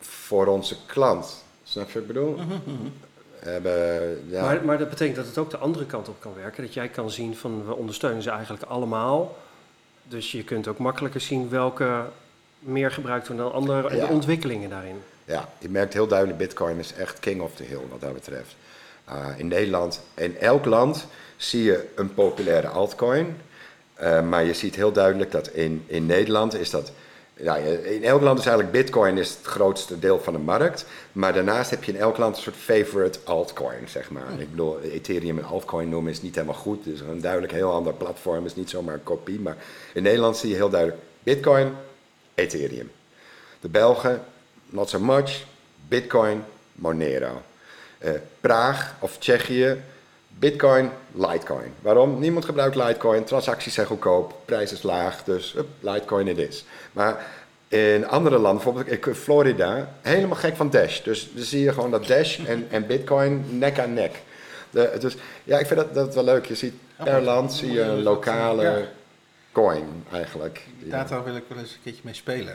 voor 0.00 0.46
onze 0.46 0.76
klant. 0.86 1.44
Snap 1.64 1.86
je 1.86 1.92
wat 1.92 2.02
ik 2.02 2.06
bedoel? 2.08 2.36
We 3.40 3.50
hebben, 3.50 4.20
ja, 4.28 4.42
Maar, 4.42 4.64
maar 4.64 4.78
dat 4.78 4.88
betekent 4.88 5.16
dat 5.16 5.26
het 5.26 5.38
ook 5.38 5.50
de 5.50 5.56
andere 5.56 5.86
kant 5.86 6.08
op 6.08 6.20
kan 6.20 6.32
werken. 6.34 6.62
Dat 6.64 6.74
jij 6.74 6.88
kan 6.88 7.10
zien 7.10 7.36
van 7.36 7.66
we 7.66 7.74
ondersteunen 7.74 8.22
ze 8.22 8.30
eigenlijk 8.30 8.62
allemaal. 8.62 9.36
Dus 10.02 10.32
je 10.32 10.44
kunt 10.44 10.68
ook 10.68 10.78
makkelijker 10.78 11.20
zien 11.20 11.48
welke 11.48 12.04
meer 12.58 12.90
gebruikt 12.90 13.26
worden 13.28 13.44
dan 13.46 13.54
andere 13.54 13.88
en 13.88 13.96
Ja. 13.96 14.06
de 14.06 14.12
ontwikkelingen 14.12 14.70
daarin. 14.70 14.96
Ja, 15.24 15.48
je 15.58 15.68
merkt 15.68 15.92
heel 15.92 16.06
duidelijk, 16.06 16.38
Bitcoin 16.38 16.78
is 16.78 16.92
echt 16.92 17.18
king 17.20 17.40
of 17.40 17.54
the 17.54 17.62
hill 17.62 17.80
wat 17.90 18.00
dat 18.00 18.12
betreft. 18.12 18.54
Uh, 19.08 19.26
in 19.36 19.48
Nederland, 19.48 20.00
in 20.14 20.38
elk 20.38 20.64
land 20.64 21.06
zie 21.36 21.62
je 21.62 21.86
een 21.94 22.14
populaire 22.14 22.68
altcoin. 22.68 23.36
Uh, 24.02 24.22
maar 24.22 24.44
je 24.44 24.54
ziet 24.54 24.74
heel 24.74 24.92
duidelijk 24.92 25.30
dat 25.30 25.48
in, 25.48 25.84
in 25.86 26.06
Nederland 26.06 26.54
is 26.54 26.70
dat... 26.70 26.92
Ja, 27.38 27.56
in 27.56 28.04
elk 28.04 28.20
land 28.20 28.38
is 28.38 28.46
eigenlijk 28.46 28.76
Bitcoin 28.76 29.18
is 29.18 29.28
het 29.28 29.46
grootste 29.46 29.98
deel 29.98 30.20
van 30.20 30.32
de 30.32 30.38
markt. 30.38 30.86
Maar 31.12 31.32
daarnaast 31.32 31.70
heb 31.70 31.84
je 31.84 31.92
in 31.92 31.98
elk 31.98 32.16
land 32.16 32.36
een 32.36 32.42
soort 32.42 32.56
favorite 32.56 33.18
altcoin, 33.24 33.88
zeg 33.88 34.10
maar. 34.10 34.40
Ik 34.40 34.50
bedoel, 34.50 34.80
Ethereum 34.80 35.38
een 35.38 35.44
altcoin 35.44 35.88
noemen 35.88 36.12
is 36.12 36.22
niet 36.22 36.34
helemaal 36.34 36.54
goed. 36.54 36.84
Het 36.84 36.94
is 36.94 37.00
een 37.00 37.20
duidelijk 37.20 37.52
heel 37.52 37.72
ander 37.72 37.92
platform, 37.92 38.44
is 38.44 38.54
niet 38.54 38.70
zomaar 38.70 38.94
een 38.94 39.02
kopie. 39.02 39.40
Maar 39.40 39.56
in 39.94 40.02
Nederland 40.02 40.36
zie 40.36 40.48
je 40.48 40.54
heel 40.54 40.70
duidelijk 40.70 41.02
Bitcoin, 41.22 41.72
Ethereum. 42.34 42.90
De 43.60 43.68
Belgen, 43.68 44.24
not 44.66 44.88
so 44.88 45.00
much. 45.00 45.44
Bitcoin, 45.88 46.44
Monero. 46.72 47.42
Uh, 47.98 48.10
Praag 48.40 48.94
of 48.98 49.18
Tsjechië, 49.18 49.76
Bitcoin, 50.28 50.90
Litecoin. 51.12 51.72
Waarom? 51.80 52.18
Niemand 52.18 52.44
gebruikt 52.44 52.76
Litecoin, 52.76 53.24
transacties 53.24 53.74
zijn 53.74 53.86
goedkoop, 53.86 54.34
prijs 54.44 54.72
is 54.72 54.82
laag, 54.82 55.24
dus 55.24 55.54
up, 55.56 55.66
Litecoin 55.80 56.26
het 56.26 56.38
is. 56.38 56.64
Maar 56.92 57.26
in 57.68 58.08
andere 58.08 58.38
landen, 58.38 58.64
bijvoorbeeld 58.64 59.06
in 59.06 59.14
Florida, 59.14 59.92
helemaal 60.02 60.36
gek 60.36 60.56
van 60.56 60.70
Dash. 60.70 61.00
Dus 61.00 61.30
dan 61.32 61.44
zie 61.44 61.60
je 61.60 61.72
gewoon 61.72 61.90
dat 61.90 62.06
Dash 62.06 62.38
en, 62.38 62.66
en 62.70 62.86
Bitcoin 62.86 63.58
nek 63.58 63.78
aan 63.78 63.94
nek. 63.94 64.22
De, 64.70 64.96
dus 65.00 65.16
ja, 65.44 65.58
ik 65.58 65.66
vind 65.66 65.80
dat, 65.80 65.94
dat 65.94 66.14
wel 66.14 66.24
leuk. 66.24 66.46
Je 66.46 66.54
ziet 66.54 66.74
per 67.04 67.20
land 67.20 67.52
zie 67.52 67.72
je 67.72 67.80
een 67.80 68.02
lokale 68.02 68.88
coin 69.52 70.04
eigenlijk. 70.12 70.66
Data 70.78 71.22
wil 71.22 71.36
ik 71.36 71.44
wel 71.48 71.58
eens 71.58 71.72
een 71.72 71.82
keertje 71.82 72.02
mee 72.04 72.14
spelen. 72.14 72.54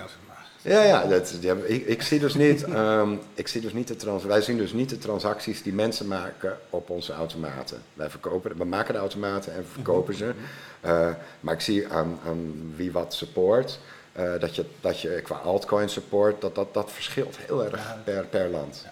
Ja, 0.61 0.83
ja, 0.83 1.05
dat, 1.05 1.33
ja, 1.39 1.55
ik, 1.65 1.85
ik 1.85 2.01
zie 2.01 2.19
dus 2.19 2.33
niet, 2.33 2.63
ehm, 2.73 3.13
ik 3.33 3.47
zie 3.47 3.61
dus 3.61 3.73
niet 3.73 3.87
de 3.87 3.95
trans, 3.95 4.23
wij 4.23 4.41
zien 4.41 4.57
dus 4.57 4.73
niet 4.73 4.89
de 4.89 4.97
transacties 4.97 5.63
die 5.63 5.73
mensen 5.73 6.07
maken 6.07 6.57
op 6.69 6.89
onze 6.89 7.13
automaten. 7.13 7.81
Wij 7.93 8.09
verkopen, 8.09 8.57
we 8.57 8.65
maken 8.65 8.93
de 8.93 8.99
automaten 8.99 9.53
en 9.53 9.65
verkopen 9.71 10.13
ze. 10.15 10.33
Eh, 10.81 11.09
maar 11.39 11.53
ik 11.53 11.61
zie 11.61 11.87
aan, 11.87 12.19
aan 12.25 12.73
wie 12.75 12.91
wat 12.91 13.13
support, 13.13 13.79
eh, 14.11 14.31
dat, 14.39 14.55
je, 14.55 14.65
dat 14.81 15.01
je 15.01 15.19
qua 15.23 15.35
altcoin 15.35 15.89
support, 15.89 16.41
dat, 16.41 16.55
dat, 16.55 16.73
dat 16.73 16.91
verschilt 16.91 17.37
heel 17.37 17.63
erg 17.65 17.95
per, 18.03 18.25
per 18.25 18.49
land. 18.49 18.85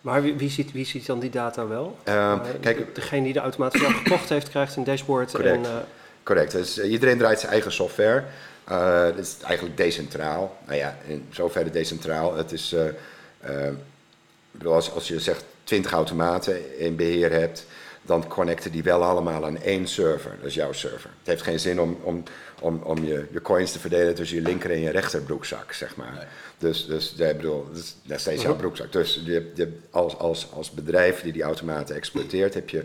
Maar 0.00 0.22
wie, 0.22 0.34
wie, 0.34 0.50
ziet, 0.50 0.72
wie 0.72 0.86
ziet 0.86 1.06
dan 1.06 1.20
die 1.20 1.30
data 1.30 1.66
wel? 1.66 1.96
Ehm, 2.04 2.16
Eh, 2.16 2.40
kijk, 2.60 2.94
degene 2.94 3.22
die 3.24 3.32
de 3.32 3.38
automaat 3.38 3.72
zelf 3.72 3.92
gekocht 3.92 4.28
heeft, 4.28 4.48
krijgt 4.48 4.76
een 4.76 4.84
dashboard. 4.84 5.32
Correct. 5.32 5.66
En, 5.66 5.84
Correct. 6.22 6.52
Dus 6.52 6.78
iedereen 6.78 7.18
draait 7.18 7.40
zijn 7.40 7.52
eigen 7.52 7.72
software. 7.72 8.24
Eh 8.64 9.04
het 9.04 9.18
is 9.18 9.36
eigenlijk 9.42 9.76
decentraal. 9.76 10.58
Nou 10.66 10.78
ja, 10.78 10.98
in 11.06 11.26
zoverre 11.30 11.70
decentraal. 11.70 12.36
Het 12.36 12.52
is, 12.52 12.74
bedoel, 14.50 14.74
als, 14.74 14.92
als 14.92 15.08
je 15.08 15.20
zegt 15.20 15.44
20 15.64 15.92
automaten 15.92 16.78
in 16.78 16.96
beheer 16.96 17.32
hebt, 17.32 17.66
dan 18.02 18.28
connecten 18.28 18.72
die 18.72 18.82
wel 18.82 19.04
allemaal 19.04 19.44
aan 19.44 19.62
één 19.62 19.88
server. 19.88 20.36
Dat 20.36 20.46
is 20.46 20.54
jouw 20.54 20.72
server. 20.72 21.10
Het 21.18 21.26
heeft 21.26 21.42
geen 21.42 21.60
zin 21.60 21.80
om, 21.80 21.98
om, 22.02 22.22
om, 22.60 22.80
om 22.82 23.04
je, 23.04 23.26
je 23.32 23.42
coins 23.42 23.72
te 23.72 23.78
verdelen 23.78 24.14
tussen 24.14 24.36
je 24.36 24.42
linker 24.42 24.70
en 24.70 24.80
je 24.80 24.90
rechterbroekzak, 24.90 25.72
zeg 25.72 25.96
maar. 25.96 26.12
Nee. 26.12 26.24
Dus, 26.58 26.86
dus 26.86 27.14
ja, 27.16 27.34
bedoel, 27.34 27.66
dat 27.68 27.76
is 27.76 27.94
nog 28.02 28.20
steeds 28.20 28.42
jouw 28.42 28.56
broekzak. 28.56 28.92
Dus 28.92 29.20
je, 29.24 29.52
je, 29.54 29.78
als, 29.90 30.18
als, 30.18 30.48
als 30.52 30.70
bedrijf 30.70 31.22
die 31.22 31.32
die 31.32 31.42
automaten 31.42 31.96
exploiteert, 31.96 32.54
heb 32.54 32.68
je 32.68 32.84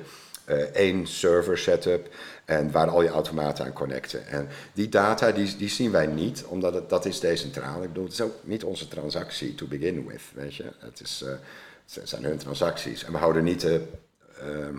één 0.73 1.07
server 1.07 1.57
setup 1.57 2.07
en 2.47 2.71
waar 2.71 2.89
al 2.89 3.01
je 3.01 3.09
automaten 3.09 3.65
aan 3.65 3.73
connecten. 3.73 4.27
En 4.27 4.47
die 4.73 4.89
data 4.89 5.31
die, 5.31 5.57
die 5.57 5.69
zien 5.69 5.91
wij 5.91 6.05
niet, 6.05 6.43
omdat 6.43 6.73
het, 6.73 6.89
dat 6.89 7.05
is 7.05 7.19
decentraal. 7.19 7.81
Ik 7.83 7.87
bedoel, 7.87 8.03
het 8.03 8.13
is 8.13 8.21
ook 8.21 8.35
niet 8.43 8.63
onze 8.63 8.87
transactie 8.87 9.55
to 9.55 9.67
begin 9.67 10.07
with, 10.07 10.21
weet 10.33 10.55
je. 10.55 10.63
Het, 10.79 11.01
is, 11.01 11.23
eh, 11.25 12.01
zijn 12.03 12.23
hun 12.23 12.37
transacties. 12.37 13.03
En 13.03 13.11
we 13.11 13.17
houden 13.17 13.43
niet 13.43 13.63
ehm, 13.63 14.77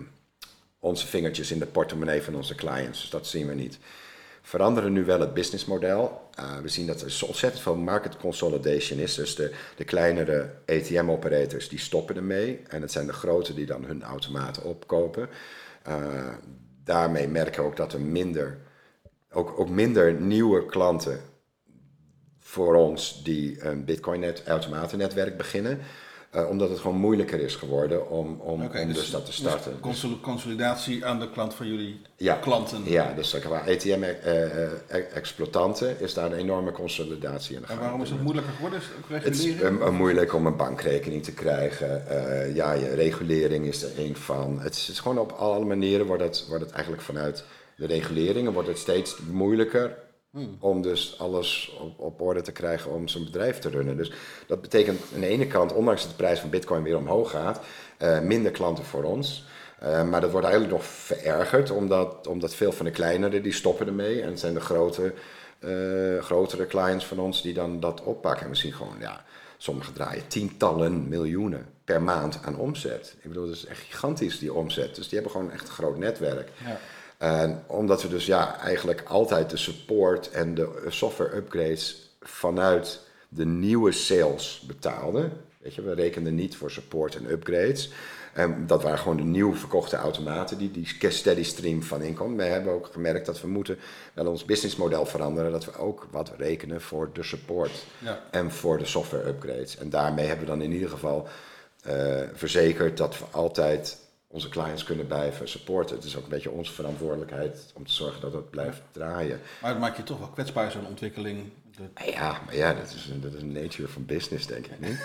onze 0.79 1.07
vingertjes 1.07 1.51
in 1.51 1.59
de 1.59 1.65
portemonnee 1.65 2.21
van 2.21 2.35
onze 2.35 2.55
clients, 2.55 3.01
dus 3.01 3.09
dat 3.09 3.27
zien 3.27 3.47
we 3.47 3.53
niet 3.53 3.77
veranderen 4.41 4.93
nu 4.93 5.05
wel 5.05 5.19
het 5.19 5.33
businessmodel. 5.33 6.29
Uh, 6.39 6.57
we 6.57 6.69
zien 6.69 6.87
dat 6.87 7.01
er 7.01 7.23
ontzettend 7.27 7.61
veel 7.61 7.75
market 7.75 8.17
consolidation 8.17 8.99
is. 8.99 9.15
Dus 9.15 9.35
de, 9.35 9.53
de 9.75 9.83
kleinere 9.83 10.49
ATM-operators 10.65 11.69
die 11.69 11.79
stoppen 11.79 12.15
ermee. 12.15 12.61
En 12.67 12.81
het 12.81 12.91
zijn 12.91 13.05
de 13.05 13.13
grote 13.13 13.53
die 13.53 13.65
dan 13.65 13.83
hun 13.83 14.03
automaten 14.03 14.63
opkopen. 14.63 15.29
Daarmee 16.89 17.27
merken 17.27 17.61
we 17.61 17.67
ook 17.67 17.75
dat 17.75 17.93
er 17.93 18.01
minder, 18.01 18.57
ook, 19.31 19.59
ook 19.59 19.69
minder 19.69 20.13
nieuwe 20.13 20.65
klanten 20.65 21.19
voor 22.39 22.75
ons 22.75 23.23
die 23.23 23.63
een 23.63 23.85
Bitcoin-automatennetwerk 23.85 25.37
beginnen. 25.37 25.79
Uh, 26.35 26.49
omdat 26.49 26.69
het 26.69 26.79
gewoon 26.79 26.97
moeilijker 26.97 27.39
is 27.39 27.55
geworden 27.55 28.09
om, 28.09 28.39
om, 28.39 28.61
om 28.61 28.87
dus, 28.87 28.95
dus- 28.95 29.11
dat 29.11 29.25
te 29.25 29.33
starten. 29.33 29.71
Dus 29.71 29.79
consol- 29.81 30.19
consolidatie 30.19 31.05
aan 31.05 31.19
de 31.19 31.29
klant 31.29 31.53
van 31.53 31.67
jullie 31.67 32.01
Ja. 32.15 32.35
klanten. 32.35 32.81
Ja, 32.85 33.13
dus 33.13 33.39
qua 33.39 33.57
ATM-exploitanten 33.57 35.99
is 35.99 36.13
daar 36.13 36.25
een 36.25 36.37
enorme 36.37 36.71
consolidatie 36.71 37.55
in 37.55 37.61
de 37.61 37.67
En 37.67 37.79
waarom 37.79 38.01
is 38.01 38.09
het 38.09 38.21
moeilijker 38.21 38.53
geworden? 38.53 38.79
Is 38.79 38.85
het 39.23 39.39
is 39.39 39.61
um, 39.61 39.81
um, 39.81 39.93
moeilijk 39.93 40.33
om 40.33 40.45
een 40.45 40.55
bankrekening 40.57 41.23
te 41.23 41.33
krijgen. 41.33 42.03
Uh, 42.11 42.55
ja, 42.55 42.71
je 42.73 42.93
regulering 42.93 43.65
is 43.65 43.83
er 43.83 43.91
één 43.97 44.15
van. 44.15 44.59
Het 44.59 44.73
is, 44.73 44.79
het 44.81 44.89
is 44.89 44.99
gewoon 44.99 45.17
op 45.17 45.31
alle 45.31 45.65
manieren 45.65 46.05
wordt 46.05 46.23
het, 46.23 46.45
wordt 46.47 46.63
het 46.63 46.73
eigenlijk 46.73 47.03
vanuit 47.03 47.43
de 47.75 47.85
reguleringen 47.85 48.53
wordt 48.53 48.67
het 48.67 48.77
steeds 48.77 49.17
moeilijker 49.31 49.97
Hmm. 50.31 50.57
om 50.59 50.81
dus 50.81 51.19
alles 51.19 51.75
op, 51.79 51.99
op 51.99 52.21
orde 52.21 52.41
te 52.41 52.51
krijgen 52.51 52.91
om 52.91 53.07
zo'n 53.07 53.23
bedrijf 53.23 53.59
te 53.59 53.69
runnen. 53.69 53.97
Dus 53.97 54.11
dat 54.47 54.61
betekent 54.61 54.99
aan 55.13 55.19
de 55.19 55.27
ene 55.27 55.47
kant, 55.47 55.73
ondanks 55.73 56.01
dat 56.01 56.11
de 56.11 56.17
prijs 56.17 56.39
van 56.39 56.49
bitcoin 56.49 56.83
weer 56.83 56.97
omhoog 56.97 57.31
gaat, 57.31 57.61
uh, 58.01 58.19
minder 58.19 58.51
klanten 58.51 58.85
voor 58.85 59.03
ons. 59.03 59.45
Uh, 59.83 60.03
maar 60.03 60.21
dat 60.21 60.31
wordt 60.31 60.47
eigenlijk 60.47 60.75
nog 60.75 60.85
verergerd, 60.85 61.71
omdat, 61.71 62.27
omdat 62.27 62.53
veel 62.53 62.71
van 62.71 62.85
de 62.85 62.91
kleinere 62.91 63.41
die 63.41 63.51
stoppen 63.53 63.87
ermee. 63.87 64.21
En 64.21 64.29
het 64.29 64.39
zijn 64.39 64.53
de 64.53 64.59
grote, 64.59 65.13
uh, 65.59 66.21
grotere 66.21 66.65
clients 66.65 67.05
van 67.05 67.19
ons 67.19 67.41
die 67.41 67.53
dan 67.53 67.79
dat 67.79 68.03
oppakken. 68.03 68.43
En 68.43 68.51
we 68.51 68.57
zien 68.57 68.73
gewoon, 68.73 68.95
ja, 68.99 69.23
sommigen 69.57 69.93
draaien 69.93 70.27
tientallen 70.27 71.07
miljoenen 71.07 71.65
per 71.83 72.01
maand 72.01 72.39
aan 72.43 72.57
omzet. 72.57 73.15
Ik 73.21 73.27
bedoel, 73.27 73.45
dat 73.45 73.55
is 73.55 73.65
echt 73.65 73.79
gigantisch, 73.79 74.39
die 74.39 74.53
omzet. 74.53 74.95
Dus 74.95 75.09
die 75.09 75.19
hebben 75.19 75.31
gewoon 75.31 75.51
echt 75.51 75.67
een 75.67 75.73
groot 75.73 75.97
netwerk. 75.97 76.49
Ja. 76.65 76.79
En 77.19 77.63
omdat 77.67 78.01
we 78.01 78.07
dus 78.07 78.25
ja, 78.25 78.59
eigenlijk 78.59 79.03
altijd 79.07 79.49
de 79.49 79.57
support 79.57 80.29
en 80.31 80.53
de 80.53 80.85
software 80.87 81.35
upgrades 81.35 82.09
vanuit 82.21 82.99
de 83.29 83.45
nieuwe 83.45 83.91
sales 83.91 84.63
betaalden. 84.67 85.31
Weet 85.57 85.75
je, 85.75 85.81
we 85.81 85.93
rekenden 85.93 86.35
niet 86.35 86.55
voor 86.55 86.71
support 86.71 87.15
en 87.15 87.31
upgrades. 87.31 87.91
En 88.33 88.67
dat 88.67 88.83
waren 88.83 88.99
gewoon 88.99 89.17
de 89.17 89.23
nieuw 89.23 89.55
verkochte 89.55 89.95
automaten, 89.95 90.57
die, 90.57 90.71
die 90.71 91.11
steady 91.11 91.43
stream 91.43 91.83
van 91.83 92.01
inkomen. 92.01 92.37
We 92.37 92.43
hebben 92.43 92.73
ook 92.73 92.89
gemerkt 92.91 93.25
dat 93.25 93.41
we 93.41 93.47
moeten 93.47 93.77
wel 94.13 94.27
ons 94.27 94.45
businessmodel 94.45 95.05
veranderen. 95.05 95.51
Dat 95.51 95.65
we 95.65 95.77
ook 95.77 96.07
wat 96.11 96.31
rekenen 96.37 96.81
voor 96.81 97.09
de 97.13 97.23
support 97.23 97.85
Ja. 97.97 98.23
en 98.31 98.51
voor 98.51 98.77
de 98.77 98.85
software 98.85 99.27
upgrades. 99.27 99.77
En 99.77 99.89
daarmee 99.89 100.25
hebben 100.25 100.45
we 100.45 100.51
dan 100.51 100.61
in 100.61 100.71
ieder 100.71 100.89
geval 100.89 101.27
uh, 101.87 102.21
verzekerd 102.33 102.97
dat 102.97 103.19
we 103.19 103.25
altijd 103.31 103.97
onze 104.31 104.49
clients 104.49 104.83
kunnen 104.83 105.07
blijven 105.07 105.49
supporten. 105.49 105.95
Het 105.95 106.05
is 106.05 106.17
ook 106.17 106.23
een 106.23 106.29
beetje 106.29 106.51
onze 106.51 106.71
verantwoordelijkheid 106.73 107.71
om 107.73 107.85
te 107.85 107.91
zorgen 107.93 108.21
dat 108.21 108.33
het 108.33 108.49
blijft 108.49 108.81
draaien. 108.91 109.39
Maar 109.61 109.69
het 109.71 109.79
maakt 109.79 109.97
je 109.97 110.03
toch 110.03 110.19
wel 110.19 110.27
kwetsbaar, 110.27 110.71
zo'n 110.71 110.85
ontwikkeling. 110.87 111.43
De... 111.75 112.11
Ja, 112.11 112.41
maar 112.45 112.55
ja, 112.55 112.73
dat 112.73 112.85
is, 112.95 113.11
dat 113.21 113.33
is 113.33 113.41
een 113.41 113.51
nature 113.51 113.87
van 113.87 114.05
business, 114.05 114.45
denk 114.47 114.65
ik. 114.65 114.79
Niet? 114.79 114.99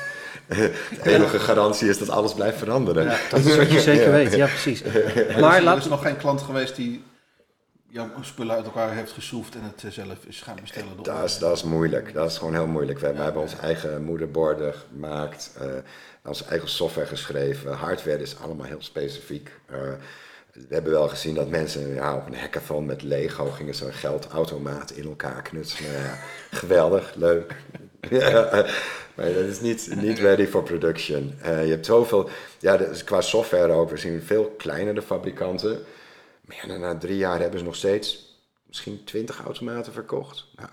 De 1.03 1.11
enige 1.15 1.39
garantie 1.39 1.89
is 1.89 1.99
dat 1.99 2.09
alles 2.11 2.35
blijft 2.35 2.59
veranderen. 2.59 3.05
Ja, 3.05 3.19
dat 3.31 3.45
is 3.45 3.57
wat 3.57 3.71
je 3.73 3.81
zeker 3.81 4.11
weet, 4.11 4.33
ja 4.35 4.47
precies. 4.47 4.83
Maar, 4.83 4.93
Maar 5.41 5.53
er, 5.53 5.59
is, 5.59 5.65
laat- 5.65 5.77
er 5.77 5.83
is 5.83 5.89
nog 5.89 6.03
geen 6.03 6.17
klant 6.17 6.43
geweest 6.43 6.77
die 6.77 7.03
jouw 7.95 8.11
spullen 8.21 8.55
uit 8.55 8.65
elkaar 8.65 8.95
heeft 8.95 9.13
geschroefd 9.13 9.55
en 9.55 9.63
het 9.63 9.85
eh, 9.85 9.91
zelf 9.91 10.25
is 10.27 10.41
gaan 10.41 10.57
bestellen. 10.61 11.03
Dat 11.03 11.25
is, 11.25 11.39
dat 11.39 11.57
is 11.57 11.63
moeilijk. 11.63 12.13
Dat 12.13 12.31
is 12.31 12.39
gewoon 12.39 12.55
heel 12.55 12.67
moeilijk. 12.67 12.99
We, 12.99 13.07
hebben 13.07 13.43
onze 13.43 13.57
eigen 13.57 14.05
moederborden 14.05 14.75
gemaakt, 14.75 15.57
eh, 15.61 15.67
onze 16.25 16.45
eigen 16.45 16.69
software 16.69 17.07
geschreven. 17.07 17.73
Hardware 17.73 18.23
is 18.23 18.39
allemaal 18.39 18.67
heel 18.67 18.83
specifiek. 18.83 19.51
Eh, 19.67 19.79
we 20.53 20.75
hebben 20.75 20.93
wel 20.93 21.09
gezien 21.09 21.35
dat 21.35 21.49
mensen 21.49 21.95
ja, 21.95 22.17
op 22.17 22.27
een 22.27 22.37
hackathon 22.37 22.87
met 22.87 23.03
Lego 23.03 23.51
gingen 23.51 23.75
zo'n 23.75 23.93
geldautomaat 23.93 24.91
in 24.91 25.05
elkaar 25.05 25.43
knutselen. 25.43 25.93
Nou 25.93 26.05
Ja, 26.05 26.19
geweldig, 26.59 27.15
leuk. 27.15 27.55
Ja, 28.11 28.67
maar 29.15 29.33
dat 29.33 29.45
is 29.45 29.61
niet, 29.61 29.95
niet 30.01 30.19
ready 30.19 30.47
for 30.47 30.63
production. 30.63 31.35
Je 31.43 31.49
hebt 31.51 31.87
zoveel, 31.87 32.29
ja, 32.59 32.79
qua 33.05 33.21
software 33.21 33.73
ook. 33.73 33.91
We 33.91 33.97
zien 33.97 34.23
veel 34.23 34.55
kleinere 34.59 35.03
fabrikanten. 35.03 35.85
Maar 36.45 36.57
ja, 36.67 36.77
na 36.77 36.99
drie 36.99 37.17
jaar 37.17 37.41
hebben 37.41 37.59
ze 37.59 37.65
nog 37.65 37.77
steeds 37.77 38.37
misschien 38.67 39.05
20 39.05 39.45
automaten 39.45 39.93
verkocht. 39.93 40.47
Nou, 40.57 40.69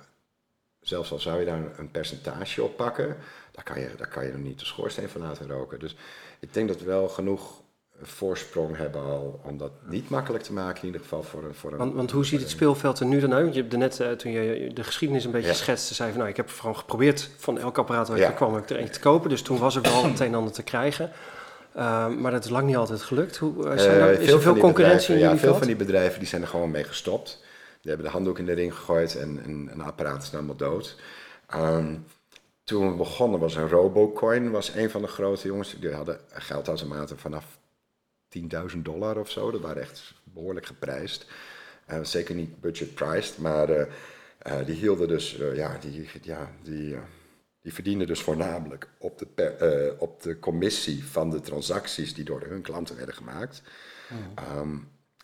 zelfs 0.82 1.12
al 1.12 1.20
zou 1.20 1.40
je 1.40 1.46
daar 1.46 1.80
een 1.80 1.92
percentage 1.92 2.64
op 2.64 2.78
pakken, 2.78 3.18
daar 3.52 3.64
kan 3.64 3.80
je, 3.80 3.90
daar 3.98 4.08
kan 4.08 4.26
je 4.26 4.32
er 4.32 4.38
niet 4.40 4.60
de 4.60 4.66
schoorsteen 4.66 5.10
van 5.10 5.22
laten 5.22 5.48
roken. 5.48 5.80
Dus 5.80 5.96
ik 6.40 6.54
denk 6.54 6.68
dat 6.68 6.80
we 6.80 6.86
wel 6.86 7.10
genoeg 7.10 7.62
voorsprong 8.04 8.78
hebben 8.78 9.02
al 9.02 9.40
om 9.44 9.58
dat 9.58 9.72
niet 9.86 10.10
makkelijk 10.10 10.44
te 10.44 10.54
maken, 10.54 10.80
in 10.80 10.86
ieder 10.86 11.02
geval 11.02 11.24
voor 11.24 11.44
een... 11.44 11.54
Voor 11.56 11.72
een 11.72 11.78
Want, 11.78 11.94
want 11.94 12.12
hoe 12.12 12.26
ziet 12.26 12.40
het 12.40 12.50
speelveld 12.50 13.00
er 13.00 13.06
nu 13.06 13.20
dan 13.20 13.34
uit? 13.34 13.44
Want 13.44 13.56
je 13.56 13.62
hebt 13.62 13.78
net, 13.78 14.00
eh, 14.00 14.12
toen 14.12 14.32
je 14.32 14.74
de 14.74 14.84
geschiedenis 14.84 15.26
een 15.26 15.32
beetje 15.32 15.48
Ja. 15.48 15.54
schetste, 15.54 15.94
zei 15.94 16.10
van 16.10 16.18
nou, 16.18 16.30
ik 16.30 16.38
heb 16.38 16.50
gewoon 16.50 16.78
geprobeerd 16.78 17.30
van 17.38 17.58
elk 17.60 17.78
apparaat 17.78 18.08
waar 18.08 18.18
ik 18.18 18.24
Ja. 18.24 18.32
kwam, 18.32 18.58
ik 18.58 18.70
er 18.70 18.76
eentje 18.78 18.94
te 18.94 19.00
kopen. 19.00 19.30
Dus 19.30 19.42
toen 19.42 19.58
was 19.58 19.76
er 19.76 19.82
wel 19.82 20.04
het 20.06 20.20
een 20.20 20.28
en 20.28 20.34
ander 20.36 20.54
te 20.54 20.64
krijgen. 20.64 21.12
Uh, 21.76 22.08
maar 22.08 22.32
dat 22.32 22.44
is 22.44 22.50
lang 22.50 22.66
niet 22.66 22.76
altijd 22.76 23.02
gelukt. 23.02 23.38
Hoe, 23.38 23.64
zijn 23.64 23.78
Eh, 23.78 24.02
er, 24.02 24.20
is 24.20 24.26
veel 24.26 24.36
er 24.36 24.42
veel 24.42 24.58
concurrentie 24.58 25.14
in 25.14 25.20
ja, 25.20 25.30
veel 25.30 25.38
veld? 25.38 25.58
van 25.58 25.68
die 25.68 25.76
bedrijven 25.76 26.20
die 26.20 26.28
zijn 26.28 26.42
er 26.42 26.48
gewoon 26.48 26.72
mee 26.72 26.84
gestopt. 26.84 27.44
Die 27.82 27.92
hebben 27.92 28.06
de 28.06 28.14
handdoek 28.14 28.40
in 28.40 28.46
de 28.46 28.54
ring 28.54 28.74
gegooid 28.74 29.16
en, 29.16 29.40
en 29.44 29.70
een 29.74 29.82
apparaat 29.82 30.24
is 30.24 30.34
allemaal 30.34 30.56
dood. 30.56 30.96
Ehm, 31.48 31.96
toen 32.64 32.90
we 32.90 32.96
begonnen 32.96 33.40
was 33.40 33.56
een 33.56 33.70
Robocoin, 33.70 34.52
was 34.52 34.76
een 34.76 34.90
van 34.90 35.02
de 35.02 35.08
grote 35.08 35.48
jongens. 35.48 35.76
Die 35.80 35.92
hadden 35.92 36.20
geldautomaten 36.30 37.20
vanaf 37.20 37.46
10.000 38.74 38.78
dollar 38.78 39.18
of 39.18 39.30
zo. 39.30 39.52
Dat 39.52 39.62
waren 39.62 39.82
echt 39.82 40.14
behoorlijk 40.24 40.66
geprijsd. 40.66 41.26
Eh, 41.86 42.00
zeker 42.02 42.36
niet 42.36 42.62
budget 42.62 42.94
priced, 42.94 43.38
maar 43.38 43.70
eh, 43.70 43.86
eh, 44.42 44.66
die 44.66 44.76
hielden 44.76 45.08
dus, 45.08 45.40
eh, 45.40 45.56
ja, 45.56 45.78
die, 45.80 46.10
ja, 46.22 46.52
die, 46.64 46.96
eh, 46.96 47.02
die 47.62 47.74
verdienden 47.74 48.08
dus 48.08 48.22
voornamelijk 48.22 48.88
op 48.98 49.20
de, 49.20 49.26
per- 49.26 49.56
eh, 49.58 49.92
op 49.98 50.22
de 50.24 50.40
commissie 50.40 51.04
van 51.06 51.30
de 51.30 51.42
transacties 51.42 52.14
die 52.14 52.24
door 52.24 52.42
hun 52.50 52.62
klanten 52.62 52.96
werden 52.96 53.16
gemaakt. 53.16 53.62
Ehm, 54.36 54.70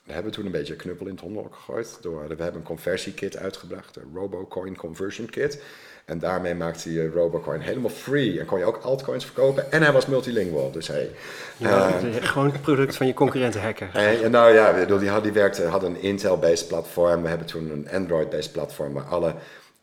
we 0.04 0.14
hebben 0.14 0.32
toen 0.32 0.46
een 0.46 0.52
beetje 0.52 0.74
een 0.74 0.80
knuppel 0.80 1.06
in 1.06 1.12
het 1.12 1.22
hondenhok 1.22 1.56
gegooid. 1.56 1.98
Door, 2.02 2.22
we 2.28 2.44
hebben 2.44 2.62
een 2.62 2.68
conversiekit 2.68 3.38
uitgebracht, 3.38 3.96
een 3.96 4.12
Robocoin 4.14 4.76
Conversion 4.76 5.30
Kit. 5.30 5.62
En 6.06 6.20
daarmee 6.20 6.56
maakte 6.56 6.94
je 6.94 7.10
Robocoin 7.10 7.60
helemaal 7.62 7.90
free. 7.90 8.40
En 8.40 8.46
kon 8.46 8.60
je 8.60 8.66
ook 8.66 8.78
altcoins 8.78 9.26
verkopen. 9.26 9.72
En 9.72 9.82
hij 9.82 9.92
was 9.92 10.06
multilingual. 10.06 10.72
Dus 10.72 10.88
hey, 10.88 11.12
Ja, 11.58 11.88
eh, 12.00 12.16
gewoon 12.24 12.52
het 12.52 12.62
product 12.62 12.96
van 12.96 13.08
je 13.08 13.14
concurrenten 13.14 13.62
hacken. 13.62 13.94
en, 13.94 14.32
nou 14.32 14.54
ja, 14.54 14.86
die, 14.86 15.10
had, 15.10 15.24
die 15.24 15.32
werkte, 15.32 15.64
hadden 15.66 15.90
een 15.90 16.02
Intel-based 16.02 16.68
platform. 16.68 17.22
We 17.22 17.28
hebben 17.30 17.48
toen 17.48 17.72
een 17.72 17.90
Android-based 17.92 18.52
platform 18.52 18.94
waar 18.94 19.04
alle, 19.04 19.36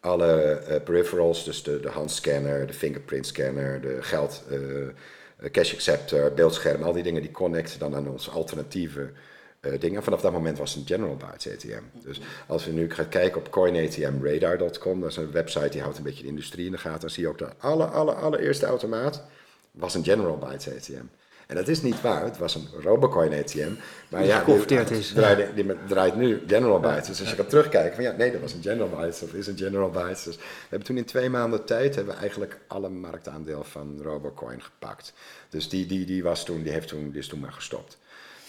alle 0.04 0.52
eh, 0.52 0.82
peripherals, 0.82 1.44
dus 1.44 1.62
de, 1.62 1.80
de 1.80 1.88
handscanner, 1.88 2.66
de 2.66 2.72
fingerprint 2.72 3.26
scanner, 3.26 3.80
de 3.80 3.98
geld, 4.00 4.42
eh, 4.50 5.50
cash 5.50 5.72
acceptor, 5.72 6.32
beeldscherm, 6.32 6.82
al 6.82 6.92
die 6.92 7.02
dingen 7.02 7.22
die 7.22 7.30
connecten 7.30 7.78
dan 7.78 7.94
aan 7.94 8.08
onze 8.08 8.30
alternatieve 8.30 9.10
eh, 9.60 9.80
dingen. 9.80 10.02
Vanaf 10.02 10.20
dat 10.20 10.32
moment 10.32 10.58
was 10.58 10.74
het 10.74 10.80
een 10.80 10.86
General 10.86 11.16
Bytes 11.16 11.48
ATM. 11.48 11.82
Dus 12.04 12.20
als 12.46 12.64
we 12.64 12.72
nu 12.72 12.90
gaan 12.90 13.08
kijken 13.08 13.40
op 13.40 13.50
coinatmradar.com, 13.50 15.00
dat 15.00 15.10
is 15.10 15.16
een 15.16 15.32
website 15.32 15.68
die 15.68 15.80
houdt 15.80 15.96
een 15.96 16.04
beetje 16.04 16.22
de 16.22 16.28
industrie 16.28 16.66
in 16.66 16.72
de 16.72 16.78
gaten, 16.78 17.00
dan 17.00 17.10
zie 17.10 17.22
je 17.22 17.28
ook 17.28 17.38
de 17.38 17.48
alle, 17.58 17.84
alle, 17.84 18.12
allereerste 18.12 18.66
automaat 18.66 19.22
was 19.70 19.94
een 19.94 20.04
General 20.04 20.38
Bytes 20.38 20.68
ATM. 20.68 21.04
En 21.54 21.60
dat 21.60 21.68
is 21.68 21.82
niet 21.82 22.00
waar, 22.00 22.24
het 22.24 22.38
was 22.38 22.54
een 22.54 22.68
Robocoin 22.82 23.32
ATM. 23.32 23.70
Maar 24.08 24.20
Die 24.20 24.30
ja, 24.30 24.38
geconverteerd 24.38 24.88
die, 24.88 24.98
is. 24.98 25.12
Draait, 25.12 25.54
die 25.54 25.66
draait 25.88 26.16
nu 26.16 26.42
General 26.46 26.80
Bytes. 26.80 27.06
Dus 27.06 27.20
als 27.20 27.30
je 27.30 27.36
gaat 27.36 27.48
terugkijken, 27.48 27.94
van 27.94 28.04
ja, 28.04 28.12
nee, 28.12 28.32
dat 28.32 28.40
was 28.40 28.52
een 28.52 28.62
General 28.62 28.88
Bytes 28.88 29.22
of 29.22 29.32
is 29.32 29.46
een 29.46 29.56
General 29.56 29.90
Bytes. 29.90 30.22
Dus 30.22 30.36
we 30.36 30.42
hebben 30.68 30.86
toen 30.88 30.96
in 30.96 31.04
twee 31.04 31.30
maanden 31.30 31.64
tijd 31.64 31.94
hebben 31.94 32.14
we 32.14 32.20
eigenlijk 32.20 32.58
alle 32.66 32.88
marktaandeel 32.88 33.64
van 33.64 33.98
Robocoin 34.02 34.62
gepakt. 34.62 35.12
Dus 35.48 35.68
die, 35.68 35.86
die, 35.86 36.04
die, 36.06 36.22
was 36.22 36.44
toen, 36.44 36.62
die, 36.62 36.72
heeft 36.72 36.88
toen, 36.88 37.10
die 37.10 37.20
is 37.20 37.28
toen 37.28 37.40
maar 37.40 37.52
gestopt. 37.52 37.98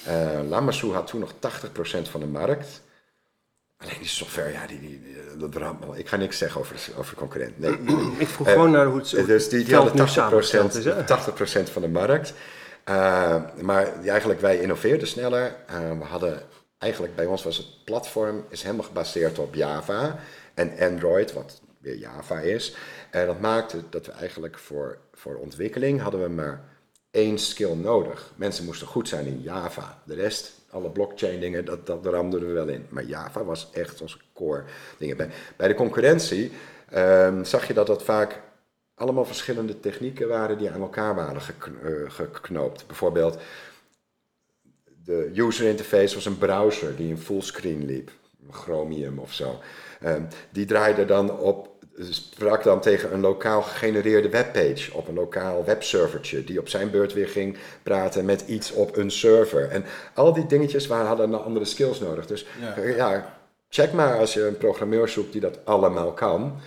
Uh, 0.08 0.40
Lamassu 0.50 0.92
had 0.92 1.08
toen 1.08 1.20
nog 1.20 1.34
80% 1.34 1.38
van 2.10 2.20
de 2.20 2.26
markt. 2.26 2.82
Alleen 3.78 3.96
die 4.00 4.08
software, 4.08 4.52
ja, 4.52 4.68
die, 4.68 4.80
die, 4.80 5.02
die- 5.04 5.38
dat 5.38 5.56
rammel. 5.56 5.98
Ik 5.98 6.08
ga 6.08 6.16
niks 6.18 6.38
zeggen 6.38 6.62
over, 6.62 6.76
over 6.98 7.16
concurrent. 7.16 7.60
Nee. 7.60 7.72
Ik 8.18 8.28
vroeg 8.28 8.48
Eh, 8.48 8.54
gewoon 8.54 8.72
naar 8.72 8.86
hoe 8.86 8.98
het 8.98 9.14
Eh, 9.14 9.26
Dus 9.26 9.50
die, 9.50 9.64
die 9.64 9.76
hadden 9.76 9.96
nu 9.96 10.08
samengesteld 10.08 10.74
80%, 10.74 10.78
is. 10.78 10.84
Hè? 10.86 11.04
80% 11.68 11.70
van 11.72 11.82
de 11.82 11.88
markt. 11.88 12.34
Uh, 12.90 13.44
maar 13.62 14.04
eigenlijk 14.06 14.42
wij 14.42 14.60
innoveerden 14.60 15.08
sneller. 15.08 15.56
Uh, 15.72 15.98
we 16.00 16.06
hadden 16.06 16.42
eigenlijk 16.78 17.16
bij 17.16 17.26
ons 17.26 17.44
was 17.44 17.58
het 17.58 17.84
platform 17.86 18.46
is 18.50 18.64
helemaal 18.64 18.86
gebaseerd 18.86 19.40
op 19.40 19.56
Java 19.56 20.20
en 20.54 20.72
Android, 20.80 21.34
wat 21.34 21.62
weer 21.80 21.98
Java 21.98 22.40
is. 22.40 22.76
En 23.12 23.26
dat 23.26 23.40
maakte 23.40 23.82
dat 23.90 24.06
we 24.06 24.12
eigenlijk 24.12 24.60
voor, 24.60 24.98
voor 25.14 25.36
ontwikkeling 25.36 26.02
hadden 26.02 26.22
we 26.24 26.30
maar 26.30 26.62
één 27.12 27.38
skill 27.38 27.74
nodig. 27.74 28.32
Mensen 28.36 28.66
moesten 28.66 28.88
goed 28.88 29.08
zijn 29.08 29.26
in 29.26 29.42
Java. 29.42 30.02
De 30.04 30.16
rest, 30.16 30.52
alle 30.70 30.90
blockchain 30.90 31.40
dingen, 31.40 31.66
dat, 31.66 31.86
dat 31.86 32.06
ramden 32.06 32.48
we 32.48 32.54
wel 32.54 32.68
in. 32.68 32.86
Maar 32.90 33.04
Java 33.04 33.44
was 33.44 33.70
echt 33.74 34.02
onze 34.02 34.18
core 34.34 34.64
dingen. 34.98 35.18
Bij, 35.18 35.30
bij 35.56 35.68
de 35.68 35.74
concurrentie 35.74 36.52
um, 36.96 37.46
zag 37.46 37.68
je 37.68 37.74
dat 37.74 37.88
dat 37.88 38.04
vaak 38.04 38.42
allemaal 38.96 39.26
verschillende 39.26 39.80
technieken 39.80 40.28
waren 40.28 40.58
die 40.58 40.72
aan 40.72 40.82
elkaar 40.82 41.16
waren 41.16 41.42
uh, 41.84 42.10
geknoopt. 42.10 42.88
Bijvoorbeeld, 42.88 43.38
de 45.04 45.32
user 45.36 45.68
interface 45.68 46.16
was 46.16 46.26
een 46.26 46.38
browser 46.38 46.96
die 46.96 47.10
in 47.10 47.18
fullscreen 47.18 47.86
liep, 47.86 48.12
Chromium 48.52 49.20
of 49.20 49.34
zo. 49.34 49.60
Um, 50.06 50.28
die 50.52 50.66
draaide 50.66 51.06
dan 51.06 51.38
op, 51.38 51.70
sprak 52.10 52.64
dan 52.64 52.82
tegen 52.82 53.14
een 53.14 53.20
lokaal 53.20 53.62
gegenereerde 53.62 54.30
webpage 54.30 54.94
op 54.94 55.08
een 55.08 55.14
lokaal 55.14 55.66
webservertje, 55.66 56.44
die 56.44 56.60
op 56.60 56.70
zijn 56.70 56.92
beurt 56.92 57.14
weer 57.14 57.28
ging 57.28 57.58
praten 57.84 58.26
met 58.26 58.42
iets 58.42 58.72
op 58.72 58.98
een 58.98 59.12
server. 59.12 59.70
En 59.70 59.86
al 60.14 60.34
die 60.34 60.46
dingetjes 60.46 60.88
waren, 60.88 61.08
hadden 61.08 61.44
andere 61.44 61.66
skills 61.66 62.00
nodig. 62.00 62.26
Dus 62.26 62.46
ja. 62.60 62.84
ja, 62.84 63.38
check 63.70 63.94
maar 63.94 64.20
als 64.20 64.34
je 64.34 64.48
een 64.48 64.58
programmeur 64.58 65.08
zoekt 65.08 65.32
die 65.32 65.42
dat 65.42 65.66
allemaal 65.66 66.14
kan 66.14 66.60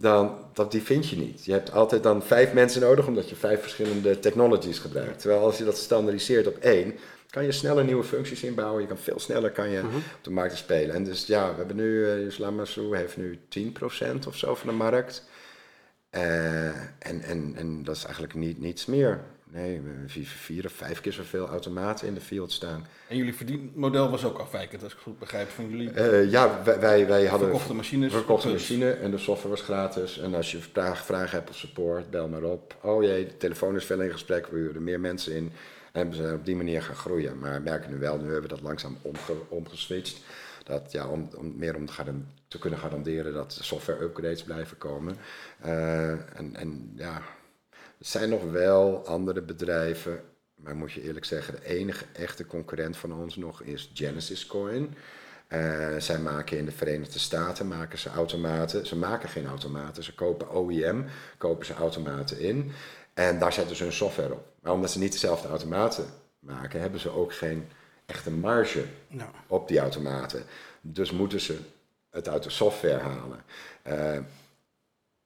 dan 0.00 0.38
dat, 0.52 0.72
die 0.72 0.82
vind 0.82 1.08
je 1.08 1.16
niet. 1.16 1.44
Je 1.44 1.52
hebt 1.52 1.72
altijd 1.72 2.02
dan 2.02 2.22
vijf 2.22 2.52
mensen 2.52 2.80
nodig 2.80 3.06
omdat 3.06 3.28
je 3.28 3.36
vijf 3.36 3.60
verschillende 3.60 4.18
technologies 4.18 4.78
gebruikt. 4.78 5.20
Terwijl 5.20 5.40
als 5.40 5.58
je 5.58 5.64
dat 5.64 5.76
standaardiseert 5.76 6.46
op 6.46 6.56
één, 6.56 6.94
kan 7.30 7.44
je 7.44 7.52
sneller 7.52 7.84
nieuwe 7.84 8.04
functies 8.04 8.42
inbouwen. 8.42 8.82
Je 8.82 8.88
kan 8.88 8.98
veel 8.98 9.18
sneller 9.18 9.50
kan 9.50 9.70
je 9.70 9.78
-hmm. 9.78 9.96
op 9.96 10.02
de 10.22 10.30
markt 10.30 10.56
spelen. 10.56 10.94
En 10.94 11.04
dus 11.04 11.26
ja, 11.26 11.50
we 11.50 11.56
hebben 11.56 11.76
nu, 11.76 12.04
uh, 12.04 12.96
heeft 12.96 13.16
nu 13.16 13.38
10% 13.48 14.26
of 14.26 14.36
zo 14.36 14.54
van 14.54 14.68
de 14.68 14.74
markt. 14.74 15.24
Uh, 16.10 16.66
en, 16.98 17.22
en, 17.22 17.52
en 17.56 17.84
dat 17.84 17.96
is 17.96 18.04
eigenlijk 18.04 18.34
niet, 18.34 18.60
niets 18.60 18.86
meer. 18.86 19.20
Nee, 19.52 19.80
we 19.80 19.88
hebben 19.88 20.08
vier 20.24 20.64
of 20.64 20.72
vijf 20.72 21.00
keer 21.00 21.12
zoveel 21.12 21.46
automaten 21.46 22.06
in 22.06 22.14
de 22.14 22.20
field 22.20 22.52
staan. 22.52 22.86
En 23.08 23.16
jullie 23.16 23.34
verdienmodel 23.34 24.10
was 24.10 24.24
ook 24.24 24.38
afwijkend, 24.38 24.82
als 24.82 24.92
ik 24.92 24.98
goed 24.98 25.18
begrijp 25.18 25.48
van 25.48 25.70
jullie? 25.70 25.92
Uh, 25.92 26.30
ja, 26.30 26.62
wij, 26.64 26.80
wij, 26.80 27.06
wij 27.06 27.26
hadden... 27.26 27.48
Verkochte 27.48 27.74
machines. 27.74 28.12
Verkochte 28.12 28.48
machine 28.48 28.90
en 28.90 29.10
de 29.10 29.18
software 29.18 29.54
was 29.54 29.62
gratis. 29.62 30.18
En 30.18 30.34
als 30.34 30.50
je 30.50 30.58
vragen, 30.58 31.04
vragen 31.04 31.38
hebt 31.38 31.50
of 31.50 31.56
support, 31.56 32.10
bel 32.10 32.28
maar 32.28 32.42
op. 32.42 32.76
Oh 32.82 33.02
jee, 33.02 33.26
de 33.26 33.36
telefoon 33.36 33.76
is 33.76 33.84
veel 33.84 34.00
in 34.00 34.10
gesprek, 34.10 34.46
we 34.46 34.58
huren 34.58 34.84
meer 34.84 35.00
mensen 35.00 35.34
in. 35.34 35.52
En 35.92 36.10
we 36.10 36.16
zijn 36.16 36.34
op 36.34 36.44
die 36.44 36.56
manier 36.56 36.82
gaan 36.82 36.96
groeien. 36.96 37.38
Maar 37.38 37.52
we 37.52 37.60
merken 37.60 37.90
nu 37.90 37.98
wel, 37.98 38.16
nu 38.16 38.22
hebben 38.22 38.42
we 38.42 38.48
dat 38.48 38.62
langzaam 38.62 38.96
omge, 39.02 39.34
omgeswitcht. 39.48 40.20
Dat, 40.64 40.92
ja, 40.92 41.06
om, 41.06 41.28
om 41.36 41.54
meer 41.56 41.76
om 41.76 41.86
te, 41.86 41.94
te 42.48 42.58
kunnen 42.58 42.78
garanderen 42.78 43.32
dat 43.32 43.58
software 43.60 44.02
upgrades 44.02 44.42
blijven 44.42 44.78
komen. 44.78 45.16
Uh, 45.66 46.10
en, 46.10 46.50
en 46.52 46.92
ja, 46.96 47.22
er 48.00 48.06
zijn 48.06 48.28
nog 48.28 48.42
wel 48.44 49.06
andere 49.06 49.42
bedrijven, 49.42 50.20
maar 50.54 50.76
moet 50.76 50.92
je 50.92 51.02
eerlijk 51.02 51.24
zeggen, 51.24 51.54
de 51.54 51.66
enige 51.66 52.04
echte 52.12 52.46
concurrent 52.46 52.96
van 52.96 53.12
ons 53.12 53.36
nog 53.36 53.62
is 53.62 53.90
Genesis 53.94 54.46
Coin. 54.46 54.94
Uh, 55.48 55.96
zij 55.98 56.18
maken 56.18 56.58
in 56.58 56.64
de 56.64 56.72
Verenigde 56.72 57.18
Staten 57.18 57.68
maken 57.68 57.98
ze 57.98 58.08
automaten. 58.08 58.86
Ze 58.86 58.96
maken 58.96 59.28
geen 59.28 59.46
automaten, 59.46 60.02
ze 60.02 60.14
kopen 60.14 60.56
OEM, 60.56 61.06
kopen 61.38 61.66
ze 61.66 61.74
automaten 61.74 62.38
in. 62.38 62.72
En 63.14 63.38
daar 63.38 63.52
zetten 63.52 63.76
ze 63.76 63.82
hun 63.82 63.92
software 63.92 64.32
op. 64.32 64.46
Maar 64.60 64.72
omdat 64.72 64.90
ze 64.90 64.98
niet 64.98 65.12
dezelfde 65.12 65.48
automaten 65.48 66.04
maken, 66.38 66.80
hebben 66.80 67.00
ze 67.00 67.10
ook 67.10 67.34
geen 67.34 67.68
echte 68.06 68.30
marge 68.30 68.84
no. 69.08 69.24
op 69.46 69.68
die 69.68 69.78
automaten. 69.78 70.44
Dus 70.80 71.10
moeten 71.10 71.40
ze 71.40 71.58
het 72.10 72.28
uit 72.28 72.42
de 72.42 72.50
software 72.50 73.00
halen. 73.00 73.44
Uh, 73.86 74.24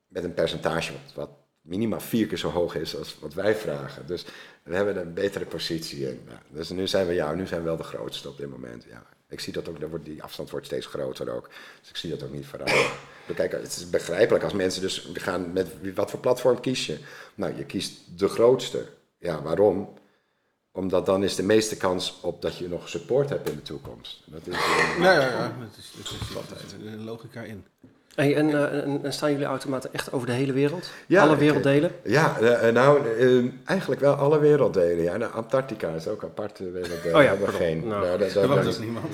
met 0.06 0.24
een 0.24 0.34
percentage 0.34 0.92
wat, 0.92 1.14
wat 1.14 1.43
minimaal 1.64 2.00
vier 2.00 2.26
keer 2.26 2.38
zo 2.38 2.50
hoog 2.50 2.74
is 2.74 2.96
als 2.96 3.16
wat 3.20 3.34
wij 3.34 3.54
vragen. 3.54 4.06
Dus 4.06 4.24
we 4.62 4.74
hebben 4.74 5.00
een 5.00 5.14
betere 5.14 5.44
positie. 5.44 6.00
Ja, 6.00 6.42
dus 6.48 6.68
nu 6.68 6.86
zijn 6.86 7.06
we, 7.06 7.12
ja, 7.12 7.34
nu 7.34 7.46
zijn 7.46 7.60
we 7.60 7.66
wel 7.66 7.76
de 7.76 7.82
grootste 7.82 8.28
op 8.28 8.36
dit 8.36 8.50
moment. 8.50 8.84
Ja. 8.88 9.06
Ik 9.28 9.40
zie 9.40 9.52
dat 9.52 9.68
ook, 9.68 10.04
die 10.04 10.22
afstand 10.22 10.50
wordt 10.50 10.66
steeds 10.66 10.86
groter 10.86 11.30
ook. 11.30 11.50
Dus 11.80 11.90
ik 11.90 11.96
zie 11.96 12.10
dat 12.10 12.22
ook 12.22 12.32
niet 12.32 12.46
veranderen. 12.46 12.90
Kijk, 13.34 13.52
het 13.52 13.76
is 13.76 13.90
begrijpelijk 13.90 14.44
als 14.44 14.52
mensen 14.52 14.82
dus 14.82 15.10
gaan 15.12 15.52
met 15.52 15.68
wat 15.94 16.10
voor 16.10 16.20
platform 16.20 16.60
kies 16.60 16.86
je. 16.86 16.98
Nou, 17.34 17.56
je 17.56 17.64
kiest 17.64 18.18
de 18.18 18.28
grootste. 18.28 18.86
Ja, 19.18 19.42
waarom? 19.42 19.98
Omdat 20.72 21.06
dan 21.06 21.24
is 21.24 21.34
de 21.34 21.42
meeste 21.42 21.76
kans 21.76 22.20
op 22.20 22.42
dat 22.42 22.56
je 22.56 22.68
nog 22.68 22.88
support 22.88 23.28
hebt 23.28 23.48
in 23.48 23.56
de 23.56 23.62
toekomst. 23.62 24.22
Dat 24.24 24.46
is, 24.46 24.54
eh, 24.54 24.96
Ja, 24.98 25.12
ja, 25.12 25.28
ja. 25.28 25.56
Dat 25.58 25.76
is, 25.78 25.92
dat 26.34 26.48
dat 26.48 26.58
is 26.58 27.04
logica 27.04 27.42
in. 27.42 27.66
Hey, 28.16 28.36
en, 28.36 28.50
eh, 28.50 28.82
en, 28.82 29.00
en 29.02 29.12
staan 29.12 29.30
jullie 29.30 29.46
automaten 29.46 29.90
echt 29.92 30.12
over 30.12 30.26
de 30.26 30.32
hele 30.32 30.52
wereld? 30.52 30.90
Ja, 31.06 31.22
Alle 31.22 31.32
ik- 31.32 31.38
werelddelen? 31.38 31.90
Ja, 32.02 32.36
eh, 32.40 32.68
eh, 32.68 32.74
nou, 32.74 33.00
eh, 33.18 33.44
eigenlijk 33.64 34.00
wel 34.00 34.14
alle 34.14 34.38
werelddelen. 34.38 35.02
Ja, 35.02 35.16
nou, 35.16 35.32
Antarctica 35.32 35.88
is 35.88 36.08
ook 36.08 36.22
een 36.22 36.28
aparte 36.28 36.70
werelddeel. 36.70 37.14
Oh 37.16 37.22
ja, 37.22 37.28
hebben 37.28 37.48
geen. 37.48 37.86
Nou, 37.88 38.02
daar- 38.18 38.18
woont 38.34 38.48
daar- 38.54 38.64
dus 38.64 38.78
niemand. 38.78 39.06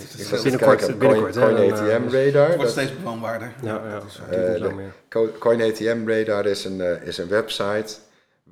Binnenkort- 0.43 0.79
kijken 0.79 0.99
binnenkort, 0.99 1.35
Coin, 1.39 1.73
ATM 1.73 2.15
eh, 2.15 2.25
Radar. 2.25 2.47
Het 2.49 2.57
wordt 2.57 2.59
Dat- 2.59 2.71
steeds 2.71 2.97
bewoonbaarder. 3.03 3.53
Ja, 3.63 3.69
ja. 3.85 3.93
dat 3.95 4.05
is, 4.09 4.17
dat 4.17 4.31
duurt 4.31 4.47
niet 4.47 4.55
Eh, 4.57 4.61
lang 4.63 4.71
de- 4.77 4.77
meer. 4.83 4.93
Co- 5.09 5.31
Coin 5.39 5.61
ATM 5.63 6.09
Radar 6.09 6.47
is 6.47 6.65
een, 6.65 6.81
eh, 6.81 7.03
is 7.07 7.19
een 7.19 7.29
website 7.29 7.95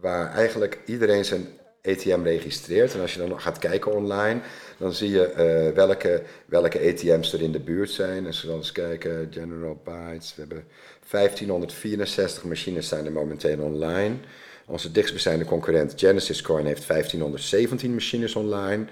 waar 0.01 0.35
eigenlijk 0.35 0.79
iedereen 0.85 1.25
zijn 1.25 1.47
ATM 1.89 2.23
registreert. 2.23 2.95
En 2.95 3.01
als 3.01 3.15
je 3.15 3.27
dan 3.27 3.41
gaat 3.41 3.59
kijken 3.59 3.93
online, 3.93 4.41
dan 4.79 4.93
zie 4.93 5.11
je 5.11 5.27
eh, 5.27 5.75
welke, 5.75 6.23
welke 6.47 6.79
ATM's 6.89 7.33
er 7.33 7.43
in 7.43 7.53
de 7.53 7.61
buurt 7.61 7.91
zijn. 7.91 8.27
Als 8.27 8.43
we 8.43 8.49
dan 8.49 8.57
eens 8.57 8.73
kijken, 8.73 9.29
General 9.31 9.81
Bytes, 9.85 10.35
we 10.35 10.41
hebben 10.41 10.65
1564 11.11 12.45
machines 12.45 12.89
zijn 12.89 13.07
er 13.07 13.13
momenteel 13.13 13.59
online. 13.59 14.15
Onze 14.67 14.93
dichtstbijzijnde 14.93 15.45
concurrent 15.45 15.93
Genesis 15.97 16.43
Coin 16.43 16.67
heeft 16.67 16.87
1517 16.87 17.95
machines 17.95 18.35
online. 18.35 18.85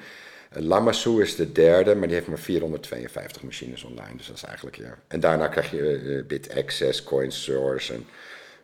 Eh, 0.51 0.63
Lamassu 0.63 1.23
is 1.23 1.37
de 1.37 1.53
derde, 1.53 1.95
maar 1.95 2.07
die 2.07 2.17
heeft 2.17 2.29
maar 2.29 2.39
452 2.39 3.43
machines 3.43 3.85
online. 3.85 4.17
Dus 4.17 4.27
dat 4.27 4.37
is 4.37 4.45
eigenlijk, 4.45 4.77
ja. 4.77 4.99
En 5.09 5.21
daarna 5.21 5.49
krijg 5.49 5.71
je 5.71 5.97
eh, 5.97 6.27
BitAccess, 6.27 7.03
CoinSource 7.03 7.95
en, 7.95 8.07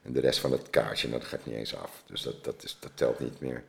en 0.02 0.12
de 0.12 0.20
rest 0.20 0.38
van 0.38 0.52
het 0.52 0.70
kaartje. 0.70 1.08
Nou, 1.08 1.20
dat 1.20 1.28
gaat 1.28 1.46
niet 1.46 1.56
eens 1.56 1.76
af. 1.76 2.02
Dus 2.06 2.22
dat, 2.22 2.44
dat, 2.44 2.64
is, 2.64 2.76
dat 2.80 2.90
telt 2.94 3.20
niet 3.20 3.40
meer. 3.40 3.62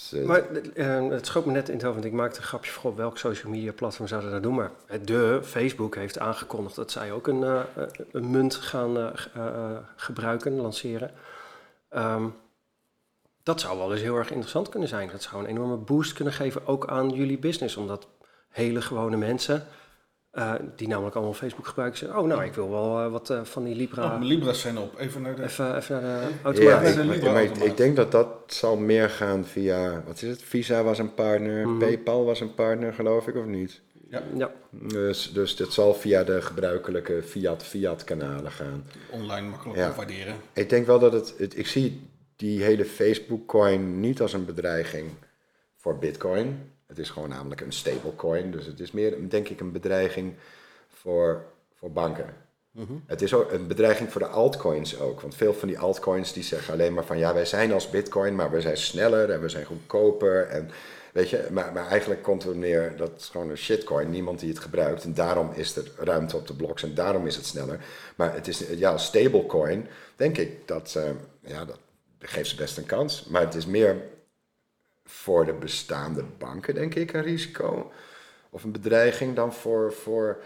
Dus, 0.00 0.20
eh, 0.20 0.26
Maar 0.26 0.50
eh, 0.74 1.08
het 1.08 1.26
schoot 1.26 1.44
me 1.44 1.52
net 1.52 1.68
in 1.68 1.74
het 1.74 1.82
hoofd, 1.82 1.94
want 1.94 2.06
ik 2.06 2.12
maakte 2.12 2.40
een 2.40 2.46
grapje 2.46 2.70
voor 2.70 2.96
welk 2.96 3.18
social 3.18 3.52
media 3.52 3.72
platform 3.72 4.08
zouden 4.08 4.30
dat 4.30 4.42
doen. 4.42 4.54
Maar 4.54 4.70
de 5.04 5.40
Facebook 5.42 5.94
heeft 5.94 6.18
aangekondigd 6.18 6.76
dat 6.76 6.90
zij 6.90 7.12
ook 7.12 7.26
een, 7.26 7.44
eh, 7.44 7.60
een 8.12 8.30
munt 8.30 8.54
gaan 8.54 8.96
eh, 8.98 9.76
gebruiken, 9.96 10.56
lanceren. 10.56 11.10
Ehm, 11.88 12.28
dat 13.42 13.60
zou 13.60 13.78
wel 13.78 13.92
eens 13.92 14.00
heel 14.00 14.16
erg 14.16 14.30
interessant 14.30 14.68
kunnen 14.68 14.88
zijn. 14.88 15.08
Dat 15.10 15.22
zou 15.22 15.42
een 15.42 15.50
enorme 15.50 15.76
boost 15.76 16.12
kunnen 16.12 16.32
geven, 16.32 16.66
ook 16.66 16.86
aan 16.86 17.10
jullie 17.10 17.38
business. 17.38 17.76
Omdat 17.76 18.08
hele 18.48 18.82
gewone 18.82 19.16
mensen, 19.16 19.66
eh, 20.40 20.54
die 20.76 20.88
namelijk 20.88 21.14
allemaal 21.14 21.34
Facebook 21.34 21.66
gebruiken, 21.66 21.98
zeggen... 21.98 22.18
oh, 22.18 22.26
nou, 22.26 22.44
ik 22.44 22.54
wil 22.54 22.70
wel 22.70 23.00
eh, 23.00 23.10
wat 23.10 23.30
eh, 23.30 23.40
van 23.44 23.64
die 23.64 23.74
Libra... 23.74 24.04
Oh, 24.04 24.10
mijn 24.10 24.24
Libra's 24.24 24.60
zijn 24.60 24.78
op. 24.78 24.98
Even 24.98 25.22
naar 25.22 25.36
de... 25.36 25.42
even, 25.42 25.76
even 25.76 26.02
naar 26.02 26.52
de 26.54 26.62
ja, 26.62 26.72
automaat. 26.72 26.86
ik, 26.96 27.04
Libra 27.04 27.32
maar 27.32 27.42
ik, 27.42 27.76
denk 27.76 27.96
dat 27.96 28.12
dat 28.12 28.28
zal 28.46 28.76
meer 28.76 29.10
gaan 29.10 29.44
via, 29.44 30.02
wat 30.06 30.22
is 30.22 30.28
het? 30.28 30.42
Visa 30.42 30.82
was 30.82 30.98
een 30.98 31.14
partner, 31.14 31.68
Mhm. 31.68 31.78
PayPal 31.78 32.24
was 32.24 32.40
een 32.40 32.54
partner, 32.54 32.92
geloof 32.92 33.26
ik, 33.28 33.36
of 33.36 33.44
niet? 33.44 33.80
Ja, 34.36 34.50
Dus, 34.70 35.32
dus 35.32 35.56
dit 35.56 35.72
zal 35.72 35.94
via 35.94 36.24
de 36.24 36.42
gebruikelijke 36.42 37.22
fiat-fiat 37.22 38.04
kanalen 38.04 38.50
gaan. 38.52 38.84
online 39.10 39.48
makkelijk 39.48 39.78
Ja. 39.78 39.94
waarderen. 39.94 40.34
Ik 40.52 40.68
denk 40.70 40.86
wel 40.86 40.98
dat 40.98 41.12
het, 41.12 41.34
het- 41.38 41.58
ik 41.58 41.66
zie 41.66 42.08
die 42.36 42.62
hele 42.62 42.84
Facebook-coin 42.84 44.00
niet 44.00 44.20
als 44.20 44.32
een 44.32 44.44
bedreiging 44.44 45.10
voor 45.76 45.98
Bitcoin. 45.98 46.58
Het 46.90 46.98
is 46.98 47.10
gewoon 47.10 47.28
namelijk 47.28 47.60
een 47.60 47.72
stablecoin, 47.72 48.50
dus 48.50 48.66
het 48.66 48.80
is 48.80 48.90
meer, 48.90 49.28
denk 49.28 49.48
ik, 49.48 49.60
een 49.60 49.72
bedreiging 49.72 50.34
voor, 50.88 51.44
voor 51.74 51.92
banken. 51.92 52.34
Mhm. 52.70 52.92
Het 53.06 53.22
is 53.22 53.34
ook 53.34 53.52
een 53.52 53.66
bedreiging 53.66 54.12
voor 54.12 54.20
de 54.20 54.26
altcoins 54.26 55.00
ook. 55.00 55.20
Want 55.20 55.34
veel 55.34 55.54
van 55.54 55.68
die 55.68 55.78
altcoins 55.78 56.32
die 56.32 56.42
zeggen 56.42 56.72
alleen 56.72 56.94
maar 56.94 57.04
van 57.04 57.18
ja, 57.18 57.34
wij 57.34 57.44
zijn 57.44 57.72
als 57.72 57.90
Bitcoin, 57.90 58.34
maar 58.34 58.50
we 58.50 58.60
zijn 58.60 58.76
sneller 58.76 59.30
en 59.30 59.40
we 59.40 59.48
zijn 59.48 59.64
goedkoper. 59.64 60.46
En 60.46 60.70
weet 61.12 61.30
je, 61.30 61.48
maar, 61.50 61.72
maar 61.72 61.86
eigenlijk 61.86 62.22
komt 62.22 62.44
er 62.44 62.56
neer 62.56 62.96
dat 62.96 63.10
het 63.10 63.22
gewoon 63.22 63.50
een 63.50 63.56
shitcoin, 63.56 64.10
niemand 64.10 64.40
die 64.40 64.48
het 64.48 64.58
gebruikt. 64.58 65.04
En 65.04 65.14
daarom 65.14 65.50
is 65.52 65.76
er 65.76 65.90
ruimte 65.96 66.36
op 66.36 66.46
de 66.46 66.54
bloks 66.54 66.82
en 66.82 66.94
daarom 66.94 67.26
is 67.26 67.36
het 67.36 67.46
sneller. 67.46 67.80
Maar 68.16 68.34
het 68.34 68.48
is 68.48 68.58
ja, 68.58 68.90
als 68.90 69.04
stablecoin, 69.04 69.86
denk 70.16 70.38
ik 70.38 70.68
dat, 70.68 70.94
eh, 70.96 71.10
ja, 71.40 71.64
dat 71.64 71.78
geeft 72.18 72.48
ze 72.48 72.56
best 72.56 72.78
een 72.78 72.86
kans. 72.86 73.24
Maar 73.24 73.42
het 73.42 73.54
is 73.54 73.66
meer 73.66 73.96
voor 75.10 75.44
de 75.44 75.52
bestaande 75.52 76.24
banken, 76.38 76.74
denk 76.74 76.94
ik, 76.94 77.12
een 77.12 77.22
risico. 77.22 77.92
Of 78.50 78.64
een 78.64 78.72
bedreiging 78.72 79.36
dan 79.36 79.52
voor, 79.52 79.92
voor. 79.92 80.42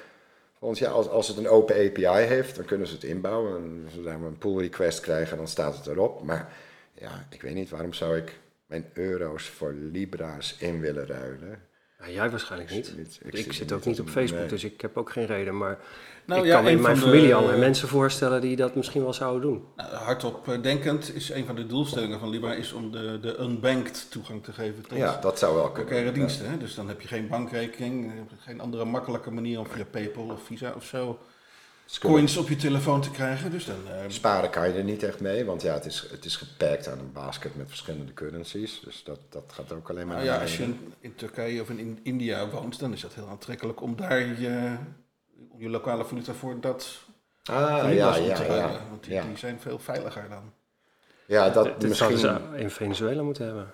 Ja, 0.72 0.90
als, 0.90 1.09
als 1.09 1.29
het 1.29 1.37
een 1.37 1.48
open 1.48 1.74
API 1.74 2.27
heeft, 2.27 2.57
dan 2.57 2.64
kunnen 2.64 2.87
ze 2.87 2.94
het 2.94 3.05
inbouwen. 3.05 3.57
En 3.57 3.88
zodra 3.94 4.18
we 4.18 4.27
een 4.27 4.38
pull 4.38 4.61
request 4.61 5.00
krijgen, 5.00 5.37
dan 5.37 5.48
staat 5.48 5.77
het 5.77 5.87
erop. 5.87 6.22
Maar 6.22 6.53
ja, 6.94 7.27
ik 7.31 7.42
weet 7.42 7.55
niet, 7.55 7.70
waarom 7.70 7.92
zou 7.92 8.16
ik 8.16 8.38
mijn 8.66 8.90
euro's 8.92 9.48
voor 9.48 9.72
Libra's 9.72 10.57
in 10.59 10.81
willen 10.81 11.07
ruilen? 11.07 11.62
Ja, 12.06 12.12
jij 12.12 12.30
waarschijnlijk 12.30 12.70
niet. 12.70 12.94
Ik, 13.30 13.52
zit 13.52 13.72
ook 13.72 13.84
niet 13.84 14.00
op 14.00 14.08
Facebook, 14.08 14.40
nee. 14.40 14.48
dus 14.48 14.64
ik 14.64 14.80
heb 14.80 14.96
ook 14.96 15.10
geen 15.12 15.26
reden. 15.26 15.56
Maar 15.56 15.78
Nou 16.26 16.40
ik 16.40 16.46
ja, 16.46 16.54
kan 16.60 16.68
in 16.68 16.80
mijn 16.80 16.96
van 16.96 17.04
de- 17.06 17.10
familie 17.14 17.34
allerlei 17.34 17.60
mensen 17.60 17.88
voorstellen 17.88 18.40
die 18.40 18.56
dat 18.56 18.74
misschien 18.74 19.02
wel 19.02 19.12
zouden 19.12 19.42
doen. 19.42 19.64
Nou, 19.76 19.94
hardop 19.94 20.48
eh, 20.48 20.62
denkend 20.62 21.14
is 21.14 21.30
een 21.30 21.46
van 21.46 21.54
de 21.54 21.66
doelstellingen 21.66 22.18
van 22.20 22.28
Libra 22.30 22.52
is 22.54 22.72
om 22.72 22.90
de, 22.92 23.18
de 23.22 23.38
unbanked 23.40 24.06
toegang 24.10 24.44
te 24.44 24.52
geven 24.52 24.82
tot 24.88 24.98
Ja, 24.98 25.18
dat 25.20 25.38
zou 25.38 25.54
wel 25.54 25.70
kunnen. 25.70 26.14
diensten. 26.14 26.50
Hè? 26.50 26.58
Dus 26.58 26.74
dan 26.74 26.88
heb 26.88 27.00
je 27.00 27.08
geen 27.08 27.28
bankrekening, 27.28 28.06
eh, 28.06 28.18
geen 28.38 28.60
andere 28.60 28.84
makkelijke 28.84 29.30
manier 29.30 29.58
om 29.58 29.66
via 29.66 29.84
PayPal 29.90 30.24
of 30.24 30.42
Visa 30.44 30.72
of 30.76 30.84
zo 30.84 31.18
coins 32.00 32.36
op 32.36 32.48
je 32.48 32.56
telefoon 32.56 33.00
te 33.00 33.10
krijgen. 33.10 33.50
Dus 33.50 33.64
dan, 33.64 33.76
eh, 33.88 34.04
Sparen 34.08 34.50
kan 34.50 34.68
je 34.68 34.74
er 34.74 34.84
niet 34.84 35.02
echt 35.02 35.20
mee, 35.20 35.44
want 35.44 35.62
ja, 35.62 35.74
het 35.74 35.84
is, 35.86 36.06
het 36.10 36.24
is 36.24 36.36
gepakt 36.36 36.88
aan 36.88 36.98
een 36.98 37.12
basket 37.12 37.56
met 37.56 37.68
verschillende 37.68 38.12
currencies. 38.12 38.80
Dus 38.84 39.04
dat, 39.04 39.18
dat 39.28 39.44
gaat 39.46 39.72
ook 39.72 39.90
alleen 39.90 40.06
maar 40.06 40.16
nou 40.16 40.26
ja, 40.28 40.32
naar 40.32 40.42
als 40.42 40.56
je 40.56 40.62
in, 40.62 40.92
in 41.00 41.14
Turkije 41.14 41.60
of 41.60 41.70
in, 41.70 41.78
in 41.78 41.98
India 42.02 42.48
woont, 42.48 42.78
dan 42.78 42.92
is 42.92 43.00
dat 43.00 43.14
heel 43.14 43.28
aantrekkelijk 43.28 43.80
om 43.80 43.96
daar 43.96 44.18
je, 44.18 44.76
je 45.58 45.68
lokale 45.68 46.04
valuta 46.04 46.32
voor 46.32 46.60
dat 46.60 47.02
Ah, 47.44 47.80
voor 47.80 47.90
ja, 47.90 48.16
ja, 48.16 48.34
te 48.34 48.44
ja. 48.44 48.80
Want 48.90 49.04
die, 49.04 49.14
Ja, 49.14 49.24
die 49.24 49.36
zijn 49.36 49.60
veel 49.60 49.78
veiliger 49.78 50.28
dan. 50.28 50.52
ja 51.26 51.50
dat 51.50 51.82
misschien... 51.82 52.18
zouden 52.18 52.52
ze 52.52 52.58
in 52.58 52.70
Venezuela 52.70 53.22
moeten 53.22 53.44
hebben. 53.44 53.72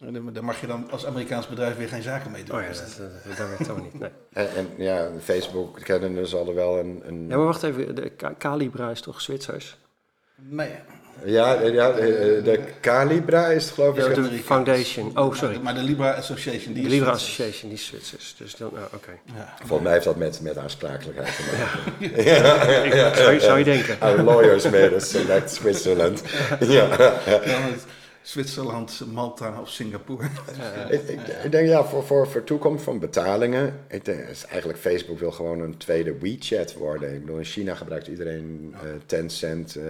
En 0.00 0.30
daar- 0.32 0.44
mag 0.44 0.60
je 0.60 0.66
dan 0.66 0.90
als 0.90 1.06
Amerikaans 1.06 1.48
bedrijf 1.48 1.76
weer 1.76 1.88
geen 1.88 2.02
zaken 2.02 2.30
mee 2.30 2.42
doen. 2.44 2.56
Oh 2.56 2.62
ja, 2.62 2.68
Dus 2.68 2.78
dat, 2.78 2.88
dat, 3.26 3.36
dat 3.36 3.48
werkt 3.48 3.70
ook 3.70 3.82
niet. 3.82 3.98
Nee. 4.00 4.10
En, 4.32 4.48
en 4.56 4.68
ja, 4.76 5.08
Facebook 5.22 5.80
kennen 5.82 6.26
zal 6.26 6.48
er 6.48 6.54
wel 6.54 6.78
een... 6.78 7.02
een 7.06 7.28
Ja, 7.28 7.36
maar 7.36 7.46
wacht 7.46 7.62
even, 7.62 7.94
de 7.94 8.12
Calibra 8.38 8.90
is 8.90 9.00
toch 9.00 9.20
Zwitsers? 9.20 9.76
Nee, 10.34 10.70
Ja, 11.24 11.52
ja, 11.60 11.90
eh, 11.90 12.44
de 12.44 12.60
Calibra 12.80 13.46
is 13.46 13.64
het 13.64 13.74
geloof 13.74 13.96
ik. 13.96 14.02
Ja, 14.02 14.08
de 14.08 14.14
Amerikaans. 14.14 14.42
Foundation. 14.46 15.18
Oh, 15.18 15.34
sorry. 15.34 15.54
Maar, 15.54 15.62
maar 15.62 15.74
de 15.74 15.82
Libra 15.82 16.10
Association, 16.12 16.72
die 16.74 16.82
De 16.82 16.88
is 16.88 16.94
Libra 16.94 17.14
Zwitsers. 17.14 17.32
Association, 17.38 17.70
die 17.70 17.78
is 17.78 17.86
Zwitsers. 17.86 18.34
Dus 18.38 18.56
dan, 18.56 18.70
nou, 18.74 18.86
oké. 18.94 19.10
Ja. 19.36 19.54
Volgens 19.58 19.80
mij 19.82 19.92
heeft 19.92 20.04
dat 20.04 20.16
met, 20.16 20.40
met 20.40 20.58
aansprakelijkheid 20.58 21.36
te 21.36 21.42
maken. 21.58 21.92
Ik- 22.86 23.14
Zou, 23.16 23.32
je- 23.32 23.40
zou 23.40 23.58
je 23.58 23.64
denken. 23.64 23.96
Our 24.00 24.22
lawyers 24.22 24.64
made 24.64 24.94
us 24.94 25.10
select 25.10 25.50
Switzerland. 25.54 26.22
ja. 26.60 26.88
Zwitserland, 28.26 29.02
Malta 29.12 29.60
of 29.60 29.68
Singapore. 29.68 30.24
ik, 30.90 31.02
ik, 31.02 31.20
ik 31.44 31.50
denk 31.50 31.68
ja, 31.68 31.84
voor, 31.84 32.04
voor, 32.04 32.28
voor 32.28 32.44
toekomst 32.44 32.84
van 32.84 32.98
betalingen. 32.98 33.80
Ik 33.88 34.04
denk, 34.04 34.28
is 34.28 34.44
eigenlijk 34.44 34.78
Facebook 34.78 35.18
wil 35.18 35.32
gewoon 35.32 35.60
een 35.60 35.76
tweede 35.76 36.18
WeChat 36.18 36.72
worden. 36.74 37.14
Ik 37.14 37.20
bedoel, 37.20 37.38
in 37.38 37.44
China 37.44 37.74
gebruikt 37.74 38.06
iedereen 38.06 38.74
eh 38.74 38.80
Tencent. 39.06 39.76
eh, 39.76 39.84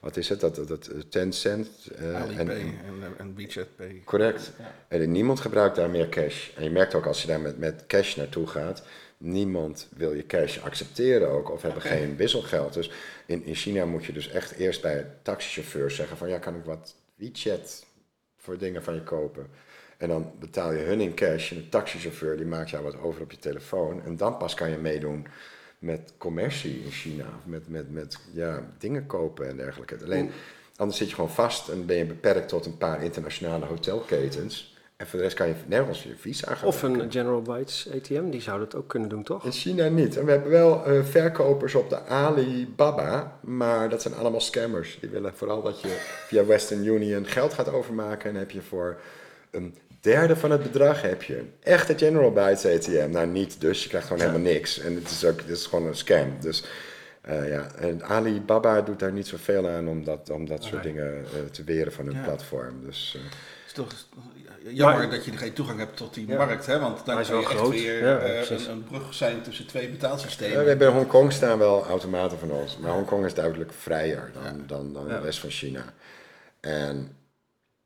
wat 0.00 0.16
is 0.16 0.28
het? 0.28 0.40
Dat, 0.40 0.54
dat, 0.54 0.68
dat 0.68 0.86
eh, 0.86 1.00
Tencent. 1.08 1.68
eh, 1.98 2.20
Alipay 2.22 2.44
en, 2.44 2.48
en, 2.48 3.14
en 3.18 3.34
WeChat 3.36 3.76
Pay. 3.76 4.02
correct. 4.04 4.52
Ja. 4.58 4.74
En 4.88 5.12
niemand 5.12 5.40
gebruikt 5.40 5.76
daar 5.76 5.90
meer 5.90 6.08
cash. 6.08 6.48
En 6.56 6.64
je 6.64 6.70
merkt 6.70 6.94
ook 6.94 7.06
als 7.06 7.22
je 7.22 7.28
daar 7.28 7.40
met, 7.40 7.58
met 7.58 7.84
cash 7.86 8.16
naartoe 8.16 8.46
gaat, 8.46 8.82
niemand 9.18 9.88
wil 9.96 10.14
je 10.14 10.26
cash 10.26 10.58
accepteren 10.58 11.28
ook 11.28 11.50
of 11.50 11.62
hebben 11.62 11.82
geen 11.82 12.16
wisselgeld. 12.16 12.72
Dus 12.72 12.90
in, 13.26 13.44
in 13.44 13.54
China 13.54 13.84
moet 13.84 14.04
je 14.04 14.12
dus 14.12 14.28
echt 14.28 14.52
eerst 14.52 14.82
bij 14.82 15.06
taxichauffeurs 15.22 15.94
zeggen 15.94 16.16
van 16.16 16.28
ja, 16.28 16.38
kan 16.38 16.54
ik 16.54 16.64
wat 16.64 16.94
WeChat 17.18 17.86
voor 18.36 18.58
dingen 18.58 18.82
van 18.82 18.94
je 18.94 19.02
kopen? 19.02 19.46
En 19.98 20.08
dan 20.08 20.32
betaal 20.38 20.72
je 20.72 20.84
hun 20.84 21.00
in 21.00 21.14
cash 21.14 21.50
en 21.50 21.56
de 21.56 21.68
taxichauffeur 21.68 22.36
die 22.36 22.46
maakt 22.46 22.70
jou 22.70 22.84
wat 22.84 23.00
over 23.00 23.22
op 23.22 23.30
je 23.30 23.38
telefoon. 23.38 24.02
En 24.02 24.16
dan 24.16 24.36
pas 24.36 24.54
kan 24.54 24.70
je 24.70 24.76
meedoen 24.76 25.26
met 25.78 26.12
commercie 26.18 26.82
in 26.84 26.90
China. 26.90 27.24
Of 27.24 27.46
met, 27.46 27.68
met, 27.68 27.92
met 27.92 28.18
ja, 28.32 28.70
dingen 28.78 29.06
kopen 29.06 29.48
en 29.48 29.56
dergelijke. 29.56 29.98
Alleen, 30.04 30.30
anders 30.76 30.98
zit 30.98 31.08
je 31.08 31.14
gewoon 31.14 31.30
vast 31.30 31.68
en 31.68 31.86
ben 31.86 31.96
je 31.96 32.04
beperkt 32.04 32.48
tot 32.48 32.66
een 32.66 32.76
paar 32.76 33.02
internationale 33.02 33.66
hotelketens. 33.66 34.77
En 34.98 35.06
voor 35.06 35.18
de 35.18 35.24
rest 35.24 35.36
kan 35.36 35.48
je 35.48 35.54
nergens 35.66 36.02
je 36.02 36.14
visa 36.16 36.54
gaan. 36.54 36.68
Of 36.68 36.82
een 36.82 37.10
General 37.12 37.42
Bytes 37.42 37.88
ATM, 37.94 38.30
die 38.30 38.40
zou 38.40 38.58
dat 38.58 38.74
ook 38.74 38.88
kunnen 38.88 39.08
doen, 39.08 39.22
toch? 39.22 39.44
In 39.44 39.52
China 39.52 39.88
niet. 39.88 40.16
En 40.16 40.24
we 40.24 40.30
hebben 40.30 40.50
wel 40.50 40.84
eh, 40.84 41.04
verkopers 41.04 41.74
op 41.74 41.88
de 41.90 42.04
Alibaba, 42.04 43.38
maar 43.40 43.88
dat 43.88 44.02
zijn 44.02 44.14
allemaal 44.14 44.40
scammers. 44.40 44.98
Die 45.00 45.08
willen 45.10 45.32
vooral 45.36 45.62
dat 45.62 45.80
je 45.80 45.88
via 46.26 46.44
Western 46.44 46.84
Union 46.84 47.26
geld 47.26 47.52
gaat 47.54 47.68
overmaken. 47.72 48.30
En 48.30 48.36
heb 48.36 48.50
je 48.50 48.62
voor 48.62 49.00
een 49.50 49.74
derde 50.00 50.36
van 50.36 50.50
het 50.50 50.62
bedrag 50.62 51.02
heb 51.02 51.22
je. 51.22 51.38
Een 51.38 51.52
echte 51.60 51.98
General 51.98 52.32
Bytes 52.32 52.66
ATM. 52.66 53.10
Nou, 53.10 53.26
niet 53.26 53.60
dus. 53.60 53.82
Je 53.82 53.88
krijgt 53.88 54.06
gewoon 54.06 54.22
helemaal 54.22 54.52
niks. 54.52 54.78
En 54.78 54.94
het 54.94 55.10
is 55.10 55.24
ook 55.24 55.40
het 55.40 55.48
is 55.48 55.66
gewoon 55.66 55.86
een 55.86 55.96
scam. 55.96 56.36
Dus 56.40 56.64
eh, 57.20 57.48
ja, 57.48 57.74
en 57.74 58.02
Alibaba 58.02 58.80
doet 58.80 58.98
daar 58.98 59.12
niet 59.12 59.26
zoveel 59.26 59.68
aan 59.68 59.88
om 59.88 60.04
dat, 60.04 60.30
om 60.30 60.46
dat 60.46 60.64
soort 60.64 60.82
dingen 60.82 61.24
eh, 61.24 61.50
te 61.50 61.64
weren 61.64 61.92
van 61.92 62.06
hun 62.06 62.14
Ja. 62.14 62.22
platform. 62.22 62.84
Dus, 62.84 63.12
eh, 63.16 63.22
Het 63.22 63.66
is 63.66 63.72
toch 63.72 63.92
jammer 64.62 64.98
Maar- 64.98 65.10
dat 65.10 65.24
je 65.24 65.36
geen 65.36 65.52
toegang 65.52 65.78
hebt 65.78 65.96
tot 65.96 66.14
die 66.14 66.26
Ja. 66.28 66.36
markt, 66.36 66.66
hè? 66.66 66.78
want 66.78 67.06
dan 67.06 67.18
is 67.20 67.28
kan 67.28 67.38
je 67.38 67.44
echt 67.46 67.54
groot. 67.54 67.70
weer 67.70 68.04
Ja, 68.06 68.18
eh, 68.18 68.50
een, 68.50 68.70
een 68.70 68.84
brug 68.84 69.14
zijn 69.14 69.42
tussen 69.42 69.66
twee 69.66 69.88
betaalsystemen. 69.90 70.56
ja, 70.56 70.62
we 70.62 70.68
hebben 70.68 70.88
in 70.88 70.94
Hongkong 70.94 71.32
staan 71.32 71.58
wel 71.58 71.86
automaten 71.86 72.38
van 72.38 72.50
ons. 72.50 72.78
Maar 72.78 72.90
Hongkong 72.92 73.24
is 73.24 73.34
duidelijk 73.34 73.72
vrijer 73.72 74.30
dan, 74.34 74.62
dan, 74.66 74.92
dan 74.92 75.06
Ja. 75.08 75.16
de 75.18 75.24
rest 75.24 75.38
van 75.38 75.50
China. 75.50 75.84
En 76.60 77.16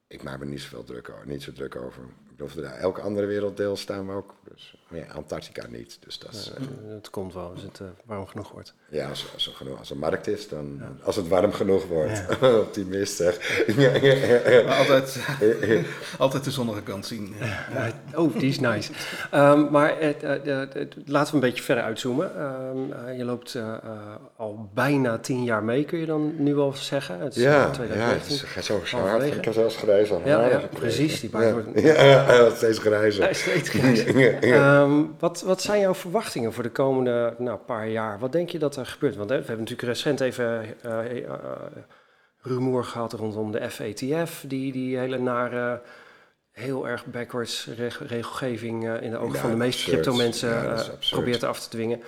ik 0.07 0.23
maak 0.23 0.39
me 0.39 0.45
niet 0.45 0.61
zoveel 0.61 0.85
druk 0.85 1.09
over. 1.11 1.27
Niet 1.27 1.43
zo 1.43 1.53
druk 1.53 1.77
over. 1.77 2.03
Bedoel, 2.45 2.65
voor 2.69 2.73
elke 2.79 3.01
andere 3.01 3.27
werelddeel 3.27 3.77
staan 3.77 4.07
we 4.07 4.13
ook. 4.13 4.35
Dus, 4.53 4.75
maar 4.89 4.99
ja, 5.01 5.07
Antarctica 5.15 5.67
niet. 5.69 5.99
Dus 6.05 6.19
dat 6.19 6.33
is, 6.33 6.53
eh, 6.57 6.63
Ja, 6.89 6.95
het 6.95 7.11
komt 7.11 7.35
wel 7.35 7.51
als 7.55 7.63
het 7.63 7.81
eh, 7.81 7.87
warm 8.05 8.27
genoeg 8.27 8.51
wordt. 8.51 8.75
Ja, 8.91 9.09
als, 9.09 9.27
als, 9.35 9.47
er 9.47 9.53
genoeg, 9.53 9.79
als 9.79 9.91
er 9.91 9.97
markt 9.97 10.27
is, 10.27 10.49
dan 10.49 10.83
als 11.03 11.17
het 11.17 11.29
warm 11.29 11.53
genoeg 11.53 11.87
wordt. 11.87 12.25
Ja. 12.41 12.49
Optimist 12.59 13.17
zeg. 13.17 13.65
Maar 14.67 14.79
altijd, 14.79 15.19
altijd 16.19 16.45
de 16.45 16.51
zonnige 16.51 16.83
kant 16.83 17.07
zien. 17.07 17.35
Oh, 18.15 18.39
die 18.39 18.49
is 18.49 18.61
nice. 18.61 18.93
Ehm, 19.31 19.71
maar 19.71 19.99
eh, 19.99 20.15
laten 21.05 21.31
we 21.31 21.35
een 21.35 21.51
beetje 21.51 21.63
verder 21.63 21.85
uitzoomen. 21.85 22.37
Ehm, 22.37 23.07
eh, 23.07 23.17
je 23.19 23.25
loopt 23.25 23.57
al 24.37 24.71
bijna 24.75 25.19
tien 25.19 25.45
jaar 25.45 25.63
mee, 25.65 25.85
kun 25.85 25.99
je 25.99 26.07
dan 26.07 26.35
nu 26.37 26.55
wel 26.55 26.73
zeggen. 26.75 27.21
Het 27.21 27.37
is, 27.37 27.43
ja, 27.43 27.51
ja, 27.53 27.65
het 27.65 27.73
2019. 27.75 28.35
is- 28.35 28.43
gaat 28.43 28.65
zo 28.65 28.81
hard. 28.97 29.23
Ik 29.23 29.45
heb 29.45 29.55
zelfs 29.55 29.77
grijze 29.77 30.15
haar. 30.15 30.51
Ja, 30.51 30.61
precies, 30.73 31.21
die 31.21 31.31
baard 31.31 31.47
ja. 31.47 31.53
wordt- 31.53 31.79
Ja, 32.33 32.39
ja, 32.39 32.45
ja, 32.49 32.55
steeds 32.55 32.79
grijzer. 32.79 33.23
Hij 33.23 33.31
is 33.31 33.41
steeds 33.41 33.69
grijzer. 33.75 34.43
Ehm, 34.43 35.05
wat, 35.19 35.41
wat 35.43 35.63
zijn 35.63 35.81
jouw 35.81 35.95
verwachtingen 35.95 36.53
voor 36.53 36.63
de 36.63 36.71
komende 36.71 37.35
nou, 37.39 37.59
paar 37.59 37.89
jaar? 37.89 38.19
Wat 38.19 38.33
denk 38.33 38.49
je 38.51 38.59
dat 38.59 38.77
er 38.77 38.87
gebeurt? 38.87 39.17
Want 39.17 39.31
hè, 39.31 39.37
we 39.41 39.47
hebben 39.47 39.65
natuurlijk 39.65 39.89
recent 39.89 40.21
even 40.21 40.65
eh, 40.83 41.29
rumoer 42.41 42.85
gehad 42.85 43.13
rondom 43.13 43.53
de 43.53 43.71
FATF, 43.71 44.45
die, 44.47 44.73
die 44.73 44.99
hele 44.99 45.19
nare, 45.19 45.83
heel 46.51 46.89
erg 46.89 47.07
backwards 47.07 47.69
reg- 47.77 48.03
regelgeving 48.09 48.89
eh, 48.89 49.03
in 49.03 49.11
de 49.11 49.19
ogen 49.19 49.35
Ja, 49.35 49.41
van 49.41 49.51
de 49.51 49.57
meeste 49.57 49.79
absurd. 49.83 50.01
crypto-mensen 50.03 50.49
Ja, 50.51 50.85
probeert 51.11 51.43
af 51.43 51.61
te 51.61 51.69
dwingen. 51.69 52.01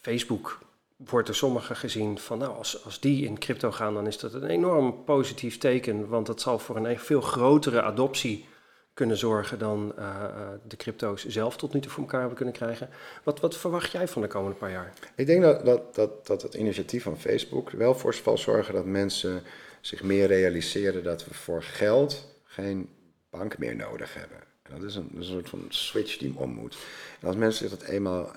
Facebook 0.00 0.58
wordt 0.96 1.26
door 1.26 1.36
sommigen 1.36 1.76
gezien 1.76 2.18
van, 2.18 2.38
nou, 2.38 2.56
als, 2.56 2.84
als 2.84 3.00
die 3.00 3.26
in 3.26 3.38
crypto 3.38 3.70
gaan, 3.72 3.94
dan 3.94 4.06
is 4.06 4.18
dat 4.18 4.34
een 4.34 4.46
enorm 4.46 5.04
positief 5.04 5.58
teken, 5.58 6.08
want 6.08 6.26
dat 6.26 6.40
zal 6.40 6.58
voor 6.58 6.76
een 6.76 6.98
veel 6.98 7.20
grotere 7.20 7.82
adoptie 7.82 8.46
kunnen 8.94 9.16
zorgen 9.16 9.58
dan 9.58 9.92
eh, 9.96 10.24
eh, 10.24 10.30
de 10.66 10.76
crypto's 10.76 11.26
zelf 11.26 11.56
tot 11.56 11.72
nu 11.72 11.80
toe 11.80 11.90
voor 11.90 12.02
elkaar 12.02 12.18
hebben 12.18 12.36
kunnen 12.36 12.54
krijgen. 12.54 12.88
Wat, 13.22 13.40
wat 13.40 13.56
verwacht 13.56 13.90
jij 13.90 14.08
van 14.08 14.22
de 14.22 14.28
komende 14.28 14.56
paar 14.56 14.70
jaar? 14.70 14.92
Ik 15.14 15.26
denk 15.26 15.42
dat, 15.42 15.64
dat, 15.64 15.94
dat, 15.94 16.26
dat 16.26 16.42
het 16.42 16.54
initiatief 16.54 17.02
van 17.02 17.18
Facebook 17.18 17.70
wel 17.70 17.94
voor 17.94 18.14
zal 18.14 18.38
zorgen 18.38 18.74
dat 18.74 18.84
mensen 18.84 19.42
zich 19.80 20.02
meer 20.02 20.26
realiseren 20.26 21.02
dat 21.02 21.24
we 21.24 21.34
voor 21.34 21.62
geld 21.62 22.28
geen 22.44 22.88
bank 23.30 23.58
meer 23.58 23.76
nodig 23.76 24.14
hebben. 24.14 24.38
En 24.62 24.80
dat 24.80 24.82
is 24.82 24.94
een, 24.94 25.10
een 25.14 25.24
soort 25.24 25.48
van 25.48 25.64
switch 25.68 26.16
die 26.16 26.32
om 26.36 26.50
moet. 26.50 26.76
En 27.20 27.26
als 27.26 27.36
mensen 27.36 27.68
zich 27.68 27.78
dat 27.78 27.88
eenmaal 27.88 28.26
eh, 28.26 28.32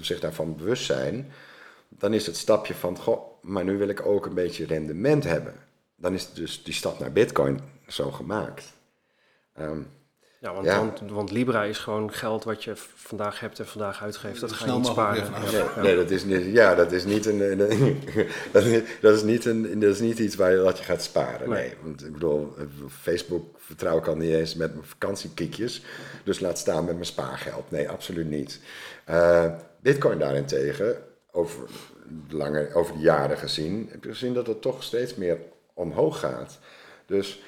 zich 0.00 0.20
daarvan 0.20 0.56
bewust 0.56 0.84
zijn, 0.84 1.32
dan 1.88 2.14
is 2.14 2.26
het 2.26 2.36
stapje 2.36 2.74
van, 2.74 2.98
goh, 2.98 3.42
maar 3.42 3.64
nu 3.64 3.76
wil 3.78 3.88
ik 3.88 4.06
ook 4.06 4.26
een 4.26 4.34
beetje 4.34 4.66
rendement 4.66 5.24
hebben. 5.24 5.54
Dan 5.96 6.14
is 6.14 6.32
dus 6.32 6.62
die 6.62 6.74
stap 6.74 6.98
naar 6.98 7.12
Bitcoin 7.12 7.60
zo 7.86 8.10
gemaakt. 8.10 8.72
Ehm, 9.54 9.80
Ja, 10.38 10.52
want, 10.54 10.66
Ja. 10.66 10.78
Want, 10.78 11.00
want 11.10 11.30
Libra 11.30 11.64
is 11.64 11.78
gewoon 11.78 12.12
geld 12.12 12.44
wat 12.44 12.64
je 12.64 12.72
vandaag 12.94 13.40
hebt 13.40 13.58
en 13.58 13.66
vandaag 13.66 14.02
uitgeeft. 14.02 14.40
Dat 14.40 14.52
ga 14.52 14.66
je 14.66 14.72
niet 14.72 14.86
sparen. 14.86 15.30
Nee, 15.52 15.82
nee, 15.82 15.96
dat 15.96 16.10
is 16.10 16.24
niet, 16.24 16.44
ja, 16.52 16.74
dat 16.74 16.92
is 16.92 17.04
niet, 17.04 17.26
een, 17.26 17.60
een- 17.60 17.98
dat 18.52 18.64
is, 18.64 18.82
dat 19.00 19.14
is 19.14 19.22
niet, 19.22 19.44
een, 19.44 19.80
dat 19.80 19.90
is 19.90 20.00
niet 20.00 20.18
iets 20.18 20.34
waar 20.34 20.50
je, 20.50 20.56
dat 20.56 20.78
je 20.78 20.84
gaat 20.84 21.02
sparen. 21.02 21.48
Nee. 21.48 21.58
Nee. 21.66 21.74
want 21.82 22.06
ik 22.06 22.12
bedoel, 22.12 22.54
Facebook 23.00 23.56
vertrouw 23.58 23.98
ik 23.98 24.06
al 24.06 24.16
niet 24.16 24.32
eens 24.32 24.54
met 24.54 24.74
mijn 24.74 24.86
vakantiekiekjes. 24.86 25.82
Dus 26.24 26.40
laat 26.40 26.58
staan 26.58 26.84
met 26.84 26.94
mijn 26.94 27.06
spaargeld. 27.06 27.70
Nee, 27.70 27.88
absoluut 27.88 28.30
niet. 28.30 28.60
Eh, 29.04 29.52
Bitcoin 29.80 30.18
daarentegen, 30.18 30.96
over, 31.30 31.68
langer, 32.28 32.74
over 32.74 32.94
de 32.94 33.00
jaren 33.00 33.38
gezien, 33.38 33.88
heb 33.90 34.04
je 34.04 34.10
gezien 34.10 34.34
dat 34.34 34.46
het 34.46 34.60
toch 34.62 34.82
steeds 34.82 35.14
meer 35.14 35.38
omhoog 35.74 36.18
gaat. 36.20 36.58
Dus 37.06 37.42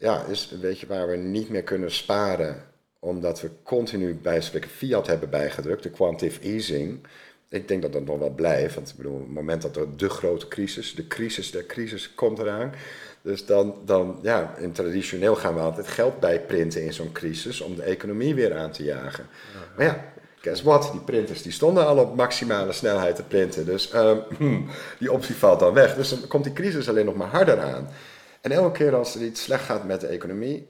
ja, 0.00 0.24
is 0.24 0.50
een 0.52 0.60
beetje 0.60 0.86
waar 0.86 1.08
we 1.08 1.16
niet 1.16 1.48
meer 1.48 1.62
kunnen 1.62 1.90
sparen, 1.90 2.62
omdat 2.98 3.40
we 3.40 3.50
continu 3.62 4.14
bij 4.14 4.40
spreken 4.40 4.70
fiat 4.70 5.06
hebben 5.06 5.30
bijgedrukt, 5.30 5.82
de 5.82 5.90
quantitative 5.90 6.40
easing. 6.48 7.06
Ik 7.48 7.68
denk 7.68 7.82
dat 7.82 7.92
dat 7.92 8.04
nog 8.04 8.18
wel 8.18 8.30
blijft, 8.30 8.74
want 8.74 8.88
ik 8.88 8.96
bedoel, 8.96 9.14
op 9.14 9.20
het 9.20 9.34
moment 9.34 9.62
dat 9.62 9.76
er 9.76 9.96
de 9.96 10.08
grote 10.08 10.48
crisis, 10.48 10.94
de 10.94 11.06
crisis 11.06 11.50
der 11.50 11.66
crisis 11.66 12.14
komt 12.14 12.38
eraan. 12.38 12.72
Dus 13.22 13.46
dan, 13.46 13.74
dan 13.84 14.18
ja, 14.22 14.54
in 14.58 14.72
traditioneel 14.72 15.36
gaan 15.36 15.54
we 15.54 15.60
altijd 15.60 15.88
geld 15.88 16.20
bijprinten 16.20 16.84
in 16.84 16.92
zo'n 16.92 17.12
crisis 17.12 17.60
om 17.60 17.74
de 17.74 17.82
economie 17.82 18.34
weer 18.34 18.56
aan 18.56 18.70
te 18.70 18.84
jagen. 18.84 19.26
Maar 19.76 19.86
ja, 19.86 20.04
guess 20.40 20.62
what, 20.62 20.88
die 20.92 21.00
printers 21.00 21.42
die 21.42 21.52
stonden 21.52 21.86
al 21.86 21.98
op 21.98 22.16
maximale 22.16 22.72
snelheid 22.72 23.16
te 23.16 23.22
printen. 23.22 23.66
Dus 23.66 23.90
ehm, 23.90 24.18
die 24.98 25.12
optie 25.12 25.34
valt 25.34 25.60
dan 25.60 25.74
weg. 25.74 25.94
Dus 25.94 26.08
dan 26.08 26.26
komt 26.28 26.44
die 26.44 26.52
crisis 26.52 26.88
alleen 26.88 27.04
nog 27.04 27.16
maar 27.16 27.28
harder 27.28 27.60
aan. 27.60 27.88
En 28.40 28.50
elke 28.52 28.78
keer 28.78 28.94
als 28.94 29.14
er 29.14 29.22
iets 29.22 29.42
slecht 29.42 29.64
gaat 29.64 29.84
met 29.84 30.00
de 30.00 30.06
economie, 30.06 30.68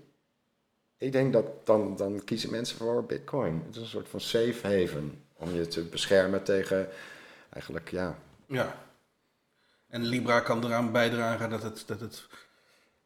ik 0.98 1.12
denk 1.12 1.32
dat 1.32 1.66
dan, 1.66 1.96
dan 1.96 2.24
kiezen 2.24 2.50
mensen 2.50 2.76
voor 2.76 3.04
Bitcoin. 3.04 3.62
Het 3.66 3.74
is 3.76 3.82
een 3.82 3.88
soort 3.88 4.08
van 4.08 4.20
safe 4.20 4.58
haven 4.62 5.22
om 5.36 5.54
je 5.54 5.66
te 5.66 5.82
beschermen 5.84 6.42
tegen 6.42 6.88
eigenlijk, 7.50 7.90
ja, 7.90 8.18
Ja. 8.46 8.74
En 9.88 10.02
Libra 10.04 10.40
kan 10.40 10.64
eraan 10.64 10.92
bijdragen 10.92 11.50
dat 11.50 11.62
het, 11.62 11.82
dat 11.86 12.00
het 12.00 12.26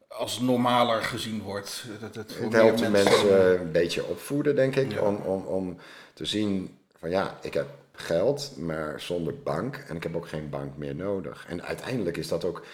als 0.07 0.39
normaler 0.39 1.01
gezien 1.01 1.41
wordt. 1.41 1.85
Dat 1.99 2.15
het, 2.15 2.33
voor 2.33 2.43
Het 2.43 2.51
meer 2.51 2.61
helpt 2.61 2.79
de 2.79 2.89
mensen 2.89 3.59
een 3.61 3.71
beetje 3.71 4.05
opvoeden, 4.05 4.55
denk 4.55 4.75
ik, 4.75 4.91
Ja. 4.91 5.01
om, 5.01 5.15
om, 5.15 5.45
om 5.45 5.77
te 6.13 6.25
zien 6.25 6.77
van 6.97 7.09
ja, 7.09 7.37
ik 7.41 7.53
heb 7.53 7.67
geld, 7.91 8.57
maar 8.57 9.01
zonder 9.01 9.39
bank 9.43 9.75
en 9.87 9.95
ik 9.95 10.03
heb 10.03 10.15
ook 10.15 10.27
geen 10.27 10.49
bank 10.49 10.77
meer 10.77 10.95
nodig. 10.95 11.45
En 11.47 11.63
uiteindelijk 11.63 12.17
is 12.17 12.27
dat 12.27 12.43
ook 12.43 12.65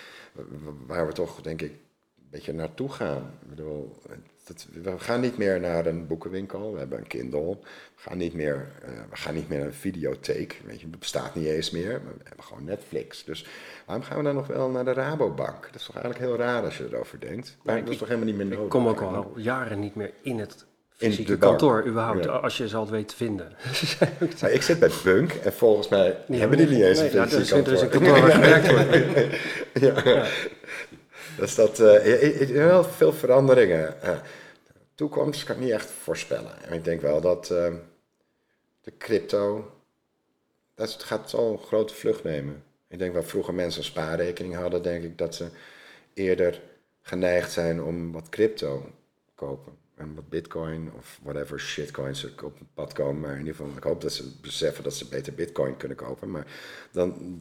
waar 0.86 1.08
we 1.08 1.14
toch, 1.14 1.42
denk 1.42 1.62
ik, 1.62 1.72
een 1.72 2.28
beetje 2.30 2.54
naartoe 2.54 2.90
gaan. 2.90 3.32
Ik 3.42 3.50
bedoel, 3.50 3.96
dat, 4.46 4.68
we 4.84 5.00
gaan 5.00 5.22
niet 5.22 5.38
meer 5.38 5.60
naar 5.60 5.86
een 5.86 6.08
boekenwinkel, 6.08 6.74
we 6.74 6.80
hebben 6.80 6.98
een 6.98 7.08
Kindle. 7.08 7.58
We 7.96 8.10
gaan 8.10 8.18
niet 8.18 8.34
meer, 8.34 8.72
eh, 8.82 8.90
we 9.10 9.16
gaan 9.16 9.34
niet 9.34 9.50
meer 9.50 9.58
naar 9.58 9.68
een 9.68 9.74
videotheek, 9.74 10.62
weet 10.66 10.82
je, 10.82 10.90
dat 10.90 11.00
bestaat 11.00 11.36
niet 11.36 11.46
eens 11.46 11.72
meer. 11.72 12.02
We 12.04 12.12
hebben 12.24 12.44
gewoon 12.46 12.64
Netflix. 12.64 13.24
Dus 13.24 13.46
waarom 13.86 14.06
gaan 14.06 14.18
we 14.18 14.24
dan 14.24 14.36
nog 14.36 14.48
wel 14.48 14.70
naar 14.70 14.86
de 14.86 14.94
Rabobank? 14.94 15.64
Dat 15.66 15.76
is 15.76 15.86
toch 15.86 15.96
eigenlijk 15.96 16.26
heel 16.26 16.38
raar 16.38 16.64
als 16.64 16.78
je 16.78 16.86
erover 16.92 17.20
denkt. 17.20 17.58
Maar 17.64 17.78
ik- 17.78 17.84
dat 17.84 17.94
is 17.94 18.00
toch 18.00 18.08
helemaal 18.08 18.30
niet 18.30 18.38
meer 18.38 18.46
nodig? 18.46 18.64
Ik 18.64 18.70
kom 18.70 18.88
ook 18.88 19.02
al 19.02 19.34
jaren 19.40 19.80
niet 19.80 19.96
meer 19.96 20.14
in 20.22 20.40
het 20.40 20.66
In 21.02 21.26
bank. 21.26 21.40
kantoor 21.40 21.86
überhaupt, 21.86 22.24
Ja. 22.24 22.32
als 22.32 22.58
je 22.58 22.68
ze 22.68 22.76
altijd 22.76 22.96
weet 22.96 23.08
te 23.08 23.16
vinden. 23.16 23.52
Maar 24.42 24.52
ik 24.52 24.62
zit 24.62 24.80
bij 24.80 24.90
Bunk 25.04 25.32
en 25.34 25.54
volgens 25.54 25.88
mij 25.88 26.18
Nee, 26.28 26.40
hebben 26.40 26.58
die 26.58 26.68
niet 26.68 26.82
eens 26.82 27.00
nee, 27.00 27.10
een 27.12 27.18
er 27.20 27.26
is- 27.28 27.34
fysiek 27.34 27.66
er 27.68 27.74
is 27.74 27.82
een 27.82 27.90
kantoor. 27.90 28.14
kantoor 28.14 28.28
waar 28.28 28.62
gewerkt 28.62 28.72
wordt. 28.72 30.06
ja. 30.06 30.26
Dus 31.38 31.56
dat, 31.56 31.80
eh, 31.80 32.24
ik- 32.24 32.36
ik- 32.40 32.48
heel 32.50 32.84
veel 32.84 33.14
veranderingen. 33.14 34.02
Eh, 34.02 34.18
toekomst 34.96 35.44
kan 35.44 35.56
ik 35.56 35.62
niet 35.62 35.72
echt 35.72 35.90
voorspellen. 35.90 36.64
En 36.64 36.74
ik 36.74 36.84
denk 36.84 37.02
wel 37.02 37.22
dat 37.22 37.50
eh, 37.50 37.74
de 38.82 38.94
crypto, 38.98 39.72
dat 40.76 40.94
het 40.94 41.04
gaat 41.04 41.30
zo 41.30 41.52
een 41.52 41.58
grote 41.60 41.94
vlucht 41.94 42.24
nemen. 42.24 42.64
Ik 42.88 43.00
denk 43.00 43.14
waar 43.14 43.24
vroeger 43.24 43.54
mensen 43.54 43.80
een 43.82 43.86
spaarrekening 43.88 44.56
hadden, 44.56 44.82
denk 44.84 45.04
ik 45.04 45.18
dat 45.18 45.36
ze 45.36 45.46
eerder 46.14 46.62
geneigd 47.02 47.52
zijn 47.52 47.84
om 47.84 48.12
wat 48.12 48.30
crypto 48.30 48.86
te 49.26 49.32
kopen. 49.36 49.74
Wat 50.16 50.30
bitcoin 50.30 50.92
of 50.98 51.20
whatever 51.24 51.60
shitcoins 51.60 52.24
er 52.24 52.46
op 52.46 52.60
het 52.60 52.74
pad 52.74 52.94
komen. 52.94 53.22
Maar 53.22 53.32
in 53.32 53.40
ieder 53.40 53.56
geval, 53.56 53.78
ik 53.78 53.84
hoop 53.84 54.02
dat 54.02 54.14
ze 54.14 54.32
beseffen 54.42 54.84
dat 54.84 54.96
ze 54.96 55.08
beter 55.08 55.34
bitcoin 55.34 55.78
kunnen 55.78 55.98
kopen. 55.98 56.32
Maar 56.32 56.46
dan 56.92 57.40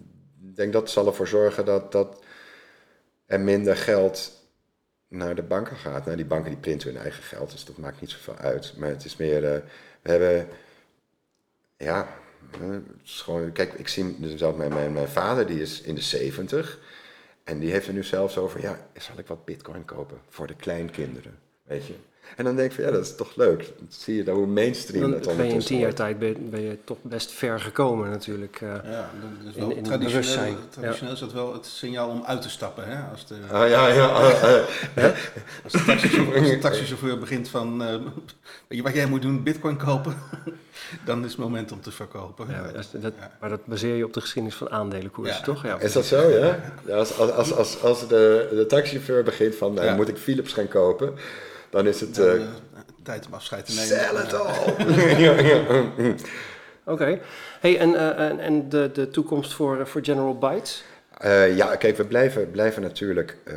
ik 0.55 0.73
dat 0.73 0.91
zal 0.91 1.07
ervoor 1.07 1.29
zorgen 1.29 1.65
dat, 1.65 1.93
dat 1.93 2.25
er 3.27 3.41
minder 3.41 3.77
geld 3.77 4.39
naar 5.09 5.35
de 5.35 5.43
banken 5.43 5.77
gaat. 5.77 6.05
Nou, 6.05 6.17
die 6.17 6.27
banken 6.27 6.51
die 6.51 6.61
printen 6.61 6.93
hun 6.93 7.03
eigen 7.03 7.23
geld, 7.23 7.51
dus 7.51 7.65
dat 7.65 7.77
maakt 7.77 8.01
niet 8.01 8.11
zoveel 8.11 8.37
uit. 8.37 8.77
Maar 8.77 8.89
het 8.89 9.05
is 9.05 9.17
meer, 9.17 9.45
eh, 9.45 9.61
we 10.03 10.11
hebben, 10.11 10.49
ja, 11.77 12.19
het 12.51 12.83
is 13.05 13.21
gewoon, 13.21 13.53
kijk, 13.53 13.73
ik 13.73 13.89
zie 13.89 14.21
dus 14.21 14.37
zelf 14.37 14.57
mijn, 14.57 14.73
mijn, 14.73 14.93
mijn 14.93 15.09
vader, 15.09 15.47
die 15.47 15.61
is 15.61 15.81
in 15.81 15.95
de 15.95 16.01
70. 16.01 16.79
En 17.45 17.59
die 17.59 17.71
heeft 17.71 17.87
er 17.87 17.93
nu 17.93 18.05
zelfs 18.05 18.39
over, 18.39 18.61
ja, 18.61 18.87
zal 18.97 19.19
ik 19.19 19.27
wat 19.27 19.45
bitcoin 19.45 19.85
kopen 19.85 20.19
voor 20.29 20.47
de 20.47 20.57
kleinkinderen, 20.57 21.39
weet 21.63 21.87
je. 21.87 21.95
En 22.37 22.45
dan 22.45 22.57
denk 22.57 22.71
ik 22.71 22.75
van 22.77 22.85
ja, 22.85 22.91
dat 22.91 23.03
is 23.05 23.15
toch 23.15 23.37
leuk. 23.37 23.59
Dan 23.59 23.87
zie 23.89 24.17
je 24.17 24.25
dan 24.25 24.35
hoe 24.35 24.47
mainstream 24.47 25.11
Dan 25.11 25.21
dat 25.23 25.37
ben 25.37 25.47
je 25.47 25.53
in 25.53 25.59
tien 25.59 25.79
jaar 25.79 25.95
tijd 25.95 26.19
ben, 26.19 26.51
ben 26.51 26.61
je 26.61 26.77
toch 26.85 26.99
best 27.03 27.31
ver 27.33 27.61
gekomen 27.61 28.11
natuurlijk. 28.11 28.59
eh. 28.61 28.69
Ja, 28.91 29.11
dat 29.45 29.51
is 29.51 29.55
In- 29.55 29.61
wel 29.69 29.77
in 29.77 29.83
traditioneel, 29.83 30.09
bewustzijn, 30.21 30.57
traditioneel 30.71 31.13
is 31.15 31.21
dat 31.21 31.33
wel 31.33 31.53
het 31.53 31.67
signaal 31.67 32.09
om 32.09 32.23
uit 32.25 32.43
te 32.43 32.51
stappen. 32.51 32.85
Hè? 32.89 33.11
Als, 33.11 33.27
de, 33.27 33.35
Ah, 33.51 33.69
ja, 33.69 33.89
ja. 33.89 34.07
ah, 34.07 34.31
eh, 34.95 35.05
als, 35.65 35.73
de 35.73 35.85
taxichauffeur, 35.87 36.39
als 36.39 36.49
de 36.49 36.59
taxichauffeur 36.69 37.19
begint 37.19 37.49
van, 37.49 37.83
eh, 37.83 37.89
weet 38.69 38.79
je 38.79 38.83
wat 38.83 38.95
jij 38.95 39.07
moet 39.07 39.23
doen, 39.23 39.43
bitcoin 39.43 39.77
kopen, 39.77 40.15
dan 41.05 41.25
is 41.25 41.31
het 41.31 41.41
moment 41.41 41.73
om 41.73 41.81
te 41.81 41.91
verkopen. 41.91 42.47
Ja, 42.51 42.63
dat, 42.63 42.75
is- 42.75 42.91
dat- 43.01 43.13
Ja. 43.19 43.31
Maar 43.41 43.51
dat 43.51 43.67
baseer 43.67 43.97
je 43.97 44.05
op 44.05 44.13
de 44.13 44.21
geschiedenis 44.21 44.57
van 44.59 44.71
aandelenkoersen, 44.71 45.37
Ja. 45.37 45.43
toch? 45.45 45.63
Ja. 45.65 45.79
Is 45.81 45.93
dat 45.93 46.05
zo, 46.05 46.29
ja? 46.31 46.61
ja 46.87 46.97
als, 46.97 47.19
als, 47.19 47.31
als, 47.33 47.55
als, 47.57 47.83
als 47.83 48.09
de, 48.09 48.49
de 48.55 48.67
taxichauffeur 48.67 49.23
begint 49.23 49.55
van, 49.55 49.75
nou, 49.75 49.87
Ja. 49.87 49.95
moet 49.95 50.09
ik 50.09 50.17
Philips 50.17 50.53
gaan 50.53 50.69
kopen, 50.69 51.15
dan 51.71 51.87
is 51.87 52.01
het... 52.01 52.15
Dan, 52.15 52.27
eh 52.27 52.35
eh, 52.35 52.49
tijd 53.03 53.27
om 53.27 53.35
afscheid 53.35 53.67
te 53.67 53.73
nemen. 53.73 53.87
Sell 53.87 54.23
it 54.25 54.31
Ja. 54.31 54.37
all! 54.37 55.19
ja, 55.25 55.41
ja. 55.41 56.15
Oké. 56.85 57.21
Hey, 57.61 57.79
en, 57.79 57.95
eh, 57.95 58.29
en, 58.29 58.39
en 58.41 58.69
de, 58.69 58.91
de 58.93 59.09
toekomst 59.11 59.55
voor, 59.55 59.87
voor 59.87 60.05
General 60.05 60.39
Bytes? 60.39 60.85
Eh, 61.19 61.57
ja, 61.57 61.77
kijk, 61.77 61.97
we 61.97 62.05
blijven, 62.05 62.51
blijven 62.51 62.83
natuurlijk 62.83 63.37
eh, 63.45 63.55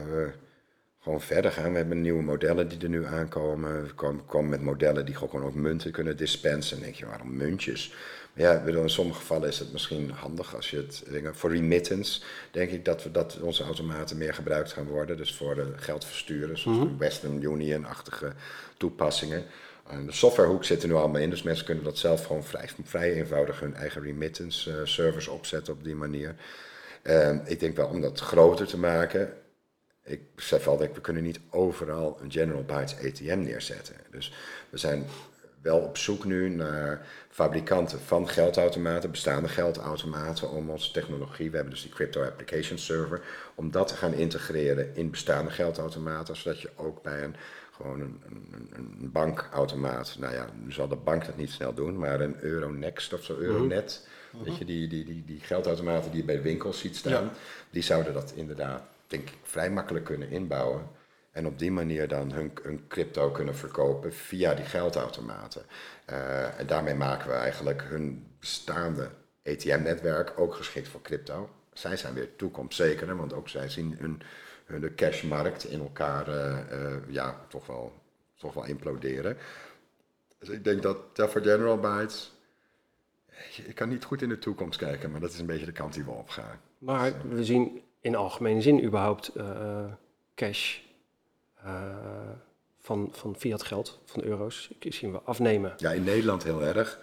gewoon 1.01 1.21
verder 1.21 1.51
gaan. 1.51 1.71
We 1.71 1.77
hebben 1.77 2.01
nieuwe 2.01 2.23
modellen 2.23 2.67
die 2.67 2.79
er 2.81 2.89
nu 2.89 3.05
aankomen. 3.05 3.83
We 3.83 3.93
komen, 3.93 4.25
komen 4.25 4.49
met 4.49 4.61
modellen 4.61 5.05
die 5.05 5.15
gewoon 5.15 5.43
ook 5.43 5.55
munten 5.55 5.91
kunnen 5.91 6.17
dispensen. 6.17 6.75
Dan 6.75 6.85
denk 6.85 6.95
je, 6.95 7.05
waarom 7.05 7.35
muntjes? 7.37 7.93
Ja, 8.35 8.51
ik 8.53 8.63
bedoel, 8.63 8.81
in 8.81 8.89
sommige 8.89 9.19
gevallen 9.19 9.47
is 9.49 9.59
het 9.59 9.71
misschien 9.71 10.11
handig 10.11 10.55
als 10.55 10.69
je 10.69 10.77
het... 10.77 11.03
dingen- 11.09 11.35
Voor 11.35 11.53
remittance 11.53 12.21
denk 12.51 12.71
ik 12.71 12.85
dat, 12.85 13.03
we, 13.03 13.11
dat 13.11 13.37
onze 13.41 13.63
automaten 13.63 14.17
meer 14.17 14.33
gebruikt 14.33 14.73
gaan 14.73 14.87
worden. 14.87 15.17
Dus 15.17 15.35
voor 15.35 15.55
de 15.55 15.73
geld 15.75 16.05
versturen, 16.05 16.57
zoals 16.57 16.79
de 16.79 16.97
Western 16.97 17.41
Union-achtige 17.43 18.33
toepassingen. 18.77 19.45
En 19.89 20.05
de 20.05 20.11
softwarehoek 20.11 20.63
zit 20.63 20.81
er 20.81 20.87
nu 20.87 20.93
allemaal 20.93 21.21
in, 21.21 21.29
dus 21.29 21.43
mensen 21.43 21.65
kunnen 21.65 21.83
dat 21.83 21.97
zelf 21.97 22.25
gewoon 22.25 22.43
vrij, 22.43 22.69
vrij 22.83 23.13
eenvoudig 23.13 23.59
hun 23.59 23.73
eigen 23.75 24.01
remittance 24.01 24.83
eh, 24.85 25.33
opzetten 25.33 25.73
op 25.73 25.83
die 25.83 25.95
manier. 25.95 26.35
Ehm, 27.01 27.39
ik 27.45 27.59
denk 27.59 27.75
wel 27.75 27.87
om 27.87 28.01
dat 28.01 28.19
groter 28.19 28.67
te 28.67 28.77
maken. 28.77 29.33
Ik 30.03 30.35
besef 30.35 30.63
wel 30.63 30.77
dat 30.77 30.89
we 30.93 31.01
kunnen 31.01 31.23
niet 31.23 31.39
overal 31.49 32.17
een 32.21 32.31
General 32.31 32.63
Bytes 32.63 32.95
ATM 32.95 33.39
neerzetten. 33.39 33.95
Dus 34.11 34.33
we 34.69 34.77
zijn 34.77 35.05
wel 35.63 35.77
op 35.79 35.97
zoek 35.97 36.25
nu 36.25 36.49
naar 36.49 37.05
fabrikanten 37.29 37.99
van 37.99 38.27
geldautomaten, 38.29 39.11
bestaande 39.11 39.49
geldautomaten, 39.49 40.49
om 40.49 40.69
onze 40.69 40.91
technologie, 40.91 41.49
we 41.49 41.55
hebben 41.55 41.73
dus 41.73 41.83
die 41.83 41.91
Crypto 41.91 42.23
Application 42.23 42.77
Server, 42.77 43.21
om 43.55 43.71
dat 43.71 43.87
te 43.87 43.95
gaan 43.95 44.13
integreren 44.13 44.95
in 44.95 45.09
bestaande 45.11 45.51
geldautomaten, 45.51 46.35
zodat 46.35 46.61
je 46.61 46.69
ook 46.75 47.01
bij 47.01 47.23
een 47.23 47.35
gewoon 47.71 47.99
een, 48.01 48.21
een, 48.29 48.69
een 48.73 49.11
bankautomaat, 49.11 50.15
nou 50.19 50.33
ja, 50.33 50.45
nu 50.63 50.71
zal 50.71 50.87
de 50.87 50.95
bank 50.95 51.25
dat 51.25 51.37
niet 51.37 51.49
snel 51.51 51.73
doen, 51.73 51.97
maar 51.99 52.19
een 52.21 52.35
Euronext 52.39 53.13
of 53.13 53.23
zo, 53.23 53.35
Euronet, 53.37 54.07
weet 54.43 54.57
je, 54.57 54.65
die, 54.65 54.87
die, 54.87 55.05
die, 55.05 55.23
die 55.25 55.39
geldautomaten 55.39 56.11
die 56.11 56.19
je 56.19 56.25
bij 56.25 56.41
winkels 56.41 56.79
ziet 56.79 56.95
staan, 56.95 57.11
Ja. 57.23 57.31
die 57.69 57.83
zouden 57.83 58.13
dat 58.13 58.33
inderdaad, 58.35 58.83
denk 59.07 59.29
ik, 59.29 59.35
vrij 59.43 59.71
makkelijk 59.71 60.05
kunnen 60.05 60.29
inbouwen. 60.29 60.81
En 61.33 61.47
op 61.47 61.59
die 61.59 61.71
manier 61.71 62.07
dan 62.07 62.31
hun, 62.31 62.51
hun 62.61 62.87
crypto 62.87 63.31
kunnen 63.31 63.55
verkopen 63.55 64.13
via 64.13 64.53
die 64.53 64.65
geldautomaten. 64.65 65.65
Eh, 66.05 66.59
en 66.59 66.67
daarmee 66.67 66.95
maken 66.95 67.29
we 67.29 67.33
eigenlijk 67.33 67.83
hun 67.83 68.27
bestaande 68.39 69.09
ATM-netwerk 69.45 70.39
ook 70.39 70.55
geschikt 70.55 70.87
voor 70.87 71.01
crypto. 71.01 71.49
Zij 71.73 71.97
zijn 71.97 72.13
weer 72.13 72.35
toekomstzekerder, 72.35 73.15
want 73.15 73.33
ook 73.33 73.49
zij 73.49 73.69
zien 73.69 73.95
hun, 73.99 74.21
hun 74.65 74.81
de 74.81 74.95
cashmarkt 74.95 75.63
in 75.63 75.79
elkaar 75.79 76.27
eh, 76.27 76.59
eh, 76.59 77.01
ja, 77.07 77.45
toch, 77.47 77.65
wel, 77.65 77.93
toch 78.35 78.53
wel 78.53 78.65
imploderen. 78.65 79.37
Dus 80.39 80.49
ik 80.49 80.63
denk 80.63 80.81
dat 80.81 80.97
voor 81.15 81.41
General 81.41 81.79
Bytes, 81.79 82.31
ik 83.65 83.75
kan 83.75 83.89
niet 83.89 84.03
goed 84.03 84.21
in 84.21 84.29
de 84.29 84.39
toekomst 84.39 84.79
kijken, 84.79 85.11
maar 85.11 85.21
dat 85.21 85.31
is 85.31 85.39
een 85.39 85.45
beetje 85.45 85.65
de 85.65 85.71
kant 85.71 85.93
die 85.93 86.03
we 86.03 86.11
opgaan. 86.11 86.59
Maar 86.77 87.13
we 87.29 87.43
zien 87.43 87.81
in 88.01 88.15
algemene 88.15 88.61
zin 88.61 88.83
überhaupt 88.83 89.31
cash 90.35 90.81
van, 92.79 93.09
van 93.11 93.35
fiat 93.35 93.63
geld, 93.63 93.99
van 94.05 94.23
euro's, 94.23 94.71
zien 94.79 95.11
we 95.11 95.21
afnemen. 95.21 95.73
Ja, 95.77 95.91
in 95.91 96.03
Nederland 96.03 96.43
heel 96.43 96.63
erg. 96.63 96.99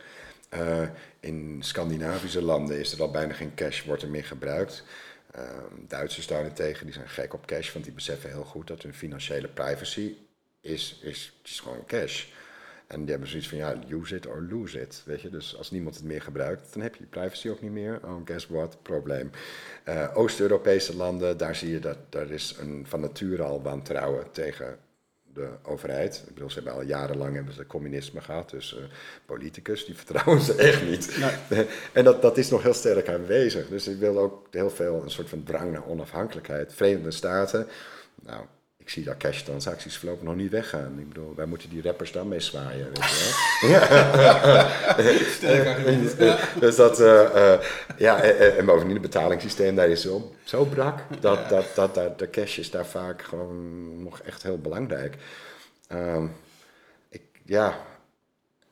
Eh, 0.48 0.88
in 1.20 1.58
Scandinavische 1.62 2.42
landen 2.42 2.78
is 2.78 2.92
er 2.92 3.00
al 3.00 3.10
bijna 3.10 3.32
geen 3.32 3.54
cash, 3.54 3.84
wordt 3.84 4.02
er 4.02 4.08
meer 4.08 4.24
gebruikt. 4.24 4.84
Eh, 5.30 5.42
Duitsers 5.88 6.26
daarentegen, 6.26 6.86
die 6.86 6.94
zijn 6.94 7.08
gek 7.08 7.34
op 7.34 7.46
cash, 7.46 7.72
want 7.72 7.84
die 7.84 7.94
beseffen 7.94 8.30
heel 8.30 8.44
goed 8.44 8.66
dat 8.66 8.82
hun 8.82 8.94
financiële 8.94 9.48
privacy 9.48 10.14
is, 10.60 11.00
is 11.02 11.60
gewoon 11.62 11.86
cash. 11.86 12.26
En 12.90 13.00
die 13.00 13.10
hebben 13.10 13.28
zoiets 13.28 13.48
van, 13.48 13.58
ja, 13.58 13.74
use 13.88 14.14
it 14.14 14.26
or 14.26 14.46
lose 14.50 14.80
it, 14.80 15.02
weet 15.04 15.20
je. 15.20 15.30
Dus 15.30 15.56
als 15.56 15.70
niemand 15.70 15.94
het 15.94 16.04
meer 16.04 16.22
gebruikt, 16.22 16.72
dan 16.72 16.82
heb 16.82 16.94
je 16.94 17.00
je 17.00 17.08
privacy 17.08 17.48
ook 17.48 17.62
niet 17.62 17.70
meer. 17.70 18.00
Oh, 18.04 18.20
guess 18.24 18.46
what? 18.46 18.76
Probleem. 18.82 19.30
Eh, 19.84 20.10
Oost-Europese 20.14 20.96
landen, 20.96 21.36
daar 21.36 21.54
zie 21.54 21.70
je 21.70 21.78
dat 21.78 21.96
er 22.10 22.30
is 22.30 22.56
een, 22.60 22.84
van 22.86 23.00
nature 23.00 23.42
al 23.42 23.62
wantrouwen 23.62 24.30
tegen 24.32 24.78
de 25.32 25.48
overheid. 25.62 26.24
Ik 26.28 26.34
bedoel, 26.34 26.50
ze 26.50 26.54
hebben 26.54 26.72
al 26.72 26.82
jarenlang 26.82 27.34
hebben 27.34 27.54
ze 27.54 27.66
communisme 27.66 28.20
gehad, 28.20 28.50
dus 28.50 28.76
eh, 28.76 28.82
politicus, 29.26 29.84
die 29.84 29.96
vertrouwen 29.96 30.40
ze 30.44 30.54
echt 30.54 30.82
niet. 30.82 31.18
en 31.92 32.04
dat, 32.04 32.22
dat 32.22 32.38
is 32.38 32.50
nog 32.50 32.62
heel 32.62 32.74
sterk 32.74 33.08
aanwezig. 33.08 33.68
Dus 33.68 33.88
ik 33.88 33.98
wil 33.98 34.18
ook 34.18 34.46
heel 34.50 34.70
veel 34.70 35.02
een 35.02 35.10
soort 35.10 35.28
van 35.28 35.42
drang 35.42 35.72
naar 35.72 35.86
onafhankelijkheid. 35.86 36.74
Verenigde 36.74 37.10
Staten, 37.10 37.66
nou, 38.22 38.44
ik 38.90 38.96
zie 38.96 39.04
dat 39.04 39.16
cash-transacties 39.16 39.96
voorlopig 39.96 40.24
nog 40.24 40.34
niet 40.34 40.50
weggaan. 40.50 40.98
Ik 40.98 41.08
bedoel, 41.08 41.34
wij 41.34 41.46
moeten 41.46 41.68
die 41.68 41.82
rappers 41.82 42.12
dan 42.12 42.28
mee 42.28 42.40
zwaaien, 42.40 42.86
weet 42.86 42.96
je 42.96 43.28
wel. 43.60 43.70
Ja. 43.70 43.88
Dus 46.60 46.76
dat, 46.76 47.00
eh, 47.00 47.52
eh, 47.52 47.60
ja, 47.96 48.22
en, 48.22 48.56
en 48.56 48.64
bovendien 48.64 48.92
het 48.92 49.02
betalingssysteem 49.02 49.74
daar 49.74 49.88
is 49.88 50.00
zo, 50.00 50.32
zo 50.44 50.64
brak, 50.64 50.98
dat, 51.20 51.48
dat, 51.48 51.64
dat, 51.74 51.94
dat 51.94 52.18
de 52.18 52.30
cash 52.30 52.58
is 52.58 52.70
daar 52.70 52.86
vaak 52.86 53.22
gewoon 53.22 54.02
nog 54.02 54.20
echt 54.20 54.42
heel 54.42 54.58
belangrijk. 54.58 55.16
Ehm, 55.86 56.26
ik, 57.08 57.22
ja, 57.44 57.86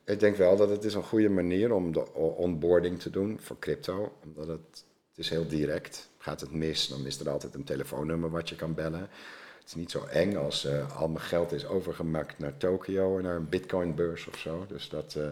ik 0.05 0.19
denk 0.19 0.35
wel 0.35 0.55
dat 0.55 0.69
het 0.69 0.83
is 0.83 0.93
een 0.93 1.03
goede 1.03 1.29
manier 1.29 1.73
om 1.73 1.93
de 1.93 2.13
onboarding 2.13 2.99
te 2.99 3.09
doen 3.09 3.39
voor 3.41 3.59
crypto, 3.59 4.17
omdat 4.23 4.47
het, 4.47 4.83
het 5.09 5.17
is 5.17 5.29
heel 5.29 5.47
direct. 5.47 6.09
Gaat 6.17 6.41
het 6.41 6.51
mis, 6.51 6.87
dan 6.87 7.05
is 7.05 7.19
er 7.19 7.29
altijd 7.29 7.53
een 7.53 7.63
telefoonnummer 7.63 8.29
wat 8.29 8.49
je 8.49 8.55
kan 8.55 8.73
bellen. 8.73 9.09
Het 9.69 9.77
is 9.77 9.83
niet 9.83 9.91
zo 9.91 10.05
eng 10.05 10.35
als 10.35 10.65
eh, 10.65 10.97
al 10.97 11.07
mijn 11.07 11.23
geld 11.25 11.51
is 11.51 11.65
overgemaakt 11.67 12.39
naar 12.39 12.57
Tokio 12.57 13.17
en 13.17 13.23
naar 13.23 13.35
een 13.35 13.49
bitcoinbeurs 13.49 14.27
of 14.27 14.37
zo. 14.37 14.65
Dus 14.67 14.89
dat, 14.89 15.15
eh, 15.17 15.27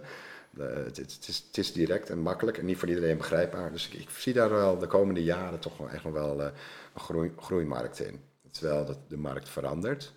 de- 0.49 0.83
het, 0.85 0.97
het, 0.97 1.25
is, 1.27 1.43
het 1.47 1.57
is 1.57 1.73
direct 1.73 2.09
en 2.09 2.19
makkelijk 2.19 2.57
en 2.57 2.65
niet 2.65 2.77
voor 2.77 2.87
iedereen 2.87 3.17
begrijpbaar. 3.17 3.71
Dus 3.71 3.87
ik, 3.87 3.93
ik 3.93 4.09
zie 4.09 4.33
daar 4.33 4.49
wel 4.49 4.77
de 4.77 4.87
komende 4.87 5.23
jaren 5.23 5.59
toch 5.59 5.77
wel 5.77 5.89
echt 5.89 6.03
nog 6.03 6.13
wel 6.13 6.41
eh, 6.41 6.49
een 6.93 7.01
groei, 7.01 7.31
groeimarkt 7.39 7.99
in. 7.99 8.19
Terwijl 8.51 8.85
dat 8.85 8.97
de 9.07 9.17
markt 9.17 9.49
verandert. 9.49 10.13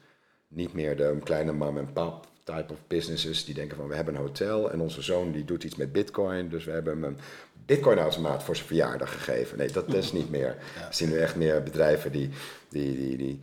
Niet 0.48 0.72
meer 0.72 0.96
de 0.96 1.18
kleine 1.24 1.52
mom 1.52 1.78
en 1.78 1.92
pap 1.92 2.26
type 2.44 2.72
of 2.72 2.78
businesses 2.86 3.44
die 3.44 3.54
denken 3.54 3.76
van 3.76 3.88
we 3.88 3.94
hebben 3.94 4.14
een 4.14 4.20
hotel 4.20 4.70
en 4.70 4.80
onze 4.80 5.02
zoon 5.02 5.32
die 5.32 5.44
doet 5.44 5.64
iets 5.64 5.76
met 5.76 5.92
bitcoin. 5.92 6.48
Dus 6.48 6.64
we 6.64 6.70
hebben 6.70 6.92
hem 6.92 7.04
een 7.04 7.18
bitcoin 7.66 7.98
automaat 7.98 8.42
voor 8.42 8.56
zijn 8.56 8.68
verjaardag 8.68 9.12
gegeven. 9.12 9.58
Nee, 9.58 9.72
dat 9.72 9.94
is 9.94 10.12
niet 10.12 10.30
meer. 10.30 10.56
We 10.88 10.94
zien 10.94 11.08
nu 11.08 11.18
echt 11.18 11.36
meer 11.36 11.62
bedrijven 11.62 12.12
die, 12.12 12.30
die, 12.68 12.96
die, 12.96 13.16
die 13.16 13.40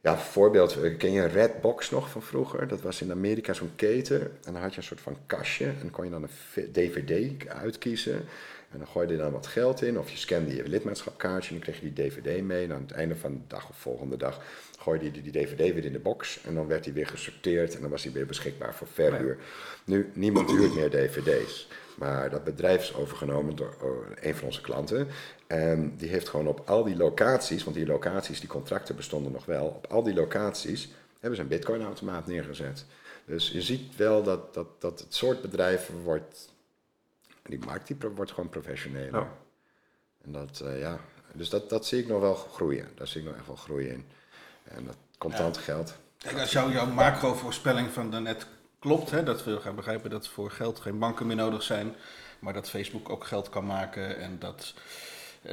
ja, 0.00 0.18
voorbeeld, 0.18 0.82
eh, 0.82 0.96
ken 0.98 1.12
je 1.12 1.26
Redbox 1.26 1.90
nog 1.90 2.10
van 2.10 2.22
vroeger? 2.22 2.68
Dat 2.68 2.80
was 2.80 3.02
in 3.02 3.10
Amerika 3.10 3.52
zo'n 3.52 3.72
keten. 3.76 4.20
En 4.20 4.52
dan 4.52 4.62
had 4.62 4.70
je 4.70 4.76
een 4.76 4.82
soort 4.82 5.00
van 5.00 5.16
kastje. 5.26 5.64
En 5.64 5.78
dan 5.80 5.90
kon 5.90 6.04
je 6.04 6.10
dan 6.10 6.22
een 6.22 6.72
DVD 6.72 7.48
uitkiezen. 7.48 8.14
En 8.70 8.78
dan 8.78 8.86
gooide 8.86 9.12
je 9.12 9.18
dan 9.18 9.32
wat 9.32 9.46
geld 9.46 9.82
in. 9.82 9.98
Of 9.98 10.10
je 10.10 10.16
scande 10.16 10.56
je 10.56 10.68
lidmaatschapkaartje. 10.68 11.48
En 11.48 11.54
dan 11.54 11.64
kreeg 11.64 11.80
je 11.80 11.92
die 11.92 12.08
DVD 12.10 12.42
mee. 12.42 12.64
En 12.64 12.72
aan 12.72 12.80
het 12.80 12.92
einde 12.92 13.16
van 13.16 13.32
de 13.32 13.40
dag 13.46 13.68
of 13.68 13.76
volgende 13.76 14.16
dag 14.16 14.40
gooide 14.78 15.04
je 15.04 15.10
die, 15.10 15.32
DVD 15.32 15.74
weer 15.74 15.84
in 15.84 15.92
de 15.92 15.98
box. 15.98 16.40
En 16.44 16.54
dan 16.54 16.66
werd 16.66 16.84
die 16.84 16.92
weer 16.92 17.06
gesorteerd. 17.06 17.74
En 17.74 17.80
dan 17.80 17.90
was 17.90 18.02
die 18.02 18.12
weer 18.12 18.26
beschikbaar 18.26 18.74
voor 18.74 18.86
verhuur. 18.86 19.38
Nu, 19.84 20.10
niemand 20.14 20.50
huurt 20.50 20.74
meer 20.74 20.90
DVD's. 20.90 21.68
Maar 21.96 22.30
dat 22.30 22.44
bedrijf 22.44 22.82
is 22.82 22.94
overgenomen 22.94 23.56
door 23.56 23.76
oh, 23.82 24.06
een 24.20 24.34
van 24.34 24.46
onze 24.46 24.60
klanten. 24.60 25.08
En 25.48 25.96
die 25.96 26.08
heeft 26.08 26.28
gewoon 26.28 26.46
op 26.46 26.62
al 26.68 26.84
die 26.84 26.96
locaties, 26.96 27.64
want 27.64 27.76
die 27.76 27.86
locaties, 27.86 28.40
die 28.40 28.48
contracten 28.48 28.96
bestonden 28.96 29.32
nog 29.32 29.44
wel, 29.44 29.66
op 29.66 29.86
al 29.86 30.02
die 30.02 30.14
locaties 30.14 30.88
hebben 31.20 31.36
ze 31.36 31.42
een 31.42 31.48
bitcoin-automaat 31.48 32.26
neergezet. 32.26 32.84
Dus 33.24 33.50
je 33.50 33.62
ziet 33.62 33.96
wel 33.96 34.22
dat, 34.22 34.54
dat, 34.54 34.80
dat 34.80 34.98
het 35.00 35.14
soort 35.14 35.42
bedrijven 35.42 36.02
wordt, 36.02 36.48
die 37.42 37.58
markt 37.58 37.86
die 37.86 37.96
wordt 38.14 38.30
gewoon 38.30 38.48
professioneler. 38.48 39.20
Ja. 39.20 39.32
En 40.24 40.32
dat, 40.32 40.60
eh, 40.60 40.80
ja, 40.80 41.00
dus 41.32 41.48
dat, 41.48 41.70
dat 41.70 41.86
zie 41.86 42.00
ik 42.00 42.08
nog 42.08 42.20
wel 42.20 42.34
groeien. 42.34 42.88
Daar 42.94 43.06
zie 43.06 43.20
ik 43.20 43.26
nog 43.26 43.36
echt 43.36 43.46
wel 43.46 43.56
groeien 43.56 43.92
in. 43.92 44.06
En 44.64 44.84
dat 44.84 44.96
contant 45.18 45.56
geld. 45.56 45.94
Kijk, 46.18 46.38
als 46.38 46.52
jou, 46.52 46.72
jouw 46.72 46.86
macro-voorspelling 46.86 47.90
van 47.90 48.10
daarnet 48.10 48.46
klopt, 48.78 49.10
hè, 49.10 49.22
dat 49.22 49.44
we 49.44 49.60
gaan 49.60 49.74
begrijpen 49.74 50.10
dat 50.10 50.28
voor 50.28 50.50
geld 50.50 50.80
geen 50.80 50.98
banken 50.98 51.26
meer 51.26 51.36
nodig 51.36 51.62
zijn, 51.62 51.94
maar 52.38 52.52
dat 52.52 52.70
Facebook 52.70 53.08
ook 53.08 53.24
geld 53.24 53.48
kan 53.48 53.66
maken 53.66 54.18
en 54.18 54.38
dat 54.38 54.74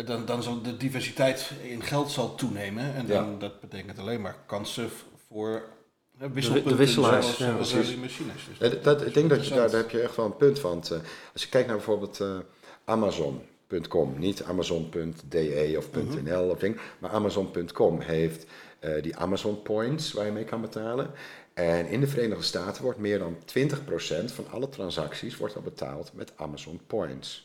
dan, 0.05 0.25
dan 0.25 0.43
zal 0.43 0.61
de 0.61 0.77
diversiteit 0.77 1.51
in 1.63 1.83
geld 1.83 2.11
zal 2.11 2.35
toenemen. 2.35 2.93
En 2.95 3.07
dan, 3.07 3.31
Ja. 3.31 3.37
dat 3.39 3.59
betekent 3.59 3.99
alleen 3.99 4.21
maar 4.21 4.35
kansen 4.45 4.89
voor 5.27 5.63
Ja, 6.19 6.29
wisselpunten 6.29 6.71
de 6.71 6.77
wisselaars, 6.77 7.25
zoals, 7.25 7.37
ja, 7.37 7.51
zoals 7.51 7.71
precies. 7.71 7.89
die 7.89 7.97
machines. 7.97 8.33
Dus 8.47 8.57
Ja, 8.59 8.69
dat, 8.69 8.83
dat- 8.83 9.05
ik 9.07 9.13
denk 9.13 9.29
dat 9.29 9.47
je 9.47 9.53
daar, 9.55 9.69
daar 9.71 9.79
heb 9.81 9.89
je 9.89 10.01
echt 10.01 10.15
wel 10.15 10.25
een 10.25 10.37
punt 10.37 10.59
van. 10.59 10.69
Want, 10.71 10.91
eh, 10.91 10.97
als 11.33 11.43
je 11.43 11.49
kijkt 11.49 11.67
naar 11.67 11.75
bijvoorbeeld 11.75 12.19
eh, 12.19 12.37
Amazon.com, 12.85 14.19
niet 14.19 14.43
Amazon.de 14.43 15.73
of 15.77 15.89
.nl 16.23 16.49
of 16.49 16.59
ding, 16.59 16.77
maar 16.99 17.11
Amazon.com 17.11 17.99
heeft 17.99 18.45
eh, 18.79 19.01
die 19.03 19.15
Amazon 19.15 19.61
Points 19.61 20.11
waar 20.13 20.25
je 20.25 20.31
mee 20.31 20.43
kan 20.43 20.61
betalen. 20.61 21.11
En 21.53 21.87
in 21.87 21.99
de 21.99 22.07
Verenigde 22.07 22.43
Staten 22.43 22.83
wordt 22.83 22.99
meer 22.99 23.19
dan 23.19 23.37
20% 23.45 24.31
van 24.31 24.45
alle 24.51 24.69
transacties 24.69 25.37
wordt 25.37 25.55
al 25.55 25.61
betaald 25.61 26.11
met 26.13 26.31
Amazon 26.35 26.79
Points. 26.87 27.44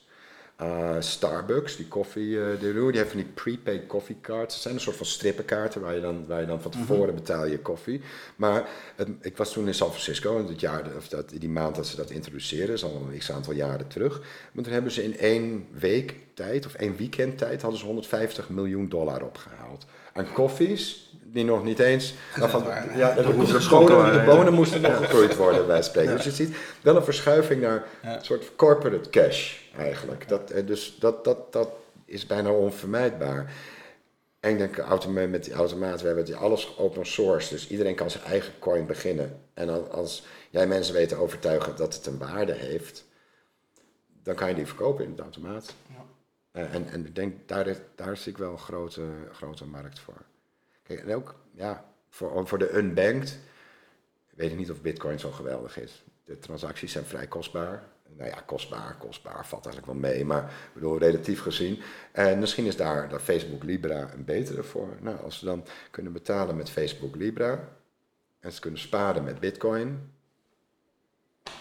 Uh, 0.63 0.97
Starbucks, 0.99 1.77
die 1.77 1.87
koffie, 1.87 2.41
eh 2.41 2.61
die, 2.61 2.73
die 2.73 2.99
heeft 2.99 3.11
van 3.11 3.21
die 3.21 3.31
prepaid 3.35 3.87
coffee 3.87 4.17
cards. 4.21 4.55
Het 4.55 4.63
zijn 4.63 4.75
een 4.75 4.81
soort 4.81 4.97
van 4.97 5.07
strippenkaarten 5.07 5.81
waar 5.81 5.95
je 5.95 6.01
dan, 6.01 6.27
waar 6.27 6.41
je 6.41 6.47
dan 6.47 6.61
van 6.61 6.71
tevoren 6.71 7.15
betaal 7.15 7.47
je 7.47 7.59
koffie. 7.59 8.01
Maar 8.37 8.69
het, 8.97 9.09
ik 9.21 9.37
was 9.37 9.53
toen 9.53 9.67
in 9.67 9.75
San 9.75 9.89
Francisco, 9.89 10.49
het 10.49 10.61
jaar, 10.61 10.97
of 10.97 11.09
dat, 11.09 11.29
die 11.29 11.49
maand 11.49 11.77
dat 11.77 11.87
ze 11.87 11.97
dat 11.97 12.11
introduceerden, 12.11 12.67
dat 12.67 12.77
is 12.77 12.85
al 12.85 13.07
een 13.11 13.19
x 13.19 13.33
aantal 13.33 13.53
jaren 13.53 13.87
terug. 13.87 14.21
Maar 14.53 14.65
toen 14.65 14.73
hebben 14.73 14.93
ze 14.93 15.05
in 15.05 15.19
één 15.19 15.67
week 15.73 16.15
tijd, 16.35 16.67
of 16.67 16.75
één 16.75 16.97
weekend 16.97 17.39
tijd, 17.39 17.63
hadden 17.63 17.81
ze 17.81 17.87
150 17.87 18.49
miljoen 18.49 18.89
dollar 18.89 19.23
opgehaald. 19.23 19.87
Aan 20.13 20.33
koffies, 20.33 21.10
die 21.33 21.45
nog 21.45 21.65
niet 21.65 21.79
eens... 21.79 22.15
Ja, 22.97 23.15
de, 23.15 23.23
de, 24.13 24.25
bonen, 24.27 24.45
de 24.45 24.51
moesten 24.51 24.81
nog 24.81 24.97
gegroeid 24.97 25.37
worden, 25.37 25.67
bij 25.67 25.83
spreken. 25.83 26.15
Dus 26.17 26.25
je 26.25 26.31
ziet 26.31 26.57
wel 26.83 26.97
een 26.97 27.05
verschuiving 27.05 27.61
naar 27.63 27.85
een 28.03 28.25
soort 28.25 28.57
corporate 28.57 29.11
cash 29.11 29.57
eigenlijk. 29.77 30.29
Dat, 30.29 30.51
eh, 30.51 30.67
dus 30.67 30.97
dat, 30.99 31.25
dat, 31.25 31.53
dat 31.53 31.69
is 32.05 32.27
bijna 32.27 32.51
onvermijdbaar. 32.51 33.53
En 34.41 34.51
ik 34.51 34.59
denk 34.59 35.29
met 35.29 35.45
die 35.45 35.53
automaat, 35.53 36.01
we 36.01 36.07
hebben 36.07 36.25
die 36.25 36.37
alles 36.37 36.79
open 36.79 37.07
source, 37.07 37.55
dus 37.55 37.69
iedereen 37.69 37.95
kan 37.95 38.11
zijn 38.11 38.25
eigen 38.25 38.53
coin 38.59 38.87
beginnen. 38.87 39.41
En 39.55 39.69
al- 39.69 39.91
als 39.91 40.25
jij 40.51 40.67
mensen 40.67 40.95
weet 40.95 41.09
te 41.09 41.17
overtuigen 41.17 41.77
dat 41.77 41.95
het 41.95 42.07
een 42.07 42.19
waarde 42.19 42.53
heeft, 42.53 43.05
dan 44.23 44.35
kan 44.35 44.49
je 44.49 44.55
die 44.55 44.67
verkopen 44.67 45.05
in 45.05 45.17
de 45.17 45.23
automaat. 45.23 45.75
Ja. 45.87 46.05
Eh, 46.53 46.75
en, 46.75 46.89
en 46.89 47.07
ik 47.07 47.15
denk, 47.15 47.35
daar, 47.49 47.67
is- 47.67 47.77
daar 47.95 48.17
zie 48.17 48.33
ik 48.33 48.39
wel 48.39 48.51
een 48.53 48.59
grote, 48.59 49.03
grote 49.33 49.65
markt 49.65 49.99
voor. 49.99 50.23
Kijk, 50.91 51.03
en 51.03 51.15
ook, 51.15 51.35
ja, 51.53 51.85
voor, 52.09 52.49
voor 52.49 52.59
de 52.59 52.77
unbanked, 52.77 53.39
weet 54.31 54.51
ik 54.51 54.57
niet 54.57 54.71
of 54.71 54.81
bitcoin 54.81 55.19
zo 55.19 55.31
geweldig 55.31 55.79
is. 55.79 56.05
De 56.25 56.39
transacties 56.39 56.93
zijn 56.93 57.05
vrij 57.05 57.27
kostbaar. 57.27 57.89
Nou 58.17 58.31
ja, 58.31 58.41
kostbaar, 58.41 58.97
kostbaar, 58.97 59.47
valt 59.47 59.67
eigenlijk 59.67 60.01
wel 60.01 60.11
mee, 60.11 60.25
maar 60.25 60.43
ik 60.43 60.75
bedoel, 60.75 60.99
relatief 60.99 61.41
gezien. 61.41 61.83
En 62.13 62.39
misschien 62.39 62.65
is 62.65 62.77
daar 62.77 63.09
dat 63.09 63.23
Facebook 63.23 63.63
Libra 63.63 64.13
een 64.13 64.25
betere 64.25 64.63
voor. 64.63 64.97
Nou, 65.01 65.23
als 65.23 65.39
ze 65.39 65.45
dan 65.45 65.65
kunnen 65.91 66.13
betalen 66.13 66.57
met 66.57 66.71
Facebook 66.71 67.17
Libra 67.17 67.69
en 68.41 68.53
ze 68.53 68.61
kunnen 68.61 68.81
sparen 68.81 69.25
met 69.25 69.41
bitcoin, 69.41 70.13
dan 71.43 71.53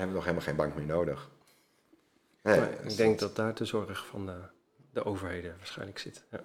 hebben 0.00 0.08
we 0.08 0.14
nog 0.14 0.24
helemaal 0.24 0.46
geen 0.46 0.56
bank 0.56 0.74
meer 0.74 0.86
nodig. 0.86 1.30
Nee, 2.42 2.60
dus 2.82 2.92
ik 2.92 2.96
denk 2.96 3.18
dat 3.18 3.36
daar 3.36 3.54
de 3.54 3.64
zorg 3.64 4.06
van 4.06 4.26
de, 4.26 4.38
de 4.92 5.04
overheden 5.04 5.54
waarschijnlijk 5.58 5.98
zit. 5.98 6.24
Ja. 6.30 6.44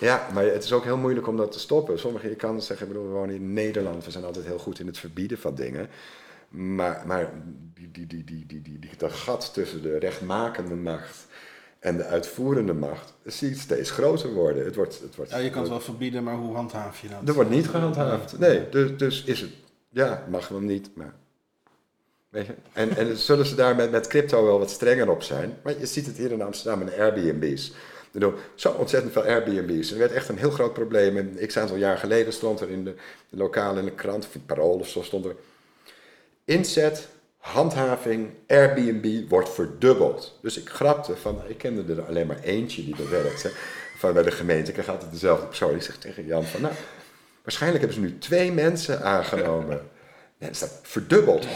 Ja, 0.00 0.28
maar 0.32 0.44
het 0.44 0.64
is 0.64 0.72
ook 0.72 0.84
heel 0.84 0.96
moeilijk 0.96 1.26
om 1.26 1.36
dat 1.36 1.52
te 1.52 1.58
stoppen. 1.58 1.98
Sommige, 1.98 2.28
je 2.28 2.34
kan 2.34 2.62
zeggen, 2.62 2.86
ik 2.86 2.92
bedoel, 2.92 3.08
we 3.08 3.14
wonen 3.14 3.34
in 3.34 3.52
Nederland, 3.52 4.04
we 4.04 4.10
zijn 4.10 4.24
altijd 4.24 4.44
heel 4.44 4.58
goed 4.58 4.78
in 4.78 4.86
het 4.86 4.98
verbieden 4.98 5.38
van 5.38 5.54
dingen. 5.54 5.88
Maar, 6.48 7.02
maar 7.06 7.30
die, 7.74 7.90
die, 7.90 8.06
die, 8.06 8.24
die, 8.24 8.44
die, 8.46 8.62
die, 8.62 8.78
die, 8.78 8.90
dat 8.96 9.12
gat 9.12 9.54
tussen 9.54 9.82
de 9.82 9.98
rechtmakende 9.98 10.74
macht 10.74 11.26
en 11.78 11.96
de 11.96 12.04
uitvoerende 12.04 12.74
macht, 12.74 13.14
zie 13.24 13.50
ik 13.50 13.56
steeds 13.56 13.90
groter 13.90 14.32
worden. 14.32 14.64
Het 14.64 14.74
wordt, 14.74 15.00
het 15.00 15.16
wordt, 15.16 15.30
Ja, 15.30 15.38
je 15.38 15.50
kan 15.50 15.60
het 15.60 15.70
wel 15.70 15.80
verbieden, 15.80 16.22
maar 16.22 16.36
hoe 16.36 16.54
handhaaf 16.54 17.00
je 17.00 17.08
dat? 17.08 17.28
Er 17.28 17.34
wordt 17.34 17.50
niet 17.50 17.68
gehandhaafd. 17.68 18.38
Nee, 18.38 18.68
dus, 18.68 18.96
dus 18.96 19.24
is 19.24 19.40
het, 19.40 19.50
ja, 19.88 20.26
mag 20.30 20.48
wel 20.48 20.60
niet, 20.60 20.90
maar... 20.94 21.14
En, 22.72 22.96
en 22.96 23.16
zullen 23.16 23.46
ze 23.46 23.54
daar 23.54 23.76
met, 23.76 23.90
met 23.90 24.06
crypto 24.06 24.44
wel 24.44 24.58
wat 24.58 24.70
strenger 24.70 25.10
op 25.10 25.22
zijn? 25.22 25.56
Maar 25.62 25.78
je 25.78 25.86
ziet 25.86 26.06
het 26.06 26.16
hier 26.16 26.32
in 26.32 26.42
Amsterdam 26.42 26.80
in 26.80 27.00
Airbnb's. 27.00 27.72
Bedoel, 28.14 28.34
zo 28.54 28.70
ontzettend 28.70 29.12
veel 29.12 29.22
Airbnb's. 29.22 29.90
Er 29.92 29.98
werd 29.98 30.12
echt 30.12 30.28
een 30.28 30.38
heel 30.38 30.50
groot 30.50 30.72
probleem. 30.72 31.16
En 31.16 31.46
x 31.46 31.56
aantal 31.56 31.76
jaar 31.76 31.98
geleden 31.98 32.32
stond 32.32 32.60
er 32.60 32.70
in 32.70 32.84
de, 32.84 32.94
de 33.28 33.36
lokale 33.36 33.78
in 33.78 33.84
de 33.84 33.90
krant, 33.90 34.26
of 34.26 34.34
in 34.34 34.44
Parool 34.46 34.78
of 34.78 34.88
zo, 34.88 35.02
stond 35.02 35.24
er... 35.24 35.34
Inzet, 36.44 37.08
handhaving, 37.38 38.30
Airbnb 38.46 39.28
wordt 39.28 39.48
verdubbeld. 39.48 40.38
Dus 40.42 40.58
ik 40.58 40.68
grapte 40.68 41.16
van, 41.16 41.42
ik 41.46 41.58
kende 41.58 41.94
er 41.94 42.02
alleen 42.02 42.26
maar 42.26 42.40
eentje 42.42 42.84
die 42.84 42.96
er 42.98 43.10
werkte. 43.10 43.50
Van 43.98 44.12
bij 44.12 44.22
de 44.22 44.30
gemeente, 44.30 44.68
ik 44.68 44.74
kreeg 44.74 44.88
altijd 44.88 45.10
dezelfde 45.10 45.46
persoon. 45.46 45.74
Ik 45.74 45.82
zeg 45.82 45.96
tegen 45.96 46.26
Jan 46.26 46.44
van, 46.44 46.60
nou, 46.60 46.74
waarschijnlijk 47.42 47.84
hebben 47.84 48.02
ze 48.02 48.06
nu 48.10 48.18
twee 48.18 48.52
mensen 48.52 49.02
aangenomen. 49.02 49.80
Ja, 50.38 50.46
dat 50.46 50.56
staat 50.56 50.80
verdubbeld, 50.82 51.46
100% 51.46 51.48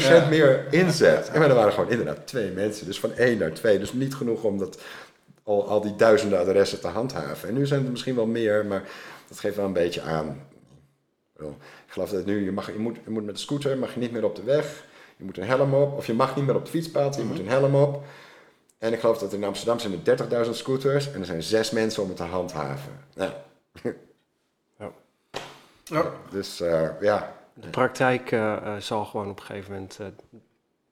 Ja. 0.00 0.28
meer 0.28 0.66
inzet. 0.70 1.28
En 1.28 1.38
maar 1.38 1.48
er 1.48 1.54
waren 1.54 1.72
gewoon 1.72 1.90
inderdaad 1.90 2.26
twee 2.26 2.50
mensen, 2.50 2.86
dus 2.86 3.00
van 3.00 3.12
één 3.14 3.38
naar 3.38 3.52
twee. 3.52 3.78
Dus 3.78 3.92
niet 3.92 4.14
genoeg 4.14 4.42
om 4.42 4.58
dat, 4.58 4.78
al, 5.44 5.68
al 5.68 5.80
die 5.80 5.96
duizenden 5.96 6.38
adressen 6.38 6.80
te 6.80 6.88
handhaven. 6.88 7.48
En 7.48 7.54
nu 7.54 7.66
zijn 7.66 7.80
het 7.82 7.90
misschien 7.90 8.14
wel 8.14 8.26
meer, 8.26 8.66
maar 8.66 8.82
dat 9.28 9.38
geeft 9.38 9.56
wel 9.56 9.64
een 9.66 9.72
beetje 9.72 10.02
aan. 10.02 10.46
Ik 11.86 11.92
geloof 12.00 12.10
dat 12.10 12.24
nu, 12.24 12.44
je, 12.44 12.52
mag, 12.52 12.72
je, 12.72 12.78
moet, 12.78 12.96
je 13.04 13.10
moet 13.10 13.24
met 13.24 13.34
de 13.34 13.40
scooter 13.40 13.78
mag 13.78 13.94
je 13.94 14.00
niet 14.00 14.12
meer 14.12 14.24
op 14.24 14.36
de 14.36 14.42
weg. 14.42 14.84
Je 15.16 15.24
moet 15.24 15.38
een 15.38 15.44
helm 15.46 15.74
op, 15.74 15.96
of 15.96 16.06
je 16.06 16.14
mag 16.14 16.36
niet 16.36 16.46
meer 16.46 16.54
op 16.56 16.64
de 16.64 16.70
fietspad, 16.70 17.16
je 17.16 17.22
moet 17.22 17.38
een 17.38 17.48
helm 17.48 17.74
op. 17.74 18.02
En 18.78 18.92
ik 18.92 19.00
geloof 19.00 19.18
dat 19.18 19.32
in 19.32 19.44
Amsterdam 19.44 19.78
zijn 19.78 20.00
er 20.04 20.44
30.000 20.46 20.50
scooters 20.50 21.12
en 21.12 21.20
er 21.20 21.26
zijn 21.26 21.42
zes 21.42 21.70
mensen 21.70 22.02
om 22.02 22.08
het 22.08 22.16
te 22.16 22.22
handhaven. 22.22 22.92
Nou, 23.14 23.32
Ja. 25.84 26.12
dus 26.30 26.60
eh, 26.60 26.88
ja, 27.00 27.36
De 27.54 27.68
praktijk 27.68 28.32
eh, 28.32 28.52
eh, 28.56 28.76
zal 28.80 29.04
gewoon 29.04 29.30
op 29.30 29.38
een 29.38 29.44
gegeven 29.44 29.72
moment 29.72 29.98
eh, 30.00 30.06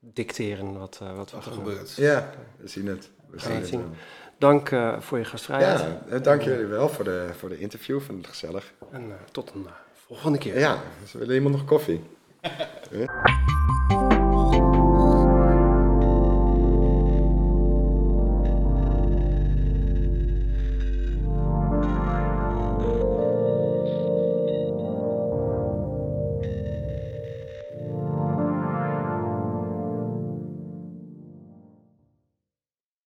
dicteren 0.01 0.79
wat, 0.79 0.99
eh, 1.03 1.17
wat, 1.17 1.31
Wat 1.31 1.47
er 1.47 1.53
gebeurt. 1.53 1.95
ja, 1.97 2.31
we 2.57 2.69
zien 2.69 2.87
het. 2.87 3.11
We 3.31 3.39
Gaan 3.39 3.51
zien 3.51 3.53
het 3.53 3.61
het 3.61 3.69
zien. 3.71 3.81
wel. 3.81 3.91
Dank 4.43 4.71
eh, 4.71 5.01
voor 5.01 5.19
je 5.19 5.25
gastvrijheid. 5.25 5.81
Ja, 5.81 5.99
eh, 6.09 6.23
dank 6.23 6.43
jullie 6.43 6.67
wel 6.67 6.89
voor 6.89 7.05
de, 7.05 7.29
voor 7.39 7.49
de 7.49 7.59
interview. 7.59 8.01
Vond 8.01 8.19
het 8.19 8.27
gezellig. 8.27 8.73
En 8.91 9.03
eh, 9.03 9.17
tot 9.31 9.53
een 9.55 9.67
eh, 9.67 9.73
volgende 10.07 10.39
keer. 10.39 10.59
Ja, 10.59 10.79
ze 11.07 11.19
willen 11.19 11.35
iemand 11.35 11.55
nog 11.55 11.65
koffie? 11.65 12.03